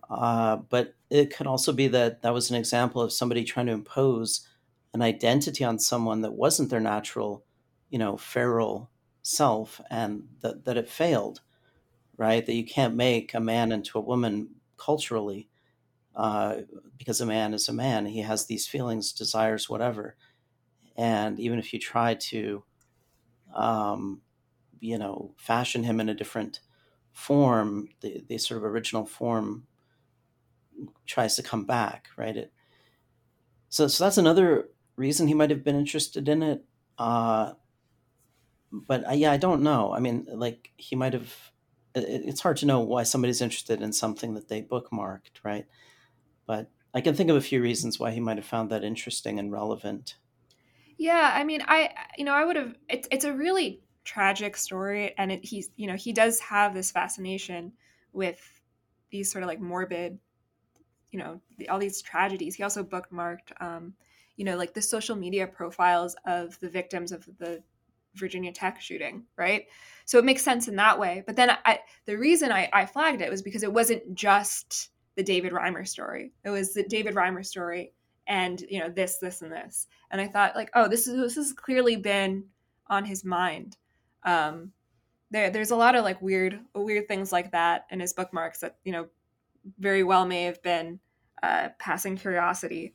Uh, 0.09 0.57
but 0.57 0.95
it 1.09 1.35
could 1.35 1.47
also 1.47 1.73
be 1.73 1.87
that 1.89 2.21
that 2.23 2.33
was 2.33 2.49
an 2.49 2.57
example 2.57 3.01
of 3.01 3.13
somebody 3.13 3.43
trying 3.43 3.67
to 3.67 3.71
impose 3.71 4.47
an 4.93 5.01
identity 5.01 5.63
on 5.63 5.79
someone 5.79 6.21
that 6.21 6.33
wasn't 6.33 6.69
their 6.69 6.79
natural, 6.79 7.45
you 7.93 7.99
know, 7.99 8.17
feral 8.17 8.91
self, 9.23 9.81
and 9.91 10.27
that 10.41 10.65
that 10.65 10.77
it 10.77 10.89
failed 10.89 11.41
right? 12.17 12.45
That 12.45 12.53
you 12.55 12.65
can't 12.65 12.95
make 12.95 13.33
a 13.33 13.39
man 13.39 13.71
into 13.71 13.97
a 13.97 14.01
woman 14.01 14.55
culturally 14.77 15.49
uh, 16.15 16.61
because 16.97 17.21
a 17.21 17.25
man 17.25 17.53
is 17.53 17.69
a 17.69 17.73
man. 17.73 18.05
He 18.07 18.21
has 18.21 18.45
these 18.45 18.67
feelings, 18.67 19.13
desires, 19.13 19.69
whatever. 19.69 20.15
And 20.95 21.39
even 21.39 21.59
if 21.59 21.73
you 21.73 21.79
try 21.79 22.15
to, 22.15 22.63
um, 23.55 24.21
you 24.79 24.97
know, 24.97 25.35
fashion 25.37 25.83
him 25.83 25.99
in 25.99 26.09
a 26.09 26.15
different 26.15 26.61
form, 27.11 27.89
the, 28.01 28.23
the 28.27 28.37
sort 28.37 28.59
of 28.59 28.65
original 28.65 29.05
form 29.05 29.67
tries 31.05 31.35
to 31.35 31.43
come 31.43 31.65
back, 31.65 32.07
right? 32.17 32.35
It, 32.35 32.53
so, 33.69 33.87
so 33.87 34.03
that's 34.03 34.17
another 34.17 34.69
reason 34.95 35.27
he 35.27 35.33
might 35.33 35.49
have 35.49 35.63
been 35.63 35.75
interested 35.75 36.27
in 36.29 36.43
it. 36.43 36.65
Uh, 36.97 37.53
but 38.73 39.07
uh, 39.07 39.13
yeah, 39.13 39.31
I 39.31 39.37
don't 39.37 39.61
know. 39.61 39.93
I 39.93 39.99
mean, 39.99 40.27
like 40.29 40.71
he 40.77 40.95
might 40.95 41.13
have 41.13 41.51
it's 41.95 42.41
hard 42.41 42.57
to 42.57 42.65
know 42.65 42.79
why 42.79 43.03
somebody's 43.03 43.41
interested 43.41 43.81
in 43.81 43.93
something 43.93 44.33
that 44.33 44.47
they 44.47 44.63
bookmarked, 44.63 45.43
right? 45.43 45.67
But 46.47 46.71
I 46.93 47.01
can 47.01 47.15
think 47.15 47.29
of 47.29 47.35
a 47.35 47.41
few 47.41 47.61
reasons 47.61 47.99
why 47.99 48.11
he 48.11 48.19
might 48.19 48.37
have 48.37 48.45
found 48.45 48.71
that 48.71 48.83
interesting 48.83 49.37
and 49.39 49.51
relevant. 49.51 50.17
Yeah, 50.97 51.31
I 51.33 51.43
mean, 51.43 51.61
I 51.67 51.93
you 52.17 52.25
know, 52.25 52.33
I 52.33 52.45
would 52.45 52.55
have. 52.55 52.75
It's 52.89 53.07
it's 53.11 53.25
a 53.25 53.33
really 53.33 53.83
tragic 54.03 54.57
story, 54.57 55.13
and 55.17 55.31
it, 55.31 55.45
he's 55.45 55.69
you 55.75 55.87
know 55.87 55.95
he 55.95 56.13
does 56.13 56.39
have 56.39 56.73
this 56.73 56.91
fascination 56.91 57.73
with 58.11 58.61
these 59.11 59.31
sort 59.31 59.43
of 59.43 59.47
like 59.47 59.59
morbid, 59.59 60.19
you 61.11 61.19
know, 61.19 61.41
the, 61.57 61.69
all 61.69 61.79
these 61.79 62.01
tragedies. 62.01 62.55
He 62.55 62.63
also 62.63 62.83
bookmarked, 62.83 63.61
um, 63.61 63.93
you 64.35 64.45
know, 64.45 64.57
like 64.57 64.73
the 64.73 64.81
social 64.81 65.15
media 65.15 65.47
profiles 65.47 66.15
of 66.25 66.59
the 66.59 66.69
victims 66.69 67.11
of 67.11 67.27
the 67.37 67.63
Virginia 68.15 68.51
Tech 68.51 68.79
shooting, 68.81 69.23
right? 69.37 69.65
So 70.05 70.19
it 70.19 70.25
makes 70.25 70.43
sense 70.43 70.67
in 70.67 70.75
that 70.75 70.99
way. 70.99 71.23
But 71.25 71.35
then 71.35 71.51
I, 71.65 71.79
the 72.05 72.17
reason 72.17 72.51
I, 72.51 72.69
I 72.73 72.85
flagged 72.85 73.21
it 73.21 73.29
was 73.29 73.41
because 73.41 73.63
it 73.63 73.73
wasn't 73.73 74.15
just 74.15 74.89
the 75.15 75.23
David 75.23 75.53
Reimer 75.53 75.87
story. 75.87 76.33
It 76.43 76.49
was 76.49 76.73
the 76.73 76.83
David 76.83 77.15
Reimer 77.15 77.45
story 77.45 77.93
and 78.27 78.61
you 78.69 78.79
know 78.79 78.89
this, 78.89 79.17
this, 79.17 79.41
and 79.41 79.51
this. 79.51 79.87
And 80.11 80.21
I 80.21 80.27
thought 80.27 80.55
like, 80.55 80.71
oh, 80.75 80.87
this 80.87 81.07
is 81.07 81.15
this 81.15 81.35
has 81.35 81.53
clearly 81.53 81.95
been 81.95 82.45
on 82.87 83.05
his 83.05 83.23
mind. 83.23 83.77
Um, 84.23 84.71
there, 85.31 85.49
there's 85.49 85.71
a 85.71 85.75
lot 85.75 85.95
of 85.95 86.03
like 86.03 86.21
weird, 86.21 86.59
weird 86.73 87.07
things 87.07 87.31
like 87.31 87.51
that 87.51 87.85
in 87.89 87.99
his 87.99 88.13
bookmarks 88.13 88.59
that 88.59 88.77
you 88.83 88.91
know 88.91 89.07
very 89.79 90.03
well 90.03 90.25
may 90.25 90.43
have 90.43 90.61
been 90.63 90.99
uh, 91.41 91.69
passing 91.79 92.17
curiosity, 92.17 92.93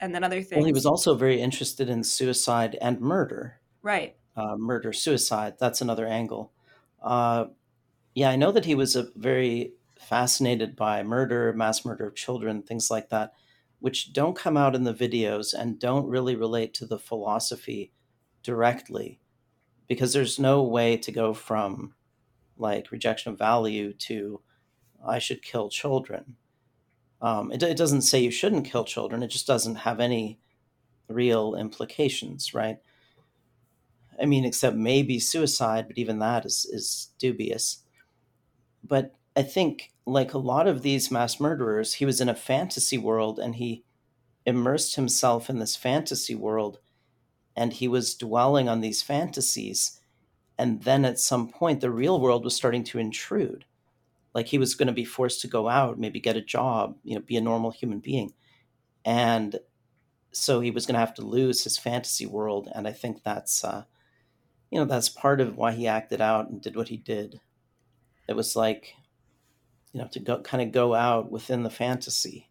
and 0.00 0.14
then 0.14 0.24
other 0.24 0.42
things. 0.42 0.58
Well, 0.58 0.66
he 0.66 0.72
was 0.72 0.86
also 0.86 1.14
very 1.14 1.40
interested 1.40 1.90
in 1.90 2.02
suicide 2.02 2.78
and 2.80 3.00
murder. 3.00 3.60
Right 3.82 4.16
uh, 4.36 4.56
murder 4.56 4.92
suicide. 4.92 5.54
That's 5.58 5.80
another 5.80 6.06
angle. 6.06 6.52
Uh, 7.02 7.46
yeah, 8.14 8.30
I 8.30 8.36
know 8.36 8.52
that 8.52 8.64
he 8.64 8.74
was 8.74 8.96
very 9.16 9.72
fascinated 9.98 10.76
by 10.76 11.02
murder, 11.02 11.52
mass 11.52 11.84
murder 11.84 12.06
of 12.06 12.14
children, 12.14 12.62
things 12.62 12.90
like 12.90 13.08
that, 13.10 13.32
which 13.80 14.12
don't 14.12 14.36
come 14.36 14.56
out 14.56 14.74
in 14.74 14.84
the 14.84 14.94
videos 14.94 15.54
and 15.54 15.78
don't 15.78 16.08
really 16.08 16.36
relate 16.36 16.74
to 16.74 16.86
the 16.86 16.98
philosophy 16.98 17.92
directly, 18.42 19.20
because 19.88 20.12
there's 20.12 20.38
no 20.38 20.62
way 20.62 20.96
to 20.96 21.12
go 21.12 21.32
from 21.34 21.94
like 22.56 22.92
rejection 22.92 23.32
of 23.32 23.38
value 23.38 23.92
to 23.92 24.40
I 25.06 25.18
should 25.18 25.42
kill 25.42 25.68
children. 25.68 26.36
Um, 27.20 27.52
it, 27.52 27.62
it 27.62 27.76
doesn't 27.76 28.02
say 28.02 28.20
you 28.20 28.30
shouldn't 28.30 28.66
kill 28.66 28.84
children. 28.84 29.22
It 29.22 29.28
just 29.28 29.46
doesn't 29.46 29.76
have 29.76 30.00
any 30.00 30.38
real 31.08 31.54
implications, 31.54 32.54
right? 32.54 32.78
I 34.20 34.26
mean, 34.26 34.44
except 34.44 34.76
maybe 34.76 35.18
suicide, 35.18 35.86
but 35.88 35.98
even 35.98 36.18
that 36.18 36.44
is, 36.44 36.66
is 36.70 37.10
dubious. 37.18 37.78
But 38.84 39.14
I 39.36 39.42
think, 39.42 39.92
like 40.04 40.34
a 40.34 40.38
lot 40.38 40.66
of 40.66 40.82
these 40.82 41.10
mass 41.10 41.38
murderers, 41.38 41.94
he 41.94 42.04
was 42.04 42.20
in 42.20 42.28
a 42.28 42.34
fantasy 42.34 42.98
world 42.98 43.38
and 43.38 43.56
he 43.56 43.84
immersed 44.44 44.96
himself 44.96 45.48
in 45.48 45.58
this 45.58 45.76
fantasy 45.76 46.34
world 46.34 46.80
and 47.56 47.72
he 47.72 47.86
was 47.86 48.14
dwelling 48.14 48.68
on 48.68 48.80
these 48.80 49.02
fantasies. 49.02 50.00
And 50.58 50.82
then 50.82 51.04
at 51.04 51.18
some 51.18 51.48
point, 51.48 51.80
the 51.80 51.90
real 51.90 52.20
world 52.20 52.44
was 52.44 52.56
starting 52.56 52.84
to 52.84 52.98
intrude. 52.98 53.64
Like 54.34 54.46
he 54.48 54.58
was 54.58 54.74
going 54.74 54.86
to 54.86 54.92
be 54.92 55.04
forced 55.04 55.40
to 55.42 55.48
go 55.48 55.68
out, 55.68 55.98
maybe 55.98 56.20
get 56.20 56.36
a 56.36 56.42
job, 56.42 56.96
you 57.04 57.14
know, 57.14 57.20
be 57.20 57.36
a 57.36 57.40
normal 57.40 57.70
human 57.70 58.00
being. 58.00 58.32
And 59.04 59.58
so 60.32 60.60
he 60.60 60.70
was 60.70 60.86
going 60.86 60.94
to 60.94 61.00
have 61.00 61.14
to 61.14 61.22
lose 61.26 61.64
his 61.64 61.78
fantasy 61.78 62.26
world. 62.26 62.68
And 62.74 62.88
I 62.88 62.92
think 62.92 63.22
that's, 63.22 63.62
uh, 63.64 63.84
you 64.72 64.78
know 64.78 64.86
that's 64.86 65.10
part 65.10 65.42
of 65.42 65.58
why 65.58 65.72
he 65.72 65.86
acted 65.86 66.22
out 66.22 66.48
and 66.48 66.62
did 66.62 66.76
what 66.76 66.88
he 66.88 66.96
did. 66.96 67.40
It 68.26 68.34
was 68.34 68.56
like 68.56 68.94
you 69.92 70.00
know 70.00 70.08
to 70.12 70.18
go 70.18 70.40
kind 70.40 70.62
of 70.62 70.72
go 70.72 70.94
out 70.94 71.30
within 71.30 71.62
the 71.62 71.70
fantasy. 71.70 72.48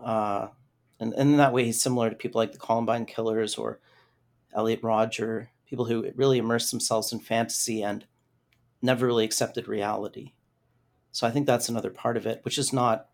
Uh, 0.00 0.46
and, 1.00 1.12
and 1.14 1.30
in 1.32 1.36
that 1.38 1.52
way 1.52 1.64
he's 1.64 1.82
similar 1.82 2.08
to 2.08 2.14
people 2.14 2.40
like 2.40 2.52
the 2.52 2.58
columbine 2.58 3.04
killers 3.04 3.56
or 3.56 3.80
elliot 4.54 4.78
rodger 4.80 5.50
people 5.66 5.86
who 5.86 6.08
really 6.14 6.38
immersed 6.38 6.70
themselves 6.70 7.12
in 7.12 7.18
fantasy 7.18 7.82
and 7.82 8.06
never 8.80 9.04
really 9.04 9.24
accepted 9.24 9.66
reality. 9.66 10.32
So 11.10 11.26
i 11.26 11.32
think 11.32 11.46
that's 11.46 11.68
another 11.68 11.90
part 11.90 12.16
of 12.16 12.26
it 12.26 12.44
which 12.44 12.58
is 12.58 12.72
not 12.72 13.08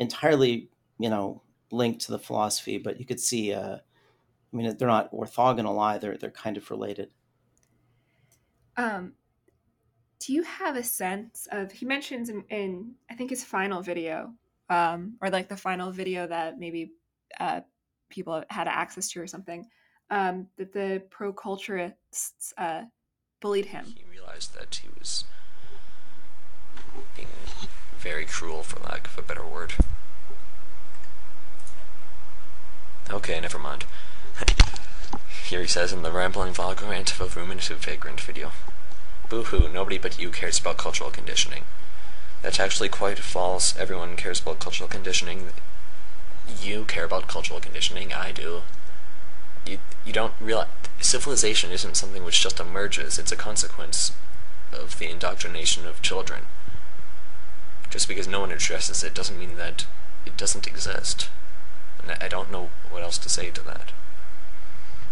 entirely 0.00 0.70
you 0.98 1.08
know 1.08 1.42
linked 1.70 2.00
to 2.00 2.10
the 2.10 2.18
philosophy 2.18 2.78
but 2.78 2.98
you 2.98 3.06
could 3.06 3.20
see 3.20 3.52
a, 3.52 3.82
I 4.52 4.56
mean, 4.56 4.76
they're 4.76 4.88
not 4.88 5.12
orthogonal 5.12 5.80
either. 5.82 6.16
They're 6.16 6.30
kind 6.30 6.56
of 6.56 6.70
related. 6.70 7.10
Um, 8.76 9.12
do 10.18 10.32
you 10.32 10.42
have 10.42 10.76
a 10.76 10.82
sense 10.82 11.48
of? 11.50 11.72
He 11.72 11.86
mentions 11.86 12.28
in, 12.28 12.44
in 12.50 12.94
I 13.10 13.14
think 13.14 13.30
his 13.30 13.44
final 13.44 13.82
video, 13.82 14.32
um, 14.68 15.16
or 15.20 15.30
like 15.30 15.48
the 15.48 15.56
final 15.56 15.90
video 15.90 16.26
that 16.26 16.58
maybe 16.58 16.92
uh, 17.40 17.60
people 18.08 18.44
had 18.50 18.68
access 18.68 19.10
to 19.10 19.20
or 19.20 19.26
something, 19.26 19.66
um, 20.10 20.46
that 20.56 20.72
the 20.72 21.02
pro 21.10 21.32
culturists 21.32 22.52
uh, 22.58 22.82
bullied 23.40 23.66
him. 23.66 23.86
He 23.86 24.04
realized 24.08 24.54
that 24.54 24.74
he 24.76 24.88
was 24.98 25.24
being 27.16 27.28
very 27.98 28.26
cruel, 28.26 28.62
for 28.62 28.80
lack 28.80 29.06
of 29.06 29.18
a 29.18 29.22
better 29.22 29.46
word. 29.46 29.74
Okay, 33.10 33.40
never 33.40 33.58
mind. 33.58 33.84
Here 35.46 35.60
he 35.60 35.66
says 35.66 35.92
in 35.92 36.02
the 36.02 36.10
rambling 36.10 36.54
vulgar 36.54 36.86
antifa 36.86 37.28
ruminative 37.28 37.84
vagrant 37.84 38.20
video. 38.20 38.52
Boo-hoo, 39.28 39.68
nobody 39.68 39.98
but 39.98 40.18
you 40.18 40.30
cares 40.30 40.58
about 40.58 40.78
cultural 40.78 41.10
conditioning. 41.10 41.64
That's 42.42 42.58
actually 42.58 42.88
quite 42.88 43.18
false. 43.18 43.76
Everyone 43.76 44.16
cares 44.16 44.40
about 44.40 44.60
cultural 44.60 44.88
conditioning. 44.88 45.48
You 46.60 46.84
care 46.84 47.04
about 47.04 47.28
cultural 47.28 47.60
conditioning, 47.60 48.12
I 48.12 48.32
do. 48.32 48.62
You, 49.66 49.78
you 50.04 50.12
don't 50.12 50.34
realize 50.40 50.68
civilization 51.00 51.70
isn't 51.70 51.96
something 51.96 52.24
which 52.24 52.40
just 52.40 52.60
emerges, 52.60 53.18
it's 53.18 53.32
a 53.32 53.36
consequence 53.36 54.12
of 54.72 54.98
the 54.98 55.10
indoctrination 55.10 55.86
of 55.86 56.02
children. 56.02 56.42
Just 57.90 58.08
because 58.08 58.26
no 58.26 58.40
one 58.40 58.52
addresses 58.52 59.04
it 59.04 59.14
doesn't 59.14 59.38
mean 59.38 59.56
that 59.56 59.86
it 60.24 60.36
doesn't 60.36 60.66
exist. 60.66 61.28
And 62.00 62.16
I 62.20 62.28
don't 62.28 62.50
know 62.50 62.70
what 62.90 63.02
else 63.02 63.18
to 63.18 63.28
say 63.28 63.50
to 63.50 63.62
that. 63.64 63.92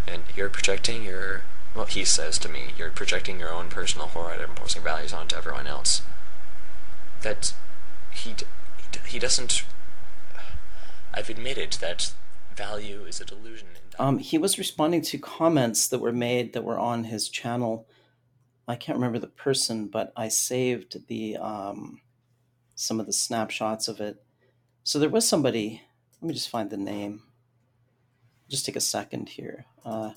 And 0.07 0.22
you're 0.34 0.48
projecting 0.48 1.05
your, 1.05 1.42
well, 1.74 1.86
he 1.86 2.05
says 2.05 2.38
to 2.40 2.48
me, 2.48 2.74
you're 2.76 2.90
projecting 2.90 3.38
your 3.38 3.53
own 3.53 3.68
personal 3.68 4.09
horror 4.09 4.32
and 4.32 4.42
imposing 4.42 4.82
values 4.82 5.12
onto 5.12 5.36
everyone 5.36 5.66
else. 5.66 6.03
That 7.22 7.53
he, 8.12 8.34
he 9.07 9.18
doesn't. 9.18 9.64
I've 11.12 11.28
admitted 11.30 11.72
that 11.74 12.12
value 12.57 13.05
is 13.05 13.20
a 13.20 13.24
delusion. 13.24 13.68
Um, 13.98 14.18
he 14.18 14.38
was 14.38 14.59
responding 14.59 15.03
to 15.03 15.18
comments 15.18 15.88
that 15.88 15.98
were 15.98 16.12
made 16.12 16.53
that 16.53 16.64
were 16.64 16.78
on 16.78 17.05
his 17.05 17.28
channel. 17.28 17.86
I 18.66 18.76
can't 18.76 18.96
remember 18.96 19.18
the 19.18 19.26
person, 19.26 19.88
but 19.88 20.12
I 20.16 20.28
saved 20.28 21.07
the 21.09 21.36
um, 21.36 22.01
some 22.74 23.01
of 23.01 23.07
the 23.07 23.12
snapshots 23.12 23.88
of 23.88 24.01
it. 24.01 24.22
So 24.84 24.98
there 24.98 25.09
was 25.09 25.28
somebody. 25.28 25.82
Let 26.20 26.28
me 26.28 26.34
just 26.34 26.48
find 26.48 26.70
the 26.70 26.76
name. 26.76 27.22
Just 28.51 28.66
take 28.66 28.74
a 28.74 28.80
second 28.80 29.28
here. 29.28 29.64
Uh, 29.84 30.11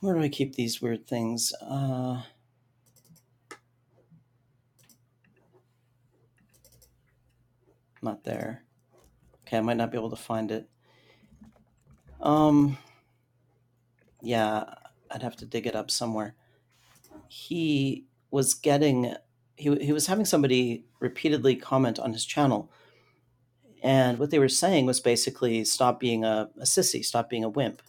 where 0.00 0.14
do 0.14 0.22
I 0.22 0.30
keep 0.30 0.54
these 0.54 0.80
weird 0.80 1.06
things? 1.06 1.52
Uh, 1.60 2.22
not 8.00 8.24
there. 8.24 8.62
Okay, 9.42 9.58
I 9.58 9.60
might 9.60 9.76
not 9.76 9.92
be 9.92 9.98
able 9.98 10.08
to 10.08 10.16
find 10.16 10.50
it. 10.50 10.70
Um, 12.22 12.78
yeah, 14.22 14.64
I'd 15.10 15.22
have 15.22 15.36
to 15.36 15.44
dig 15.44 15.66
it 15.66 15.76
up 15.76 15.90
somewhere. 15.90 16.34
He 17.28 18.06
was 18.30 18.54
getting, 18.54 19.14
he, 19.56 19.76
he 19.76 19.92
was 19.92 20.06
having 20.06 20.24
somebody 20.24 20.86
repeatedly 20.98 21.56
comment 21.56 21.98
on 21.98 22.14
his 22.14 22.24
channel. 22.24 22.72
And 23.82 24.18
what 24.18 24.30
they 24.30 24.38
were 24.38 24.48
saying 24.48 24.86
was 24.86 25.00
basically 25.00 25.64
stop 25.64 26.00
being 26.00 26.24
a, 26.24 26.50
a 26.58 26.64
sissy, 26.64 27.04
stop 27.04 27.30
being 27.30 27.44
a 27.44 27.48
wimp. 27.48 27.82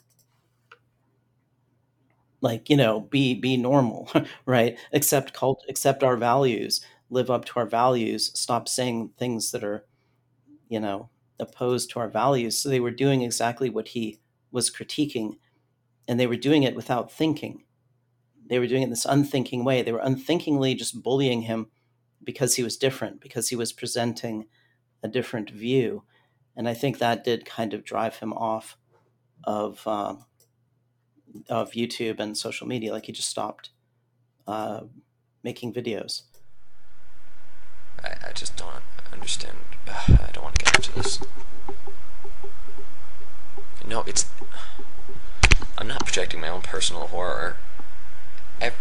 Like, 2.41 2.69
you 2.69 2.77
know, 2.77 3.01
be 3.01 3.33
be 3.33 3.57
normal, 3.57 4.09
right? 4.45 4.77
Accept 4.93 5.33
cult 5.33 5.65
accept 5.67 6.03
our 6.03 6.15
values, 6.15 6.81
live 7.09 7.29
up 7.29 7.45
to 7.45 7.59
our 7.59 7.65
values, 7.65 8.31
stop 8.39 8.67
saying 8.69 9.11
things 9.17 9.51
that 9.51 9.63
are, 9.63 9.85
you 10.69 10.79
know, 10.79 11.09
opposed 11.39 11.89
to 11.91 11.99
our 11.99 12.07
values. 12.07 12.57
So 12.57 12.69
they 12.69 12.79
were 12.79 12.91
doing 12.91 13.21
exactly 13.23 13.69
what 13.69 13.89
he 13.89 14.19
was 14.51 14.71
critiquing, 14.71 15.37
and 16.07 16.19
they 16.19 16.27
were 16.27 16.37
doing 16.37 16.63
it 16.63 16.75
without 16.75 17.11
thinking. 17.11 17.63
They 18.47 18.57
were 18.59 18.67
doing 18.67 18.81
it 18.81 18.85
in 18.85 18.89
this 18.89 19.05
unthinking 19.05 19.63
way. 19.65 19.81
They 19.81 19.91
were 19.91 19.99
unthinkingly 19.99 20.75
just 20.75 21.03
bullying 21.03 21.43
him 21.43 21.67
because 22.23 22.55
he 22.55 22.63
was 22.63 22.77
different, 22.77 23.21
because 23.21 23.49
he 23.49 23.55
was 23.55 23.73
presenting 23.73 24.45
a 25.03 25.07
different 25.07 25.49
view. 25.49 26.03
And 26.55 26.67
I 26.67 26.73
think 26.73 26.97
that 26.97 27.23
did 27.23 27.45
kind 27.45 27.73
of 27.73 27.85
drive 27.85 28.17
him 28.17 28.33
off 28.33 28.77
of 29.43 29.85
um, 29.87 30.25
of 31.47 31.71
YouTube 31.71 32.19
and 32.19 32.37
social 32.37 32.67
media. 32.67 32.91
Like 32.91 33.05
he 33.05 33.11
just 33.11 33.29
stopped 33.29 33.69
uh, 34.47 34.81
making 35.43 35.73
videos. 35.73 36.23
I, 38.03 38.29
I 38.29 38.31
just 38.33 38.57
don't 38.57 38.83
understand. 39.13 39.57
I 39.87 40.29
don't 40.33 40.43
want 40.43 40.59
to 40.59 40.65
get 40.65 40.75
into 40.75 40.95
this. 40.95 41.19
No, 43.87 44.03
it's. 44.05 44.25
I'm 45.77 45.87
not 45.87 46.03
projecting 46.05 46.41
my 46.41 46.49
own 46.49 46.61
personal 46.61 47.07
horror. 47.07 47.55
I, 48.61 48.71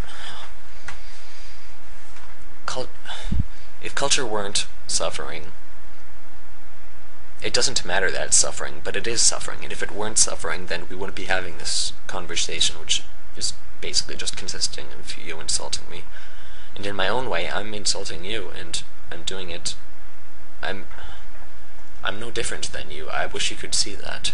if 3.82 3.94
culture 3.94 4.26
weren't 4.26 4.66
suffering, 4.86 5.44
it 7.42 7.54
doesn't 7.54 7.84
matter 7.84 8.10
that 8.10 8.26
it's 8.28 8.36
suffering, 8.36 8.80
but 8.82 8.96
it 8.96 9.06
is 9.06 9.20
suffering. 9.22 9.60
And 9.62 9.72
if 9.72 9.82
it 9.82 9.92
weren't 9.92 10.18
suffering, 10.18 10.66
then 10.66 10.86
we 10.88 10.96
wouldn't 10.96 11.16
be 11.16 11.24
having 11.24 11.58
this 11.58 11.92
conversation, 12.06 12.80
which 12.80 13.04
is 13.36 13.52
basically 13.80 14.16
just 14.16 14.36
consisting 14.36 14.86
of 14.98 15.16
you 15.16 15.40
insulting 15.40 15.88
me. 15.88 16.02
And 16.74 16.84
in 16.84 16.96
my 16.96 17.08
own 17.08 17.28
way, 17.30 17.48
I'm 17.48 17.74
insulting 17.74 18.24
you, 18.24 18.50
and 18.58 18.82
I'm 19.10 19.22
doing 19.22 19.50
it. 19.50 19.74
I'm. 20.62 20.86
I'm 22.04 22.20
no 22.20 22.30
different 22.30 22.72
than 22.72 22.90
you. 22.90 23.08
I 23.08 23.26
wish 23.26 23.50
you 23.50 23.56
could 23.56 23.74
see 23.74 23.94
that. 23.96 24.32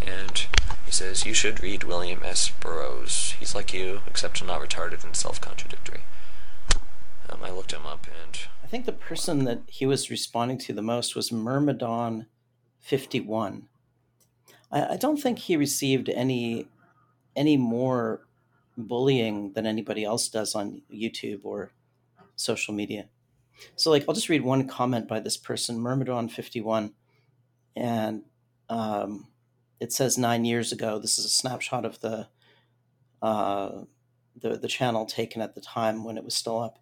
And 0.00 0.46
he 0.90 0.96
says, 0.96 1.24
You 1.24 1.34
should 1.34 1.62
read 1.62 1.84
William 1.84 2.20
S. 2.24 2.50
Burroughs. 2.50 3.36
He's 3.38 3.54
like 3.54 3.72
you, 3.72 4.00
except 4.08 4.44
not 4.44 4.60
retarded 4.60 5.04
and 5.04 5.14
self 5.14 5.40
contradictory. 5.40 6.00
Um, 7.28 7.38
I 7.44 7.50
looked 7.50 7.70
him 7.70 7.86
up 7.86 8.08
and. 8.08 8.36
I 8.64 8.66
think 8.66 8.86
the 8.86 8.92
person 8.92 9.44
that 9.44 9.60
he 9.68 9.86
was 9.86 10.10
responding 10.10 10.58
to 10.58 10.72
the 10.72 10.82
most 10.82 11.14
was 11.14 11.30
Myrmidon51. 11.30 12.24
I, 14.72 14.86
I 14.94 14.96
don't 14.96 15.16
think 15.16 15.38
he 15.38 15.56
received 15.56 16.08
any 16.08 16.66
any 17.36 17.56
more 17.56 18.26
bullying 18.76 19.52
than 19.52 19.66
anybody 19.66 20.02
else 20.04 20.28
does 20.28 20.56
on 20.56 20.82
YouTube 20.92 21.42
or 21.44 21.70
social 22.34 22.74
media. 22.74 23.06
So, 23.76 23.90
like, 23.90 24.06
I'll 24.08 24.14
just 24.16 24.28
read 24.28 24.42
one 24.42 24.66
comment 24.66 25.06
by 25.06 25.20
this 25.20 25.36
person, 25.36 25.78
Myrmidon51, 25.78 26.90
and 27.76 28.22
um, 28.68 29.28
it 29.80 29.92
says 29.92 30.18
nine 30.18 30.44
years 30.44 30.72
ago. 30.72 30.98
This 30.98 31.18
is 31.18 31.24
a 31.24 31.30
snapshot 31.30 31.84
of 31.84 32.00
the 32.00 32.28
uh, 33.22 33.84
the 34.36 34.58
the 34.58 34.68
channel 34.68 35.06
taken 35.06 35.42
at 35.42 35.54
the 35.54 35.60
time 35.60 36.04
when 36.04 36.18
it 36.18 36.24
was 36.24 36.34
still 36.34 36.60
up. 36.60 36.78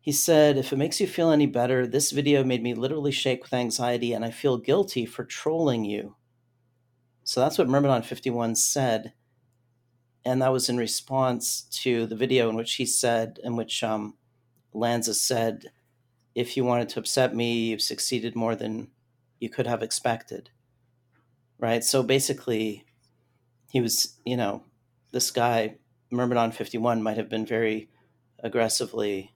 He 0.00 0.12
said, 0.12 0.56
"If 0.56 0.72
it 0.72 0.78
makes 0.78 1.00
you 1.00 1.06
feel 1.06 1.30
any 1.30 1.46
better, 1.46 1.86
this 1.86 2.10
video 2.10 2.42
made 2.42 2.62
me 2.62 2.74
literally 2.74 3.12
shake 3.12 3.42
with 3.42 3.52
anxiety, 3.52 4.12
and 4.14 4.24
I 4.24 4.30
feel 4.30 4.56
guilty 4.58 5.06
for 5.06 5.24
trolling 5.24 5.84
you." 5.84 6.16
So 7.24 7.40
that's 7.40 7.58
what 7.58 7.68
Myrmidon 7.68 8.02
51 8.02 8.56
said, 8.56 9.12
and 10.24 10.42
that 10.42 10.52
was 10.52 10.68
in 10.68 10.76
response 10.76 11.62
to 11.82 12.06
the 12.06 12.16
video 12.16 12.48
in 12.48 12.56
which 12.56 12.74
he 12.74 12.86
said, 12.86 13.38
in 13.44 13.54
which 13.56 13.82
um, 13.84 14.16
Lanza 14.72 15.14
said, 15.14 15.72
"If 16.34 16.56
you 16.56 16.64
wanted 16.64 16.88
to 16.90 17.00
upset 17.00 17.34
me, 17.34 17.66
you've 17.66 17.82
succeeded 17.82 18.34
more 18.34 18.56
than 18.56 18.90
you 19.40 19.50
could 19.50 19.66
have 19.66 19.82
expected." 19.82 20.50
Right? 21.62 21.84
So 21.84 22.02
basically, 22.02 22.84
he 23.70 23.80
was, 23.80 24.18
you 24.26 24.36
know, 24.36 24.64
this 25.12 25.30
guy, 25.30 25.76
Myrmidon 26.10 26.50
51, 26.50 27.02
might 27.02 27.16
have 27.16 27.30
been 27.30 27.46
very 27.46 27.88
aggressively 28.40 29.32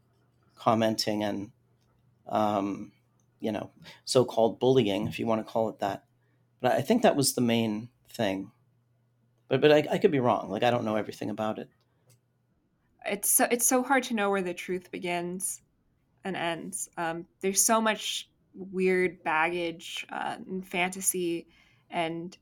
commenting 0.57 1.23
and, 1.23 1.53
um, 2.29 2.91
you 3.39 3.53
know, 3.53 3.71
so 4.05 4.25
called 4.25 4.59
bullying, 4.59 5.07
if 5.07 5.21
you 5.21 5.27
want 5.27 5.47
to 5.47 5.51
call 5.51 5.69
it 5.69 5.79
that. 5.79 6.03
But 6.61 6.73
I 6.73 6.83
think 6.83 7.03
that 7.03 7.15
was 7.15 7.35
the 7.35 7.41
main 7.41 7.91
thing. 8.11 8.51
But, 9.47 9.61
but 9.61 9.71
I, 9.71 9.87
I 9.93 9.99
could 9.99 10.11
be 10.11 10.19
wrong. 10.19 10.51
Like, 10.51 10.65
I 10.65 10.73
don't 10.73 10.85
know 10.85 10.97
everything 10.97 11.31
about 11.31 11.61
it. 11.61 11.69
It's 13.09 13.31
so, 13.31 13.47
it's 13.53 13.67
so 13.67 13.85
hard 13.85 14.03
to 14.05 14.15
know 14.15 14.31
where 14.31 14.43
the 14.43 14.53
truth 14.53 14.91
begins 14.91 15.61
and 16.25 16.37
ends. 16.37 16.91
Um, 16.97 17.27
there's 17.41 17.63
so 17.63 17.81
much 17.81 18.29
weird 18.53 19.23
baggage 19.23 20.05
uh, 20.11 20.39
and 20.45 20.67
fantasy 20.67 21.47
and 21.91 22.37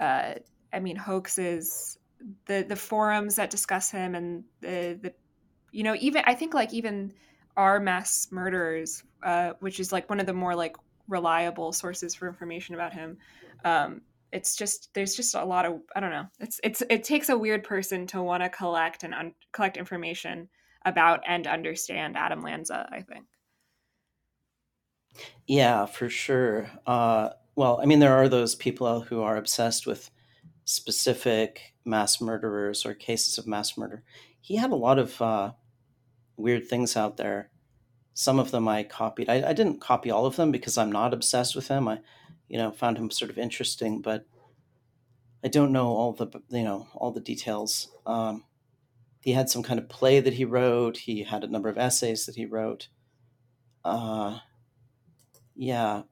uh, 0.00 0.34
I 0.72 0.80
mean 0.80 0.96
hoaxes, 0.96 1.98
the 2.46 2.64
the 2.68 2.76
forums 2.76 3.36
that 3.36 3.50
discuss 3.50 3.90
him, 3.90 4.14
and 4.14 4.44
the 4.60 4.98
the 5.00 5.14
you 5.72 5.82
know 5.82 5.96
even 5.98 6.22
I 6.26 6.34
think 6.34 6.54
like 6.54 6.72
even 6.72 7.12
our 7.56 7.80
mass 7.80 8.28
murderers, 8.30 9.02
uh, 9.22 9.52
which 9.60 9.80
is 9.80 9.92
like 9.92 10.08
one 10.10 10.20
of 10.20 10.26
the 10.26 10.32
more 10.34 10.54
like 10.54 10.76
reliable 11.08 11.72
sources 11.72 12.14
for 12.14 12.28
information 12.28 12.74
about 12.74 12.92
him. 12.92 13.18
Um, 13.64 14.02
it's 14.32 14.56
just 14.56 14.92
there's 14.92 15.14
just 15.14 15.34
a 15.34 15.44
lot 15.44 15.64
of 15.64 15.80
I 15.94 16.00
don't 16.00 16.10
know. 16.10 16.26
It's 16.40 16.60
it's 16.62 16.82
it 16.90 17.04
takes 17.04 17.28
a 17.28 17.38
weird 17.38 17.64
person 17.64 18.06
to 18.08 18.22
want 18.22 18.42
to 18.42 18.48
collect 18.48 19.04
and 19.04 19.14
un- 19.14 19.34
collect 19.52 19.76
information 19.76 20.48
about 20.84 21.20
and 21.26 21.46
understand 21.46 22.16
Adam 22.16 22.42
Lanza. 22.42 22.88
I 22.92 23.00
think. 23.00 23.26
Yeah, 25.46 25.86
for 25.86 26.08
sure. 26.08 26.70
Uh, 26.86 27.30
well, 27.56 27.80
I 27.82 27.86
mean, 27.86 27.98
there 28.00 28.14
are 28.14 28.28
those 28.28 28.54
people 28.54 29.00
who 29.00 29.22
are 29.22 29.36
obsessed 29.36 29.86
with 29.86 30.10
specific 30.66 31.74
mass 31.86 32.20
murderers 32.20 32.84
or 32.84 32.92
cases 32.92 33.38
of 33.38 33.46
mass 33.46 33.78
murder. 33.78 34.04
He 34.40 34.56
had 34.56 34.70
a 34.70 34.76
lot 34.76 34.98
of 34.98 35.20
uh, 35.22 35.52
weird 36.36 36.68
things 36.68 36.96
out 36.96 37.16
there. 37.16 37.50
Some 38.12 38.38
of 38.38 38.50
them 38.50 38.68
I 38.68 38.82
copied. 38.82 39.30
I, 39.30 39.48
I 39.48 39.52
didn't 39.54 39.80
copy 39.80 40.10
all 40.10 40.26
of 40.26 40.36
them 40.36 40.52
because 40.52 40.76
I'm 40.76 40.92
not 40.92 41.14
obsessed 41.14 41.56
with 41.56 41.68
him. 41.68 41.88
I, 41.88 42.00
you 42.48 42.58
know, 42.58 42.70
found 42.72 42.98
him 42.98 43.10
sort 43.10 43.30
of 43.30 43.38
interesting, 43.38 44.02
but 44.02 44.26
I 45.42 45.48
don't 45.48 45.72
know 45.72 45.88
all 45.88 46.12
the 46.12 46.28
you 46.50 46.62
know 46.64 46.88
all 46.94 47.12
the 47.12 47.20
details. 47.20 47.88
Um, 48.06 48.44
he 49.20 49.32
had 49.32 49.48
some 49.50 49.62
kind 49.62 49.78
of 49.78 49.88
play 49.88 50.20
that 50.20 50.34
he 50.34 50.44
wrote. 50.44 50.98
He 50.98 51.22
had 51.22 51.44
a 51.44 51.48
number 51.48 51.68
of 51.68 51.78
essays 51.78 52.26
that 52.26 52.36
he 52.36 52.46
wrote. 52.46 52.88
Uh, 53.84 54.38
yeah, 55.54 56.02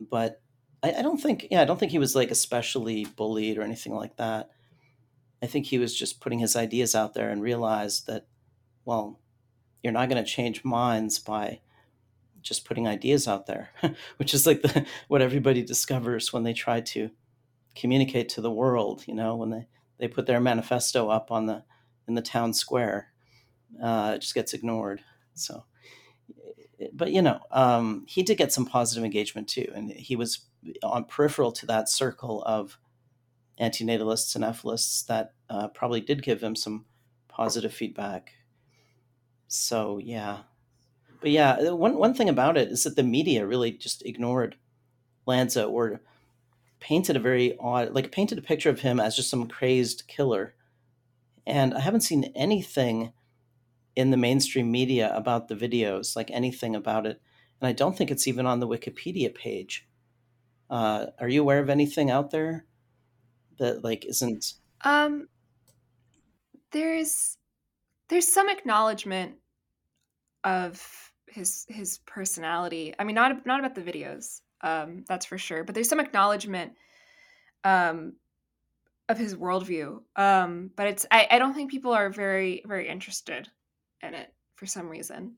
but 0.00 0.40
I, 0.82 0.94
I 0.98 1.02
don't 1.02 1.20
think 1.20 1.48
yeah 1.50 1.62
I 1.62 1.64
don't 1.64 1.78
think 1.78 1.92
he 1.92 1.98
was 1.98 2.14
like 2.14 2.30
especially 2.30 3.04
bullied 3.04 3.58
or 3.58 3.62
anything 3.62 3.94
like 3.94 4.16
that. 4.16 4.50
I 5.42 5.46
think 5.46 5.66
he 5.66 5.78
was 5.78 5.96
just 5.96 6.20
putting 6.20 6.38
his 6.38 6.54
ideas 6.54 6.94
out 6.94 7.14
there 7.14 7.30
and 7.30 7.42
realized 7.42 8.06
that, 8.06 8.26
well, 8.84 9.18
you're 9.82 9.92
not 9.92 10.08
going 10.08 10.22
to 10.22 10.30
change 10.30 10.64
minds 10.64 11.18
by 11.18 11.60
just 12.42 12.64
putting 12.64 12.86
ideas 12.86 13.26
out 13.26 13.46
there, 13.46 13.70
which 14.18 14.34
is 14.34 14.46
like 14.46 14.62
the, 14.62 14.86
what 15.08 15.20
everybody 15.20 15.62
discovers 15.62 16.32
when 16.32 16.44
they 16.44 16.52
try 16.52 16.80
to 16.80 17.10
communicate 17.74 18.28
to 18.30 18.40
the 18.40 18.50
world. 18.50 19.02
You 19.06 19.14
know, 19.14 19.34
when 19.34 19.50
they 19.50 19.66
they 19.98 20.08
put 20.08 20.26
their 20.26 20.40
manifesto 20.40 21.08
up 21.08 21.32
on 21.32 21.46
the 21.46 21.64
in 22.06 22.14
the 22.14 22.22
town 22.22 22.52
square, 22.52 23.08
uh, 23.82 24.12
it 24.14 24.20
just 24.20 24.34
gets 24.34 24.54
ignored. 24.54 25.02
So, 25.34 25.64
but 26.92 27.10
you 27.10 27.22
know, 27.22 27.40
um, 27.50 28.04
he 28.08 28.22
did 28.22 28.38
get 28.38 28.52
some 28.52 28.66
positive 28.66 29.04
engagement 29.04 29.48
too, 29.48 29.66
and 29.74 29.90
he 29.90 30.14
was 30.14 30.46
on 30.82 31.04
peripheral 31.04 31.52
to 31.52 31.66
that 31.66 31.88
circle 31.88 32.42
of 32.44 32.78
antinatalists 33.60 34.34
and 34.34 34.44
efilists 34.44 35.06
that 35.06 35.32
uh, 35.50 35.68
probably 35.68 36.00
did 36.00 36.22
give 36.22 36.42
him 36.42 36.56
some 36.56 36.84
positive 37.28 37.72
feedback. 37.72 38.32
So 39.48 39.98
yeah, 39.98 40.40
but 41.20 41.30
yeah, 41.30 41.70
one 41.70 41.96
one 41.96 42.14
thing 42.14 42.28
about 42.28 42.56
it 42.56 42.68
is 42.68 42.84
that 42.84 42.96
the 42.96 43.02
media 43.02 43.46
really 43.46 43.70
just 43.72 44.04
ignored 44.04 44.56
Lanza 45.26 45.64
or 45.64 46.00
painted 46.80 47.16
a 47.16 47.20
very 47.20 47.56
odd, 47.60 47.94
like 47.94 48.10
painted 48.10 48.38
a 48.38 48.42
picture 48.42 48.70
of 48.70 48.80
him 48.80 48.98
as 48.98 49.14
just 49.14 49.30
some 49.30 49.46
crazed 49.46 50.04
killer. 50.08 50.54
And 51.46 51.74
I 51.74 51.80
haven't 51.80 52.00
seen 52.00 52.32
anything 52.34 53.12
in 53.94 54.10
the 54.10 54.16
mainstream 54.16 54.70
media 54.70 55.14
about 55.14 55.48
the 55.48 55.54
videos, 55.54 56.16
like 56.16 56.30
anything 56.30 56.74
about 56.74 57.06
it. 57.06 57.20
And 57.60 57.68
I 57.68 57.72
don't 57.72 57.96
think 57.96 58.10
it's 58.10 58.26
even 58.26 58.46
on 58.46 58.58
the 58.58 58.66
Wikipedia 58.66 59.32
page. 59.32 59.86
Uh, 60.72 61.08
are 61.20 61.28
you 61.28 61.42
aware 61.42 61.58
of 61.58 61.68
anything 61.68 62.10
out 62.10 62.30
there 62.30 62.64
that 63.58 63.84
like 63.84 64.06
isn't? 64.06 64.54
Um, 64.80 65.28
there's 66.70 67.36
there's 68.08 68.26
some 68.26 68.48
acknowledgement 68.48 69.34
of 70.44 70.82
his 71.28 71.66
his 71.68 71.98
personality. 72.06 72.94
I 72.98 73.04
mean, 73.04 73.14
not 73.14 73.44
not 73.44 73.60
about 73.60 73.74
the 73.74 73.82
videos, 73.82 74.40
um, 74.62 75.04
that's 75.06 75.26
for 75.26 75.36
sure. 75.36 75.62
But 75.62 75.74
there's 75.74 75.90
some 75.90 76.00
acknowledgement 76.00 76.72
um, 77.64 78.14
of 79.10 79.18
his 79.18 79.36
worldview. 79.36 80.00
Um, 80.16 80.70
but 80.74 80.86
it's 80.86 81.04
I, 81.10 81.28
I 81.32 81.38
don't 81.38 81.52
think 81.52 81.70
people 81.70 81.92
are 81.92 82.08
very 82.08 82.62
very 82.66 82.88
interested 82.88 83.46
in 84.02 84.14
it 84.14 84.32
for 84.56 84.64
some 84.64 84.88
reason. 84.88 85.36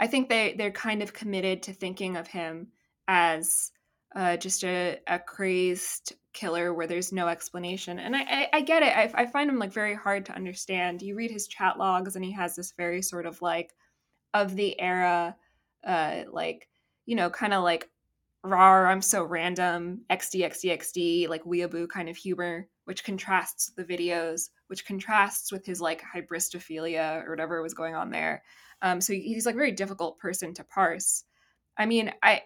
I 0.00 0.08
think 0.08 0.28
they 0.28 0.56
they're 0.58 0.72
kind 0.72 1.04
of 1.04 1.12
committed 1.12 1.62
to 1.62 1.72
thinking 1.72 2.16
of 2.16 2.26
him 2.26 2.72
as 3.06 3.70
uh, 4.14 4.36
just 4.36 4.64
a, 4.64 4.98
a 5.06 5.18
crazed 5.18 6.14
killer 6.32 6.72
where 6.72 6.86
there's 6.86 7.12
no 7.12 7.28
explanation. 7.28 7.98
And 7.98 8.16
I, 8.16 8.22
I, 8.22 8.48
I 8.54 8.60
get 8.60 8.82
it. 8.82 8.96
I, 8.96 9.22
I, 9.22 9.26
find 9.26 9.50
him 9.50 9.58
like 9.58 9.72
very 9.72 9.94
hard 9.94 10.26
to 10.26 10.34
understand. 10.34 11.02
You 11.02 11.14
read 11.14 11.30
his 11.30 11.46
chat 11.46 11.78
logs 11.78 12.16
and 12.16 12.24
he 12.24 12.32
has 12.32 12.56
this 12.56 12.72
very 12.76 13.02
sort 13.02 13.26
of 13.26 13.40
like 13.42 13.74
of 14.34 14.54
the 14.56 14.78
era, 14.80 15.36
uh, 15.86 16.22
like, 16.30 16.68
you 17.06 17.16
know, 17.16 17.30
kind 17.30 17.52
of 17.52 17.62
like 17.62 17.88
rar, 18.44 18.86
I'm 18.86 19.02
so 19.02 19.24
random, 19.24 20.02
XD, 20.10 20.44
XD, 20.46 20.78
XD, 20.78 21.28
like 21.28 21.44
weeaboo 21.44 21.88
kind 21.88 22.08
of 22.08 22.16
humor, 22.16 22.68
which 22.84 23.04
contrasts 23.04 23.72
the 23.76 23.84
videos, 23.84 24.48
which 24.68 24.86
contrasts 24.86 25.52
with 25.52 25.64
his 25.64 25.80
like 25.80 26.02
hybristophilia 26.02 27.24
or 27.24 27.30
whatever 27.30 27.62
was 27.62 27.74
going 27.74 27.94
on 27.94 28.10
there. 28.10 28.42
Um, 28.80 29.00
so 29.00 29.12
he's 29.12 29.46
like 29.46 29.54
a 29.54 29.58
very 29.58 29.72
difficult 29.72 30.18
person 30.18 30.54
to 30.54 30.64
parse. 30.64 31.24
I 31.78 31.86
mean, 31.86 32.12
I 32.22 32.42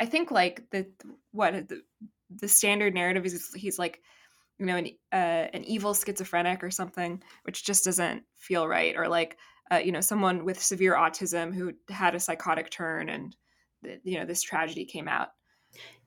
I 0.00 0.06
think 0.06 0.30
like 0.30 0.70
the 0.70 0.86
what 1.32 1.68
the, 1.68 1.82
the 2.30 2.48
standard 2.48 2.94
narrative 2.94 3.26
is 3.26 3.52
he's 3.54 3.78
like 3.78 4.00
you 4.58 4.66
know 4.66 4.76
an 4.76 4.86
uh, 5.12 5.48
an 5.52 5.64
evil 5.64 5.94
schizophrenic 5.94 6.62
or 6.62 6.70
something, 6.70 7.22
which 7.44 7.64
just 7.64 7.84
doesn't 7.84 8.22
feel 8.36 8.66
right, 8.66 8.96
or 8.96 9.08
like 9.08 9.36
uh, 9.70 9.76
you 9.76 9.92
know 9.92 10.00
someone 10.00 10.44
with 10.44 10.62
severe 10.62 10.94
autism 10.94 11.54
who 11.54 11.72
had 11.88 12.14
a 12.14 12.20
psychotic 12.20 12.70
turn 12.70 13.08
and 13.08 13.36
you 14.02 14.18
know 14.18 14.24
this 14.24 14.42
tragedy 14.42 14.84
came 14.84 15.06
out 15.06 15.28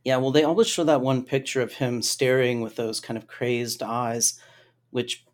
yeah, 0.04 0.18
well, 0.18 0.32
they 0.32 0.44
always 0.44 0.68
show 0.68 0.84
that 0.84 1.02
one 1.02 1.24
picture 1.24 1.62
of 1.62 1.74
him 1.74 2.02
staring 2.02 2.62
with 2.62 2.76
those 2.76 3.00
kind 3.00 3.18
of 3.18 3.28
crazed 3.28 3.84
eyes, 3.84 4.40
which, 4.90 5.26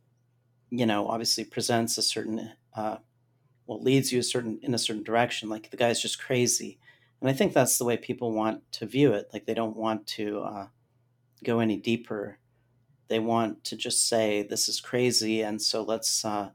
you 0.69 0.85
know, 0.85 1.07
obviously 1.07 1.45
presents 1.45 1.97
a 1.97 2.01
certain, 2.01 2.51
uh, 2.75 2.97
well, 3.65 3.81
leads 3.81 4.11
you 4.11 4.19
a 4.19 4.23
certain 4.23 4.59
in 4.61 4.73
a 4.73 4.77
certain 4.77 5.03
direction. 5.03 5.47
Like 5.47 5.71
the 5.71 5.77
guy's 5.77 6.01
just 6.01 6.21
crazy, 6.21 6.79
and 7.21 7.29
I 7.29 7.33
think 7.33 7.53
that's 7.53 7.77
the 7.77 7.85
way 7.85 7.97
people 7.97 8.31
want 8.31 8.69
to 8.73 8.85
view 8.85 9.13
it. 9.13 9.29
Like 9.33 9.45
they 9.45 9.53
don't 9.53 9.75
want 9.75 10.05
to 10.07 10.41
uh, 10.41 10.67
go 11.43 11.59
any 11.59 11.77
deeper. 11.77 12.39
They 13.07 13.19
want 13.19 13.63
to 13.65 13.75
just 13.75 14.07
say 14.07 14.43
this 14.43 14.69
is 14.69 14.81
crazy, 14.81 15.41
and 15.41 15.61
so 15.61 15.83
let's 15.83 16.23
uh, 16.25 16.49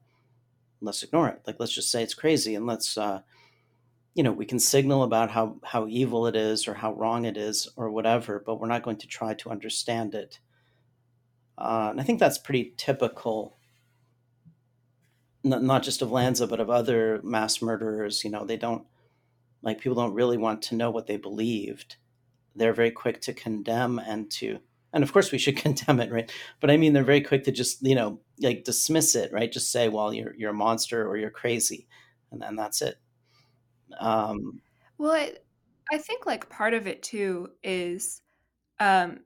let's 0.80 1.02
ignore 1.02 1.28
it. 1.28 1.42
Like 1.46 1.56
let's 1.58 1.74
just 1.74 1.90
say 1.90 2.02
it's 2.02 2.14
crazy, 2.14 2.54
and 2.54 2.66
let's 2.66 2.96
uh, 2.96 3.22
you 4.14 4.22
know 4.22 4.32
we 4.32 4.44
can 4.44 4.58
signal 4.58 5.02
about 5.02 5.30
how 5.30 5.56
how 5.64 5.86
evil 5.88 6.26
it 6.26 6.36
is 6.36 6.68
or 6.68 6.74
how 6.74 6.92
wrong 6.94 7.24
it 7.24 7.36
is 7.36 7.68
or 7.76 7.90
whatever 7.90 8.42
but 8.44 8.60
we're 8.60 8.66
not 8.66 8.82
going 8.82 8.96
to 8.96 9.06
try 9.06 9.34
to 9.34 9.50
understand 9.50 10.14
it 10.14 10.38
uh, 11.58 11.88
and 11.90 12.00
i 12.00 12.04
think 12.04 12.18
that's 12.18 12.38
pretty 12.38 12.74
typical 12.76 13.56
not 15.44 15.82
just 15.82 16.02
of 16.02 16.12
lanza 16.12 16.46
but 16.46 16.60
of 16.60 16.70
other 16.70 17.20
mass 17.24 17.62
murderers 17.62 18.22
you 18.22 18.30
know 18.30 18.44
they 18.44 18.56
don't 18.56 18.84
like 19.62 19.80
people 19.80 19.96
don't 19.96 20.14
really 20.14 20.38
want 20.38 20.62
to 20.62 20.74
know 20.74 20.90
what 20.90 21.06
they 21.06 21.16
believed. 21.16 21.96
They're 22.54 22.74
very 22.74 22.90
quick 22.90 23.20
to 23.22 23.32
condemn 23.32 23.98
and 23.98 24.30
to 24.32 24.58
and 24.94 25.02
of 25.02 25.12
course 25.12 25.32
we 25.32 25.38
should 25.38 25.56
condemn 25.66 26.00
it 26.00 26.12
right? 26.12 26.30
But 26.60 26.70
i 26.70 26.76
mean 26.76 26.92
they're 26.92 27.04
very 27.04 27.22
quick 27.22 27.44
to 27.44 27.52
just 27.52 27.82
you 27.82 27.94
know 27.94 28.20
like 28.40 28.64
dismiss 28.64 29.14
it 29.14 29.32
right? 29.32 29.50
Just 29.50 29.72
say 29.72 29.88
well 29.88 30.12
you're 30.12 30.34
you're 30.36 30.50
a 30.50 30.54
monster 30.54 31.06
or 31.08 31.16
you're 31.16 31.30
crazy 31.30 31.86
and 32.32 32.40
then 32.40 32.56
that's 32.56 32.82
it. 32.82 32.96
Um, 34.00 34.60
well, 34.98 35.12
I, 35.12 35.34
I 35.92 35.98
think 35.98 36.26
like 36.26 36.48
part 36.48 36.74
of 36.74 36.86
it 36.86 37.02
too 37.02 37.50
is, 37.62 38.22
um, 38.80 39.20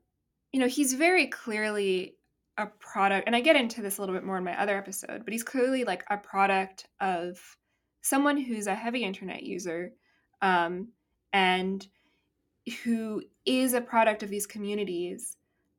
you 0.51 0.59
know, 0.59 0.67
he's 0.67 0.93
very 0.93 1.27
clearly 1.27 2.15
a 2.57 2.67
product, 2.67 3.27
and 3.27 3.35
I 3.35 3.41
get 3.41 3.55
into 3.55 3.81
this 3.81 3.97
a 3.97 4.01
little 4.01 4.15
bit 4.15 4.23
more 4.23 4.37
in 4.37 4.43
my 4.43 4.59
other 4.59 4.77
episode, 4.77 5.23
but 5.23 5.31
he's 5.31 5.43
clearly 5.43 5.83
like 5.83 6.03
a 6.09 6.17
product 6.17 6.87
of 6.99 7.39
someone 8.01 8.37
who's 8.37 8.67
a 8.67 8.75
heavy 8.75 9.03
internet 9.03 9.43
user 9.43 9.93
um, 10.41 10.89
and 11.33 11.87
who 12.83 13.21
is 13.45 13.73
a 13.73 13.81
product 13.81 14.23
of 14.23 14.29
these 14.29 14.47
communities. 14.47 15.37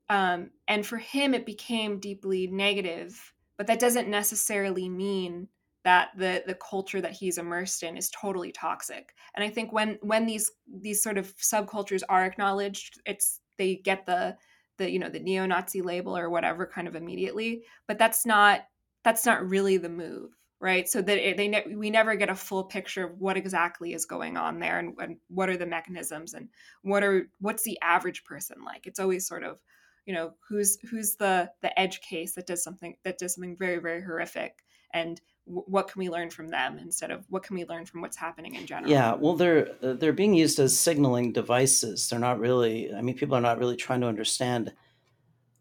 Um, 0.09 0.51
and 0.69 0.87
for 0.87 0.97
him, 0.97 1.35
it 1.35 1.45
became 1.45 2.01
deeply 2.01 2.47
negative, 2.47 3.33
but 3.59 3.67
that 3.67 3.81
doesn't 3.81 4.09
necessarily 4.09 4.89
mean 4.89 5.49
that 5.85 6.11
the 6.17 6.43
the 6.47 6.55
culture 6.55 7.01
that 7.01 7.13
he's 7.13 7.39
immersed 7.39 7.83
in 7.83 7.97
is 7.97 8.11
totally 8.11 8.53
toxic 8.53 9.15
and 9.35 9.45
i 9.45 9.49
think 9.49 9.73
when 9.73 9.97
when 10.03 10.27
these 10.27 10.51
these 10.83 11.03
sort 11.03 11.17
of 11.17 11.35
subcultures 11.37 12.03
are 12.09 12.25
acknowledged 12.25 13.01
it's 13.07 13.41
they 13.59 13.77
get 13.77 14.05
the 14.05 14.37
the 14.79 14.91
you 14.91 14.99
know 14.99 15.09
the 15.09 15.21
neo-nazi 15.21 15.81
label 15.81 16.17
or 16.17 16.29
whatever 16.29 16.67
kind 16.67 16.89
of 16.89 16.97
immediately 16.97 17.63
but 17.87 17.99
that's 17.99 18.27
not 18.27 18.63
that's 19.05 19.25
not 19.25 19.49
really 19.49 19.77
the 19.77 19.89
move 19.89 20.31
right? 20.61 20.89
So 20.89 21.01
that 21.03 21.19
it, 21.19 21.37
they 21.37 21.49
ne- 21.49 21.75
we 21.75 21.91
never 21.91 22.15
get 22.17 22.31
a 22.31 22.35
full 22.35 22.65
picture 22.65 23.07
of 23.07 23.19
what 23.19 23.37
exactly 23.37 23.93
is 23.93 24.05
going 24.05 24.37
on 24.37 24.59
there 24.59 24.79
and, 24.79 24.95
and 24.99 25.17
what 25.29 25.49
are 25.49 25.57
the 25.57 25.67
mechanisms 25.67 26.35
and 26.35 26.49
what 26.83 27.03
are 27.03 27.29
what's 27.41 27.63
the 27.63 27.79
average 27.83 28.25
person 28.25 28.57
like? 28.65 28.87
It's 28.87 28.99
always 28.99 29.27
sort 29.27 29.45
of 29.45 29.61
you 30.07 30.15
know 30.15 30.33
who's 30.49 30.79
who's 30.91 31.17
the 31.17 31.51
the 31.61 31.79
edge 31.79 32.01
case 32.01 32.35
that 32.35 32.47
does 32.47 32.65
something 32.65 32.97
that 33.05 33.19
does 33.19 33.35
something 33.35 33.57
very 33.57 33.79
very 33.79 34.03
horrific 34.03 34.65
and 34.95 35.21
what 35.45 35.89
can 35.89 35.99
we 35.99 36.11
learn 36.11 36.29
from 36.29 36.49
them 36.49 36.79
instead 36.79 37.11
of 37.11 37.25
what 37.31 37.43
can 37.43 37.57
we 37.57 37.65
learn 37.65 37.87
from 37.87 38.03
what's 38.03 38.17
happening 38.17 38.55
in 38.55 38.67
general? 38.67 38.91
Yeah 38.91 39.15
well 39.15 39.35
they're 39.35 39.69
they're 39.81 40.13
being 40.13 40.35
used 40.35 40.59
as 40.59 40.79
signaling 40.79 41.33
devices. 41.33 42.09
They're 42.09 42.19
not 42.19 42.41
really 42.41 42.93
i 42.95 43.03
mean 43.03 43.17
people 43.17 43.37
are 43.37 43.41
not 43.43 43.59
really 43.59 43.77
trying 43.77 44.01
to 44.01 44.07
understand 44.07 44.73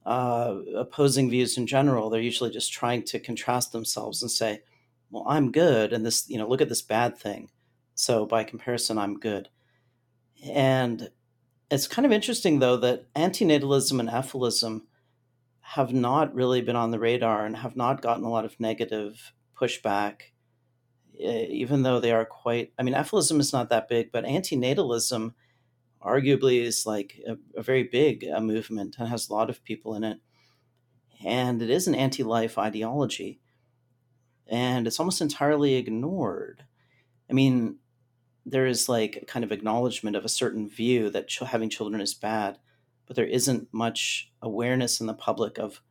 uh, 0.05 0.55
opposing 0.77 1.29
views 1.29 1.57
in 1.57 1.67
general. 1.67 2.09
They're 2.09 2.21
usually 2.21 2.49
just 2.49 2.71
trying 2.71 3.03
to 3.03 3.19
contrast 3.19 3.73
themselves 3.73 4.21
and 4.21 4.31
say 4.31 4.61
well 5.09 5.25
i'm 5.27 5.51
good 5.51 5.93
and 5.93 6.05
this 6.05 6.29
you 6.29 6.37
know 6.37 6.47
look 6.47 6.61
at 6.61 6.69
this 6.69 6.81
bad 6.81 7.17
thing 7.17 7.49
so 7.95 8.25
by 8.25 8.43
comparison 8.43 8.97
i'm 8.97 9.19
good 9.19 9.49
and 10.51 11.09
it's 11.69 11.87
kind 11.87 12.05
of 12.05 12.11
interesting 12.11 12.59
though 12.59 12.77
that 12.77 13.11
antinatalism 13.13 13.99
and 13.99 14.09
efilism 14.09 14.81
have 15.71 15.93
not 15.93 16.33
really 16.33 16.61
been 16.61 16.77
on 16.77 16.91
the 16.91 16.99
radar 16.99 17.45
and 17.45 17.57
have 17.57 17.75
not 17.75 18.01
gotten 18.01 18.23
a 18.23 18.29
lot 18.29 18.45
of 18.45 18.57
negative 18.57 19.33
pushback, 19.59 20.31
even 21.19 21.83
though 21.83 21.99
they 21.99 22.13
are 22.13 22.23
quite. 22.23 22.71
I 22.79 22.83
mean, 22.83 22.93
efilism 22.93 23.41
is 23.41 23.51
not 23.51 23.69
that 23.69 23.89
big, 23.89 24.13
but 24.13 24.23
antinatalism 24.23 25.33
arguably 26.01 26.61
is 26.61 26.85
like 26.85 27.19
a, 27.27 27.35
a 27.57 27.61
very 27.61 27.83
big 27.83 28.25
uh, 28.33 28.39
movement 28.39 28.95
and 28.97 29.09
has 29.09 29.27
a 29.27 29.33
lot 29.33 29.49
of 29.49 29.61
people 29.65 29.93
in 29.95 30.05
it. 30.05 30.19
And 31.25 31.61
it 31.61 31.69
is 31.69 31.85
an 31.85 31.95
anti 31.95 32.23
life 32.23 32.57
ideology. 32.57 33.41
And 34.49 34.87
it's 34.87 34.99
almost 34.99 35.21
entirely 35.21 35.75
ignored. 35.75 36.63
I 37.29 37.33
mean, 37.33 37.77
there 38.45 38.65
is 38.65 38.87
like 38.87 39.25
kind 39.27 39.43
of 39.43 39.51
acknowledgement 39.51 40.15
of 40.15 40.23
a 40.23 40.29
certain 40.29 40.69
view 40.69 41.09
that 41.09 41.27
ch- 41.27 41.39
having 41.39 41.69
children 41.69 42.01
is 42.01 42.13
bad, 42.13 42.57
but 43.05 43.15
there 43.15 43.25
isn't 43.25 43.67
much 43.73 44.31
awareness 44.41 45.01
in 45.01 45.07
the 45.07 45.13
public 45.13 45.57
of 45.57 45.81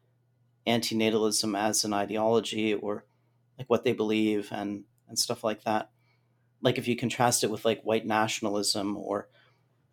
antinatalism 0.66 1.56
as 1.58 1.84
an 1.84 1.92
ideology 1.92 2.74
or 2.74 3.04
like 3.58 3.68
what 3.68 3.84
they 3.84 3.92
believe 3.92 4.48
and 4.50 4.84
and 5.08 5.18
stuff 5.18 5.44
like 5.44 5.62
that. 5.64 5.90
Like 6.62 6.78
if 6.78 6.88
you 6.88 6.96
contrast 6.96 7.44
it 7.44 7.50
with 7.50 7.64
like 7.64 7.82
white 7.82 8.06
nationalism 8.06 8.96
or 8.96 9.28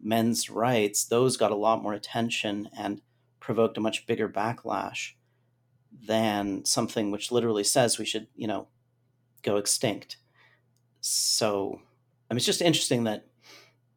men's 0.01 0.49
rights, 0.49 1.05
those 1.05 1.37
got 1.37 1.51
a 1.51 1.55
lot 1.55 1.83
more 1.83 1.93
attention 1.93 2.69
and 2.77 3.01
provoked 3.39 3.77
a 3.77 3.81
much 3.81 4.07
bigger 4.07 4.29
backlash 4.29 5.11
than 6.07 6.65
something 6.65 7.11
which 7.11 7.31
literally 7.31 7.63
says 7.63 7.97
we 7.97 8.05
should, 8.05 8.27
you 8.35 8.47
know, 8.47 8.67
go 9.41 9.57
extinct. 9.57 10.17
So 11.01 11.79
I 12.29 12.33
mean, 12.33 12.37
it's 12.37 12.45
just 12.45 12.61
interesting 12.61 13.03
that, 13.03 13.27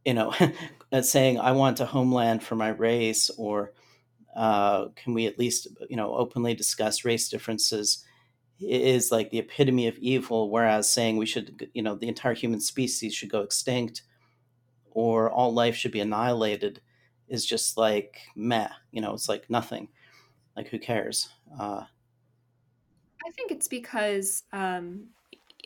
you 0.05 0.15
know, 0.15 0.35
saying 1.03 1.41
I 1.41 1.53
want 1.53 1.81
a 1.81 1.87
homeland 1.87 2.43
for 2.43 2.55
my 2.55 2.69
race 2.69 3.31
or 3.31 3.73
uh, 4.37 4.89
can 4.95 5.15
we 5.15 5.27
at 5.27 5.39
least, 5.39 5.69
you 5.89 5.97
know, 5.97 6.15
openly 6.15 6.55
discuss 6.55 7.05
race 7.05 7.29
differences 7.29 8.05
is 8.61 9.11
like 9.11 9.31
the 9.31 9.39
epitome 9.39 9.87
of 9.87 9.99
evil, 9.99 10.51
whereas 10.51 10.89
saying 10.89 11.17
we 11.17 11.27
should, 11.27 11.71
you 11.75 11.83
know, 11.83 11.95
the 11.95 12.09
entire 12.09 12.35
human 12.35 12.61
species 12.61 13.15
should 13.15 13.31
go 13.31 13.41
extinct 13.41 14.03
or 14.91 15.31
all 15.31 15.53
life 15.53 15.77
should 15.77 15.93
be 15.93 16.01
annihilated 16.01 16.81
is 17.29 17.45
just 17.45 17.77
like 17.77 18.21
meh, 18.35 18.69
you 18.93 19.01
know, 19.01 19.13
it's 19.13 19.29
like 19.29 19.49
nothing. 19.51 19.89
Like 20.57 20.69
who 20.69 20.79
cares? 20.79 21.29
Uh, 21.59 21.83
I 23.27 23.31
think 23.33 23.51
it's 23.51 23.69
because, 23.69 24.45
um, 24.53 25.09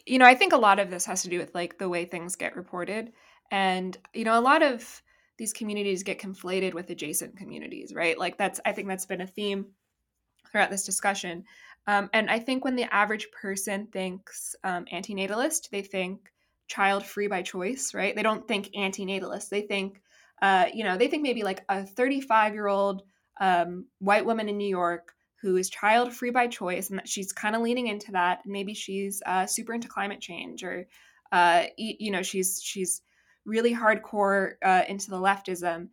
you 0.07 0.19
know, 0.19 0.25
I 0.25 0.35
think 0.35 0.53
a 0.53 0.59
lot 0.59 0.79
of 0.79 0.91
this 0.91 1.05
has 1.07 1.23
to 1.23 1.29
do 1.29 1.39
with 1.39 1.55
like 1.55 1.79
the 1.79 1.89
way 1.89 2.05
things 2.05 2.37
get 2.37 2.57
reported. 2.57 3.13
And, 3.51 3.97
you 4.15 4.25
know, 4.25 4.39
a 4.39 4.41
lot 4.41 4.63
of 4.63 5.03
these 5.37 5.53
communities 5.53 6.03
get 6.03 6.21
conflated 6.21 6.75
with 6.75 6.91
adjacent 6.91 7.37
communities, 7.37 7.95
right? 7.95 8.19
Like 8.19 8.39
that's, 8.39 8.61
I 8.65 8.73
think 8.73 8.89
that's 8.89 9.07
been 9.07 9.21
a 9.21 9.27
theme 9.27 9.67
throughout 10.51 10.71
this 10.71 10.85
discussion. 10.85 11.45
Um, 11.87 12.09
and 12.13 12.31
I 12.31 12.39
think 12.39 12.65
when 12.65 12.77
the 12.77 12.93
average 12.95 13.29
person 13.31 13.87
thinks 13.87 14.55
um, 14.65 14.85
antinatalist, 14.93 15.71
they 15.71 15.83
think 15.83 16.31
child 16.69 17.05
free 17.05 17.27
by 17.27 17.43
choice, 17.43 17.95
right? 17.95 18.15
They 18.15 18.23
don't 18.23 18.47
think 18.47 18.71
antinatalist. 18.77 19.49
They 19.49 19.63
think, 19.63 20.01
uh, 20.41 20.67
you 20.73 20.85
know, 20.85 20.97
they 20.97 21.09
think 21.09 21.23
maybe 21.23 21.43
like 21.43 21.65
a 21.69 21.85
35 21.85 22.55
year 22.55 22.69
old 22.69 23.03
um, 23.41 23.87
white 23.99 24.25
woman 24.25 24.49
in 24.49 24.57
New 24.57 24.69
York 24.69 25.13
who 25.43 25.57
is 25.57 25.71
child 25.71 26.13
free 26.13 26.31
by 26.31 26.47
choice 26.47 26.91
and 26.91 26.99
that 26.99 27.09
she's 27.09 27.33
kind 27.33 27.57
of 27.57 27.63
leaning 27.63 27.87
into 27.87 28.13
that. 28.13 28.41
Maybe 28.45 28.75
she's 28.75 29.23
uh, 29.25 29.47
super 29.47 29.73
into 29.73 29.89
climate 29.89 30.21
change 30.21 30.63
or, 30.63 30.87
uh, 31.33 31.65
you, 31.79 32.11
know, 32.11 32.23
she's, 32.23 32.61
she's 32.63 33.01
really 33.47 33.75
hardcore 33.75 34.53
uh, 34.63 34.83
into 34.87 35.11
the 35.11 35.17
leftism 35.17 35.89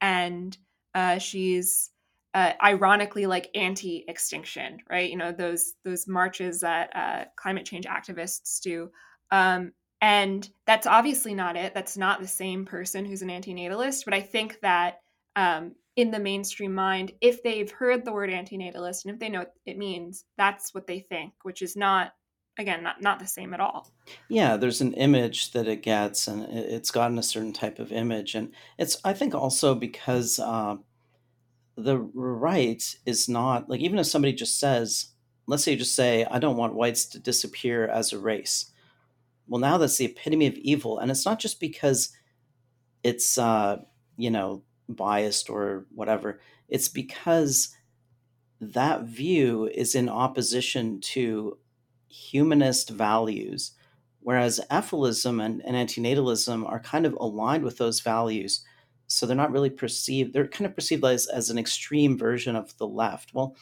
and 0.00 0.56
uh, 0.94 1.18
she's, 1.18 1.90
uh, 2.34 2.52
ironically 2.62 3.26
like 3.26 3.50
anti-extinction, 3.54 4.78
right? 4.88 5.10
You 5.10 5.16
know 5.16 5.32
those 5.32 5.74
those 5.84 6.08
marches 6.08 6.60
that 6.60 6.90
uh, 6.94 7.24
climate 7.36 7.66
change 7.66 7.84
activists 7.84 8.60
do, 8.60 8.90
um, 9.30 9.72
and 10.00 10.48
that's 10.66 10.86
obviously 10.86 11.34
not 11.34 11.56
it. 11.56 11.74
That's 11.74 11.96
not 11.96 12.20
the 12.20 12.28
same 12.28 12.64
person 12.64 13.04
who's 13.04 13.22
an 13.22 13.28
antinatalist. 13.28 14.04
But 14.04 14.14
I 14.14 14.20
think 14.20 14.60
that 14.62 15.00
um, 15.36 15.74
in 15.96 16.10
the 16.10 16.18
mainstream 16.18 16.74
mind, 16.74 17.12
if 17.20 17.42
they've 17.42 17.70
heard 17.70 18.04
the 18.04 18.12
word 18.12 18.30
antinatalist 18.30 19.04
and 19.04 19.14
if 19.14 19.20
they 19.20 19.28
know 19.28 19.40
what 19.40 19.54
it 19.66 19.76
means, 19.76 20.24
that's 20.38 20.72
what 20.74 20.86
they 20.86 21.00
think, 21.00 21.32
which 21.42 21.62
is 21.62 21.76
not 21.76 22.12
again 22.58 22.82
not 22.82 23.00
not 23.00 23.18
the 23.18 23.26
same 23.26 23.54
at 23.54 23.60
all. 23.60 23.90
Yeah 24.28 24.56
there's 24.56 24.80
an 24.80 24.92
image 24.94 25.52
that 25.52 25.66
it 25.66 25.82
gets 25.82 26.28
and 26.28 26.42
it's 26.50 26.90
gotten 26.90 27.18
a 27.18 27.22
certain 27.22 27.52
type 27.52 27.78
of 27.78 27.92
image. 27.92 28.34
And 28.34 28.52
it's 28.78 28.98
i 29.04 29.12
think 29.12 29.34
also 29.34 29.74
because 29.74 30.38
uh, 30.38 30.76
the 31.76 31.98
right 31.98 32.96
is 33.06 33.28
not 33.28 33.68
like 33.68 33.80
even 33.80 33.98
if 33.98 34.06
somebody 34.06 34.34
just 34.34 34.60
says 34.60 35.08
let's 35.46 35.64
say 35.64 35.72
you 35.72 35.78
just 35.78 35.96
say 35.96 36.26
i 36.30 36.38
don't 36.38 36.58
want 36.58 36.74
whites 36.74 37.06
to 37.06 37.18
disappear 37.18 37.86
as 37.86 38.12
a 38.12 38.18
race. 38.18 38.70
Well 39.48 39.60
now 39.60 39.78
that's 39.78 39.98
the 39.98 40.06
epitome 40.06 40.46
of 40.46 40.54
evil. 40.54 40.98
And 40.98 41.10
it's 41.10 41.26
not 41.26 41.38
just 41.38 41.60
because 41.60 42.10
it's 43.02 43.36
uh 43.38 43.78
you 44.16 44.30
know 44.30 44.62
biased 44.88 45.48
or 45.48 45.86
whatever 45.94 46.40
it's 46.68 46.88
because 46.88 47.74
that 48.60 49.02
view 49.02 49.68
is 49.74 49.94
in 49.94 50.08
opposition 50.08 51.00
to 51.00 51.58
humanist 52.08 52.90
values 52.90 53.72
whereas 54.20 54.60
efilism 54.70 55.44
and, 55.44 55.62
and 55.64 55.76
antinatalism 55.76 56.68
are 56.68 56.80
kind 56.80 57.06
of 57.06 57.14
aligned 57.14 57.64
with 57.64 57.78
those 57.78 58.00
values 58.00 58.64
so 59.06 59.26
they're 59.26 59.36
not 59.36 59.52
really 59.52 59.70
perceived 59.70 60.32
they're 60.32 60.46
kind 60.46 60.66
of 60.66 60.74
perceived 60.74 61.04
as, 61.04 61.26
as 61.26 61.50
an 61.50 61.58
extreme 61.58 62.16
version 62.16 62.56
of 62.56 62.76
the 62.78 62.86
left. 62.86 63.34
Well 63.34 63.56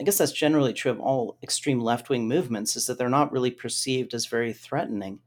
i 0.00 0.04
guess 0.04 0.18
that's 0.18 0.32
generally 0.32 0.72
true 0.72 0.92
of 0.92 1.00
all 1.00 1.38
extreme 1.42 1.80
left-wing 1.80 2.28
movements 2.28 2.76
is 2.76 2.86
that 2.86 2.98
they're 2.98 3.08
not 3.08 3.32
really 3.32 3.50
perceived 3.50 4.14
as 4.14 4.26
very 4.26 4.52
threatening 4.52 5.20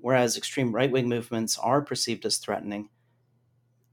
whereas 0.00 0.36
extreme 0.36 0.74
right-wing 0.74 1.08
movements 1.08 1.58
are 1.58 1.82
perceived 1.82 2.24
as 2.24 2.38
threatening 2.38 2.88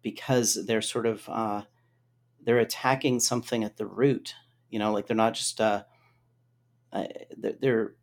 because 0.02 0.66
they're 0.66 0.82
sort 0.82 1.06
of 1.06 1.28
uh, 1.30 1.64
they're 2.44 2.60
attacking 2.60 3.20
something 3.20 3.64
at 3.64 3.78
the 3.78 3.86
root 3.86 4.36
you 4.70 4.80
know 4.80 4.92
like 4.92 5.08
they're 5.08 5.16
not 5.16 5.34
just 5.34 5.62
uh, 5.62 5.84
uh, 6.94 7.06
they're 7.38 7.96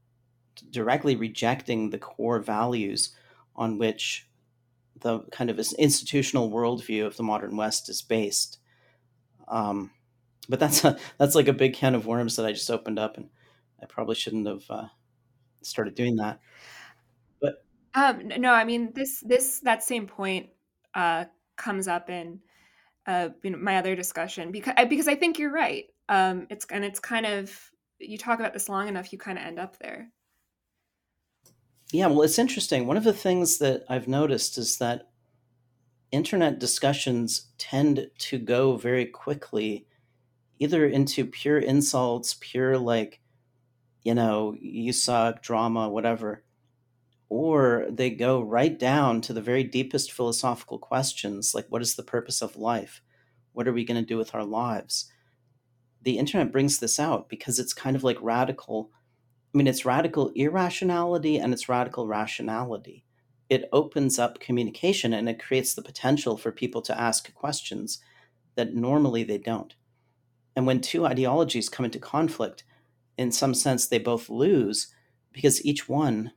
directly 0.70 1.16
rejecting 1.16 1.90
the 1.90 1.99
core 1.99 2.40
values 2.40 3.14
on 3.55 3.78
which 3.78 4.28
the 5.01 5.20
kind 5.30 5.51
of 5.51 5.59
institutional 5.59 6.51
worldview 6.51 7.07
of 7.07 7.16
the 7.16 7.22
modern 7.22 7.57
West 7.57 7.88
is 7.88 8.03
based. 8.03 8.59
Um, 9.46 9.90
but 10.49 10.61
that's 10.61 10.84
a, 10.84 10.99
that's 11.18 11.34
like 11.34 11.49
a 11.49 11.53
big 11.53 11.74
can 11.74 11.94
of 11.94 12.07
worms 12.07 12.36
that 12.36 12.46
I 12.46 12.53
just 12.53 12.70
opened 12.70 12.99
up, 12.99 13.16
and 13.16 13.28
I 13.82 13.86
probably 13.86 14.14
shouldn't 14.14 14.46
have 14.46 14.64
uh, 14.68 14.88
started 15.62 15.94
doing 15.94 16.16
that. 16.16 16.40
But 17.40 17.64
um, 17.94 18.28
no, 18.38 18.53
I 18.53 18.64
mean 18.64 18.92
this 18.94 19.20
this 19.20 19.61
that 19.61 19.82
same 19.82 20.07
point 20.07 20.49
uh, 20.94 21.26
comes 21.59 21.88
up 21.88 22.09
in 22.09 22.40
uh, 23.06 23.30
you 23.42 23.50
know, 23.50 23.59
my 23.59 23.76
other 23.78 23.96
discussion 23.96 24.52
because 24.52 24.74
because 24.88 25.09
I 25.09 25.14
think 25.14 25.38
you're 25.38 25.52
right. 25.52 25.86
Um, 26.09 26.46
it's 26.50 26.66
and 26.70 26.84
it's 26.84 27.00
kind 27.00 27.26
of 27.26 27.70
you 27.98 28.18
talk 28.18 28.38
about 28.38 28.52
this 28.52 28.68
long 28.68 28.88
enough, 28.88 29.12
you 29.12 29.18
kind 29.18 29.38
of 29.38 29.44
end 29.44 29.59
up 29.59 29.78
there. 29.78 30.11
Yeah, 31.90 32.06
well, 32.09 32.22
it's 32.22 32.38
interesting. 32.38 32.86
One 32.86 32.98
of 32.98 33.04
the 33.04 33.14
things 33.14 33.59
that 33.59 33.84
I've 33.88 34.09
noticed 34.09 34.59
is 34.59 34.76
that 34.78 35.09
internet 36.12 36.59
discussions 36.59 37.48
tend 37.56 38.11
to 38.18 38.38
go 38.38 38.76
very 38.76 39.06
quickly 39.06 39.86
either 40.59 40.86
into 40.86 41.24
pure 41.24 41.59
insults, 41.59 42.36
pure 42.40 42.76
like, 42.76 43.20
you 44.02 44.14
know, 44.14 44.54
you 44.61 44.92
suck, 44.92 45.42
drama, 45.42 45.88
whatever, 45.88 46.42
or 47.28 47.86
they 47.90 48.10
go 48.10 48.40
right 48.40 48.78
down 48.78 49.20
to 49.22 49.32
the 49.32 49.42
very 49.42 49.64
deepest 49.64 50.12
philosophical 50.12 50.78
questions 50.78 51.54
like, 51.54 51.66
what 51.68 51.82
is 51.82 51.94
the 51.94 52.02
purpose 52.02 52.40
of 52.40 52.56
life? 52.56 53.02
What 53.52 53.68
are 53.68 53.72
we 53.72 53.84
going 53.84 54.00
to 54.00 54.06
do 54.06 54.16
with 54.16 54.34
our 54.34 54.44
lives? 54.44 55.12
The 56.02 56.18
internet 56.18 56.52
brings 56.52 56.78
this 56.78 56.98
out 56.98 57.28
because 57.28 57.58
it's 57.58 57.74
kind 57.74 57.96
of 57.96 58.04
like 58.04 58.18
radical 58.20 58.90
I 59.54 59.56
mean, 59.56 59.66
it's 59.66 59.86
radical 59.86 60.30
irrationality 60.34 61.38
and 61.38 61.54
it's 61.54 61.70
radical 61.70 62.06
rationality. 62.06 63.04
It 63.48 63.68
opens 63.72 64.18
up 64.18 64.40
communication 64.40 65.14
and 65.14 65.26
it 65.28 65.42
creates 65.42 65.74
the 65.74 65.82
potential 65.82 66.36
for 66.36 66.52
people 66.52 66.82
to 66.82 67.00
ask 67.00 67.32
questions 67.34 67.98
that 68.56 68.74
normally 68.74 69.24
they 69.24 69.38
don't. 69.38 69.74
And 70.54 70.66
when 70.66 70.80
two 70.80 71.06
ideologies 71.06 71.70
come 71.70 71.86
into 71.86 71.98
conflict, 71.98 72.64
in 73.16 73.32
some 73.32 73.54
sense, 73.54 73.86
they 73.86 73.98
both 73.98 74.28
lose 74.28 74.94
because 75.32 75.64
each 75.64 75.88
one 75.88 76.32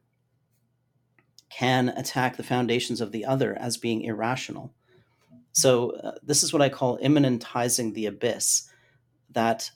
can 1.52 1.90
attack 1.90 2.38
the 2.38 2.44
foundations 2.44 3.02
of 3.02 3.12
the 3.12 3.26
other 3.26 3.58
as 3.60 3.78
being 3.78 4.02
irrational. 4.02 4.74
So, 5.52 5.92
uh, 5.92 6.14
this 6.24 6.44
is 6.44 6.54
what 6.54 6.62
I 6.62 6.70
call 6.70 6.98
immanentizing 7.00 7.94
the 7.94 8.06
abyss, 8.06 8.70
that 9.32 9.70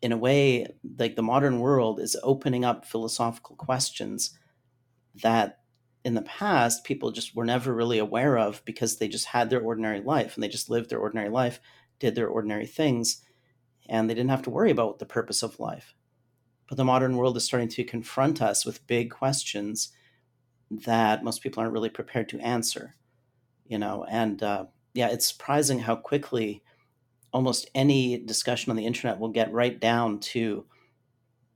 in 0.00 0.12
a 0.12 0.16
way, 0.16 0.66
like 0.98 1.16
the 1.16 1.22
modern 1.22 1.60
world 1.60 2.00
is 2.00 2.16
opening 2.22 2.64
up 2.64 2.86
philosophical 2.86 3.54
questions 3.56 4.38
that 5.22 5.58
in 6.04 6.14
the 6.14 6.22
past 6.22 6.84
people 6.84 7.10
just 7.10 7.36
were 7.36 7.44
never 7.44 7.74
really 7.74 7.98
aware 7.98 8.38
of 8.38 8.64
because 8.64 8.96
they 8.96 9.08
just 9.08 9.26
had 9.26 9.50
their 9.50 9.60
ordinary 9.60 10.00
life 10.00 10.34
and 10.34 10.42
they 10.42 10.48
just 10.48 10.70
lived 10.70 10.88
their 10.88 10.98
ordinary 10.98 11.28
life, 11.28 11.60
did 11.98 12.14
their 12.14 12.28
ordinary 12.28 12.66
things, 12.66 13.22
and 13.88 14.08
they 14.08 14.14
didn't 14.14 14.30
have 14.30 14.42
to 14.42 14.50
worry 14.50 14.70
about 14.70 14.98
the 14.98 15.04
purpose 15.04 15.42
of 15.42 15.60
life. 15.60 15.94
But 16.66 16.78
the 16.78 16.84
modern 16.84 17.16
world 17.16 17.36
is 17.36 17.44
starting 17.44 17.68
to 17.70 17.84
confront 17.84 18.40
us 18.40 18.64
with 18.64 18.86
big 18.86 19.10
questions 19.10 19.92
that 20.70 21.24
most 21.24 21.42
people 21.42 21.60
aren't 21.60 21.72
really 21.72 21.88
prepared 21.88 22.28
to 22.30 22.40
answer, 22.40 22.94
you 23.66 23.78
know. 23.78 24.04
And 24.08 24.42
uh, 24.42 24.66
yeah, 24.94 25.08
it's 25.08 25.26
surprising 25.26 25.80
how 25.80 25.96
quickly 25.96 26.62
almost 27.32 27.70
any 27.74 28.18
discussion 28.18 28.70
on 28.70 28.76
the 28.76 28.86
internet 28.86 29.18
will 29.18 29.28
get 29.28 29.52
right 29.52 29.78
down 29.78 30.18
to 30.18 30.66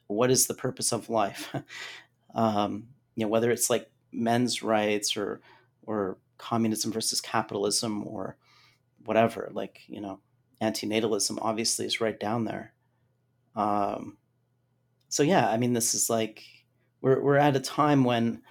what 0.07 0.31
is 0.31 0.47
the 0.47 0.55
purpose 0.55 0.93
of 0.93 1.11
life. 1.11 1.55
um, 2.35 2.89
you 3.15 3.25
know, 3.25 3.29
whether 3.29 3.51
it's 3.51 3.71
like 3.71 3.91
men's 4.13 4.63
rights 4.63 5.17
or 5.17 5.41
or 5.83 6.19
communism 6.39 6.93
versus 6.93 7.21
capitalism 7.21 8.07
or 8.07 8.37
whatever, 9.05 9.51
like 9.53 9.83
you 9.87 10.01
know, 10.01 10.21
antinatalism 10.61 11.39
obviously 11.41 11.87
is 11.87 12.01
right 12.01 12.19
down 12.19 12.45
there. 12.45 12.73
Um, 13.55 14.17
so 15.09 15.23
yeah, 15.23 15.49
I 15.49 15.57
mean, 15.57 15.73
this 15.73 15.95
is 15.95 16.11
like 16.11 16.43
we're 17.01 17.23
we're 17.23 17.37
at 17.37 17.57
a 17.57 17.61
time 17.61 18.05
when 18.05 18.43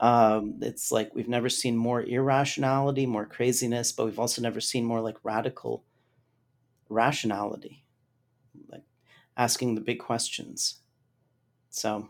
um, 0.00 0.58
it's 0.60 0.92
like 0.92 1.14
we've 1.14 1.28
never 1.28 1.48
seen 1.48 1.76
more 1.76 2.02
irrationality, 2.02 3.06
more 3.06 3.26
craziness, 3.26 3.92
but 3.92 4.06
we've 4.06 4.18
also 4.18 4.42
never 4.42 4.60
seen 4.60 4.84
more 4.84 5.00
like 5.00 5.16
radical 5.22 5.84
rationality, 6.88 7.84
like 8.68 8.84
asking 9.36 9.74
the 9.74 9.80
big 9.80 9.98
questions. 9.98 10.80
So, 11.70 12.08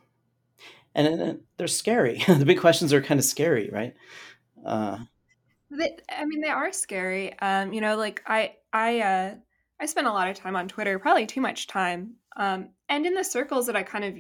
and, 0.95 1.41
they're 1.57 1.67
scary. 1.67 2.23
the 2.29 2.47
big 2.47 2.61
questions 2.61 2.93
are 2.93 3.03
kind 3.03 3.19
of 3.19 3.25
scary, 3.25 3.71
right? 3.73 3.95
Uh, 4.65 4.99
they, 5.71 5.97
I 6.09 6.25
mean, 6.25 6.41
they 6.41 6.49
are 6.49 6.73
scary. 6.73 7.39
Um, 7.41 7.73
you 7.73 7.81
know, 7.81 7.97
like 7.97 8.23
I, 8.27 8.57
I, 8.73 9.01
uh, 9.01 9.35
I 9.81 9.87
spend 9.87 10.07
a 10.07 10.13
lot 10.13 10.29
of 10.29 10.37
time 10.37 10.57
on 10.57 10.69
Twitter, 10.69 10.99
probably 10.99 11.27
too 11.27 11.41
much 11.41 11.67
time. 11.67 12.15
Um, 12.37 12.71
and 12.89 13.05
in 13.05 13.15
the 13.15 13.25
circles 13.25 13.67
that 13.67 13.77
I 13.77 13.83
kind 13.83 14.05
of, 14.05 14.15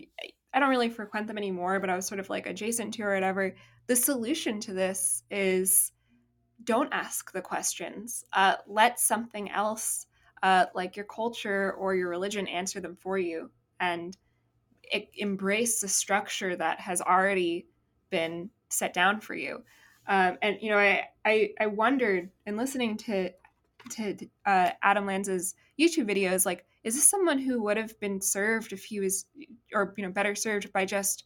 I 0.53 0.61
don't 0.61 0.71
really 0.71 0.89
frequent 0.89 1.27
them 1.27 1.39
anymore, 1.39 1.79
but 1.81 1.91
I 1.91 1.97
was 1.97 2.07
sort 2.07 2.21
of 2.21 2.31
like 2.31 2.47
adjacent 2.47 2.95
to 2.95 3.03
or 3.03 3.15
whatever. 3.15 3.55
The 3.87 3.97
solution 3.97 4.61
to 4.61 4.73
this 4.73 5.23
is 5.31 5.93
don't 6.65 6.93
ask 6.93 7.33
the 7.33 7.43
questions. 7.43 8.25
Uh, 8.33 8.57
let 8.67 8.99
something 8.99 9.51
else, 9.51 10.07
uh, 10.43 10.67
like 10.75 10.97
your 10.97 11.05
culture 11.05 11.73
or 11.73 11.95
your 11.95 12.09
religion, 12.09 12.47
answer 12.49 12.81
them 12.81 12.97
for 12.97 13.19
you, 13.19 13.51
and 13.79 14.17
embrace 15.15 15.81
the 15.81 15.89
structure 15.89 16.57
that 16.57 16.81
has 16.81 17.01
already 17.01 17.67
been 18.11 18.51
set 18.71 18.95
down 18.95 19.21
for 19.21 19.35
you. 19.35 19.63
Um, 20.07 20.39
and 20.41 20.57
you 20.61 20.71
know, 20.71 20.79
I, 20.79 21.05
I 21.25 21.51
I 21.61 21.67
wondered 21.67 22.31
in 22.47 22.57
listening 22.57 22.97
to 22.99 23.31
to 23.91 24.17
uh, 24.45 24.71
Adam 24.83 25.07
Lanza's 25.07 25.55
YouTube 25.79 26.11
videos, 26.11 26.45
like, 26.45 26.67
is 26.85 26.95
this 26.95 27.09
someone 27.09 27.39
who 27.39 27.63
would 27.63 27.77
have 27.77 27.99
been 28.01 28.21
served 28.21 28.73
if 28.73 28.85
he 28.85 29.01
was, 29.01 29.27
or 29.73 29.95
you 29.97 30.05
know, 30.05 30.13
better 30.13 30.35
served 30.35 30.73
by 30.73 30.85
just 30.85 31.25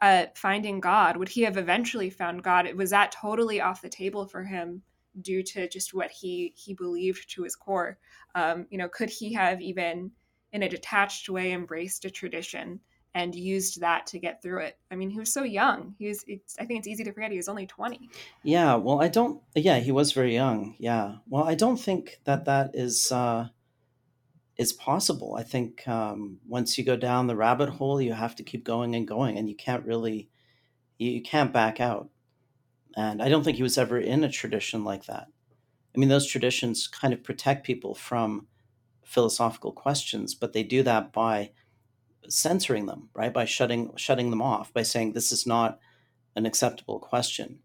uh, 0.00 0.26
finding 0.34 0.80
God? 0.80 1.16
Would 1.16 1.28
he 1.28 1.42
have 1.42 1.56
eventually 1.56 2.10
found 2.10 2.42
God? 2.42 2.72
Was 2.74 2.90
that 2.90 3.12
totally 3.12 3.60
off 3.60 3.82
the 3.82 3.88
table 3.88 4.26
for 4.26 4.42
him 4.42 4.82
due 5.20 5.42
to 5.42 5.68
just 5.68 5.94
what 5.94 6.10
he 6.10 6.52
he 6.56 6.74
believed 6.74 7.30
to 7.30 7.44
his 7.44 7.56
core? 7.56 7.98
Um, 8.34 8.66
you 8.70 8.78
know, 8.78 8.88
could 8.88 9.10
he 9.10 9.32
have 9.34 9.60
even, 9.60 10.10
in 10.52 10.62
a 10.62 10.68
detached 10.68 11.28
way, 11.28 11.52
embraced 11.52 12.04
a 12.04 12.10
tradition? 12.10 12.80
and 13.14 13.34
used 13.34 13.80
that 13.80 14.06
to 14.06 14.18
get 14.18 14.42
through 14.42 14.60
it. 14.60 14.78
I 14.90 14.96
mean, 14.96 15.10
he 15.10 15.18
was 15.18 15.32
so 15.32 15.44
young. 15.44 15.94
He 15.98 16.08
was. 16.08 16.24
I 16.58 16.64
think 16.64 16.78
it's 16.78 16.88
easy 16.88 17.04
to 17.04 17.12
forget 17.12 17.30
he 17.30 17.36
was 17.36 17.48
only 17.48 17.66
twenty. 17.66 18.08
Yeah. 18.42 18.76
Well, 18.76 19.02
I 19.02 19.08
don't. 19.08 19.42
Yeah, 19.54 19.78
he 19.80 19.92
was 19.92 20.12
very 20.12 20.34
young. 20.34 20.76
Yeah. 20.78 21.16
Well, 21.28 21.44
I 21.44 21.54
don't 21.54 21.76
think 21.76 22.20
that 22.24 22.46
that 22.46 22.70
is 22.74 23.12
uh, 23.12 23.48
is 24.62 24.72
possible. 24.72 25.36
I 25.38 25.42
think 25.42 25.86
um, 25.86 26.38
once 26.48 26.78
you 26.78 26.84
go 26.84 26.96
down 26.96 27.26
the 27.26 27.36
rabbit 27.36 27.68
hole, 27.68 28.00
you 28.00 28.14
have 28.14 28.36
to 28.36 28.42
keep 28.42 28.64
going 28.64 28.94
and 28.94 29.06
going, 29.06 29.36
and 29.36 29.48
you 29.48 29.56
can't 29.56 29.84
really, 29.84 30.30
you, 30.98 31.10
you 31.10 31.22
can't 31.22 31.52
back 31.52 31.80
out. 31.80 32.08
And 32.96 33.22
I 33.22 33.28
don't 33.28 33.42
think 33.42 33.56
he 33.56 33.62
was 33.62 33.76
ever 33.76 33.98
in 33.98 34.24
a 34.24 34.30
tradition 34.30 34.84
like 34.84 35.06
that. 35.06 35.26
I 35.94 35.98
mean, 35.98 36.08
those 36.08 36.26
traditions 36.26 36.86
kind 36.86 37.12
of 37.12 37.22
protect 37.22 37.66
people 37.66 37.94
from 37.94 38.46
philosophical 39.04 39.72
questions, 39.72 40.34
but 40.34 40.52
they 40.52 40.62
do 40.62 40.82
that 40.84 41.12
by 41.12 41.50
censoring 42.28 42.86
them, 42.86 43.10
right? 43.14 43.32
By 43.32 43.44
shutting 43.44 43.90
shutting 43.96 44.30
them 44.30 44.40
off, 44.40 44.72
by 44.72 44.82
saying 44.82 45.12
this 45.12 45.32
is 45.32 45.46
not 45.46 45.78
an 46.36 46.46
acceptable 46.46 46.98
question, 46.98 47.58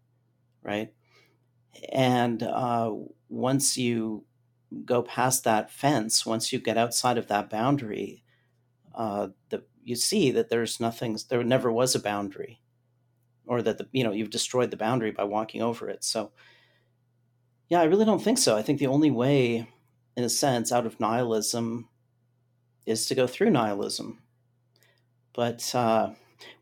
right? 0.62 0.92
And 1.92 2.42
uh, 2.42 2.92
once 3.28 3.78
you 3.78 4.24
go 4.84 5.02
past 5.02 5.44
that 5.44 5.70
fence, 5.70 6.26
once 6.26 6.52
you 6.52 6.58
get 6.58 6.78
outside 6.78 7.18
of 7.18 7.28
that 7.28 7.50
boundary, 7.50 8.24
uh, 8.94 9.28
the, 9.50 9.64
you 9.82 9.96
see 9.96 10.30
that 10.32 10.50
there's 10.50 10.80
nothing. 10.80 11.18
There 11.28 11.44
never 11.44 11.72
was 11.72 11.94
a 11.94 12.00
boundary, 12.00 12.60
or 13.46 13.62
that 13.62 13.78
the 13.78 13.88
you 13.92 14.04
know 14.04 14.12
you've 14.12 14.30
destroyed 14.30 14.70
the 14.70 14.76
boundary 14.76 15.10
by 15.10 15.24
walking 15.24 15.62
over 15.62 15.88
it. 15.88 16.04
So, 16.04 16.32
yeah, 17.68 17.80
I 17.80 17.84
really 17.84 18.04
don't 18.04 18.22
think 18.22 18.38
so. 18.38 18.56
I 18.56 18.62
think 18.62 18.78
the 18.78 18.86
only 18.86 19.10
way, 19.10 19.68
in 20.16 20.24
a 20.24 20.28
sense, 20.28 20.72
out 20.72 20.86
of 20.86 21.00
nihilism, 21.00 21.88
is 22.86 23.06
to 23.06 23.14
go 23.14 23.26
through 23.26 23.50
nihilism 23.50 24.20
but 25.38 25.72
uh, 25.72 26.10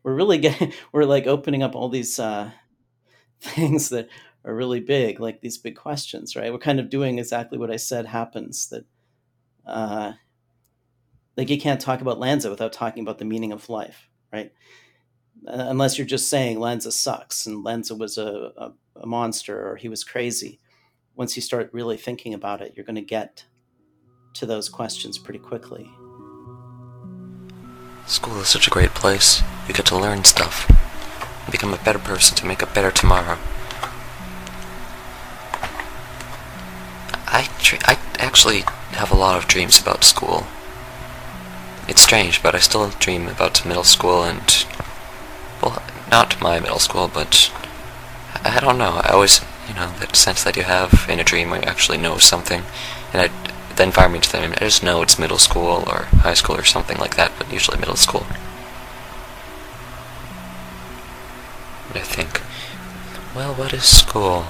we're 0.03 0.13
really 0.13 0.37
getting 0.47 0.71
we're 0.91 1.03
like 1.03 1.25
opening 1.25 1.63
up 1.63 1.75
all 1.75 1.89
these 1.89 2.19
uh, 2.19 2.51
things 3.41 3.89
that 3.89 4.07
are 4.45 4.55
really 4.55 4.79
big, 4.79 5.19
like 5.19 5.41
these 5.41 5.57
big 5.57 5.75
questions, 5.75 6.35
right? 6.35 6.51
We're 6.51 6.59
kind 6.59 6.79
of 6.79 6.89
doing 6.89 7.19
exactly 7.19 7.57
what 7.57 7.71
I 7.71 7.75
said 7.75 8.05
happens. 8.05 8.69
That 8.69 8.85
uh, 9.65 10.13
like 11.35 11.49
you 11.49 11.59
can't 11.59 11.81
talk 11.81 12.01
about 12.01 12.19
Lanza 12.19 12.49
without 12.49 12.73
talking 12.73 13.03
about 13.03 13.19
the 13.19 13.25
meaning 13.25 13.51
of 13.51 13.69
life, 13.69 14.09
right? 14.33 14.51
Uh, 15.47 15.65
unless 15.67 15.97
you're 15.97 16.07
just 16.07 16.29
saying 16.29 16.59
Lanza 16.59 16.91
sucks 16.91 17.45
and 17.45 17.63
Lanza 17.63 17.95
was 17.95 18.17
a, 18.17 18.51
a, 18.57 18.71
a 19.01 19.05
monster 19.05 19.69
or 19.69 19.75
he 19.75 19.87
was 19.87 20.03
crazy. 20.03 20.59
Once 21.15 21.35
you 21.35 21.41
start 21.41 21.69
really 21.73 21.97
thinking 21.97 22.33
about 22.33 22.61
it, 22.61 22.73
you're 22.75 22.85
going 22.85 22.95
to 22.95 23.01
get 23.01 23.45
to 24.33 24.45
those 24.45 24.69
questions 24.69 25.17
pretty 25.17 25.39
quickly. 25.39 25.89
School 28.07 28.39
is 28.39 28.47
such 28.47 28.67
a 28.67 28.71
great 28.71 28.91
place. 28.91 29.41
You 29.67 29.73
get 29.73 29.85
to 29.87 29.97
learn 29.97 30.23
stuff. 30.23 30.71
Become 31.51 31.73
a 31.73 31.83
better 31.83 31.99
person 31.99 32.35
to 32.37 32.45
make 32.45 32.61
a 32.61 32.67
better 32.67 32.91
tomorrow. 32.91 33.37
I, 37.37 37.47
I 37.85 37.97
actually 38.17 38.61
have 38.91 39.11
a 39.11 39.15
lot 39.15 39.37
of 39.37 39.47
dreams 39.47 39.79
about 39.79 40.03
school. 40.03 40.47
It's 41.87 42.01
strange, 42.01 42.41
but 42.41 42.55
I 42.55 42.59
still 42.59 42.89
dream 42.89 43.27
about 43.27 43.65
middle 43.65 43.83
school 43.83 44.23
and... 44.23 44.65
Well, 45.61 45.81
not 46.09 46.41
my 46.41 46.59
middle 46.59 46.79
school, 46.79 47.07
but... 47.07 47.51
I 48.43 48.59
don't 48.59 48.77
know. 48.77 49.01
I 49.03 49.09
always, 49.11 49.41
you 49.67 49.75
know, 49.75 49.91
that 49.99 50.15
sense 50.15 50.43
that 50.43 50.57
you 50.57 50.63
have 50.63 51.05
in 51.09 51.19
a 51.19 51.23
dream 51.23 51.51
where 51.51 51.61
you 51.61 51.67
actually 51.67 51.97
know 51.97 52.17
something. 52.17 52.63
And 53.13 53.21
I 53.21 53.29
the 53.77 53.83
environment 53.83 54.23
to 54.23 54.31
them. 54.31 54.53
I 54.53 54.61
just 54.61 54.83
know 54.83 55.03
it's 55.03 55.19
middle 55.19 55.37
school 55.37 55.83
or 55.87 56.07
high 56.25 56.33
school 56.33 56.57
or 56.57 56.63
something 56.63 56.97
like 56.97 57.15
that, 57.15 57.31
but 57.37 57.53
usually 57.53 57.77
middle 57.77 57.95
school. 57.95 58.25
I 61.93 61.99
think, 61.99 62.41
well, 63.35 63.53
what 63.53 63.73
is 63.73 63.85
school? 63.85 64.45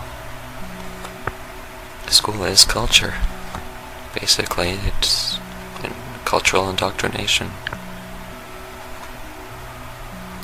School 2.09 2.43
is 2.43 2.65
culture. 2.65 3.15
Basically, 4.13 4.71
it's 4.71 5.39
cultural 6.25 6.69
indoctrination. 6.69 7.51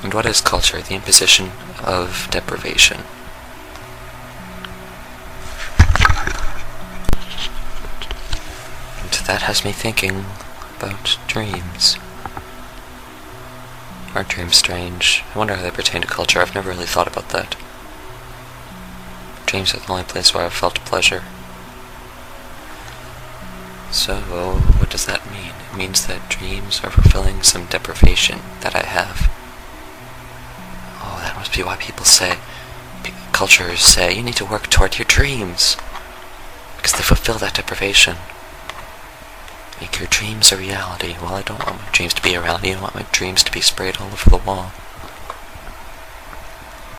And 0.04 0.14
what 0.14 0.26
is 0.26 0.40
culture? 0.40 0.82
The 0.82 0.96
imposition 0.96 1.52
of 1.84 2.28
deprivation. 2.32 2.98
And 9.02 9.12
that 9.26 9.42
has 9.44 9.66
me 9.66 9.72
thinking 9.72 10.26
about 10.78 11.18
dreams. 11.28 11.98
Aren't 14.16 14.30
dreams 14.30 14.56
strange? 14.56 15.24
I 15.34 15.38
wonder 15.38 15.56
how 15.56 15.64
they 15.64 15.72
pertain 15.72 16.02
to 16.02 16.08
culture. 16.08 16.40
I've 16.40 16.56
never 16.56 16.70
really 16.70 16.86
thought 16.86 17.08
about 17.08 17.30
that. 17.30 17.56
Dreams 19.46 19.74
are 19.74 19.80
the 19.80 19.92
only 19.92 20.04
place 20.04 20.34
where 20.34 20.46
I've 20.46 20.54
felt 20.54 20.76
pleasure. 20.86 21.24
So, 23.94 24.16
what 24.80 24.90
does 24.90 25.06
that 25.06 25.32
mean? 25.32 25.54
It 25.72 25.78
means 25.78 26.08
that 26.08 26.28
dreams 26.28 26.84
are 26.84 26.90
fulfilling 26.90 27.44
some 27.44 27.68
deprivation 27.68 28.40
that 28.62 28.76
I 28.76 28.82
have. 28.82 29.30
Oh, 30.98 31.20
that 31.22 31.36
must 31.38 31.54
be 31.54 31.62
why 31.62 31.76
people 31.76 32.04
say, 32.04 32.38
cultures 33.34 33.82
say, 33.82 34.12
you 34.16 34.24
need 34.24 34.36
to 34.38 34.46
work 34.46 34.68
toward 34.72 34.98
your 34.98 35.06
dreams. 35.06 35.78
Because 36.76 36.94
they 36.94 37.04
fulfill 37.04 37.38
that 37.38 37.54
deprivation. 37.54 38.18
Make 39.80 40.00
your 40.00 40.08
dreams 40.08 40.52
a 40.52 40.58
reality. 40.58 41.16
Well, 41.22 41.36
I 41.36 41.44
don't 41.44 41.64
want 41.64 41.80
my 41.80 41.90
dreams 41.92 42.16
to 42.16 42.24
be 42.24 42.34
a 42.34 42.42
reality. 42.42 42.74
I 42.74 42.82
want 42.82 42.96
my 42.96 43.06
dreams 43.12 43.44
to 43.44 43.52
be 43.52 43.62
sprayed 43.62 43.98
all 43.98 44.08
over 44.08 44.30
the 44.30 44.38
wall. 44.38 44.72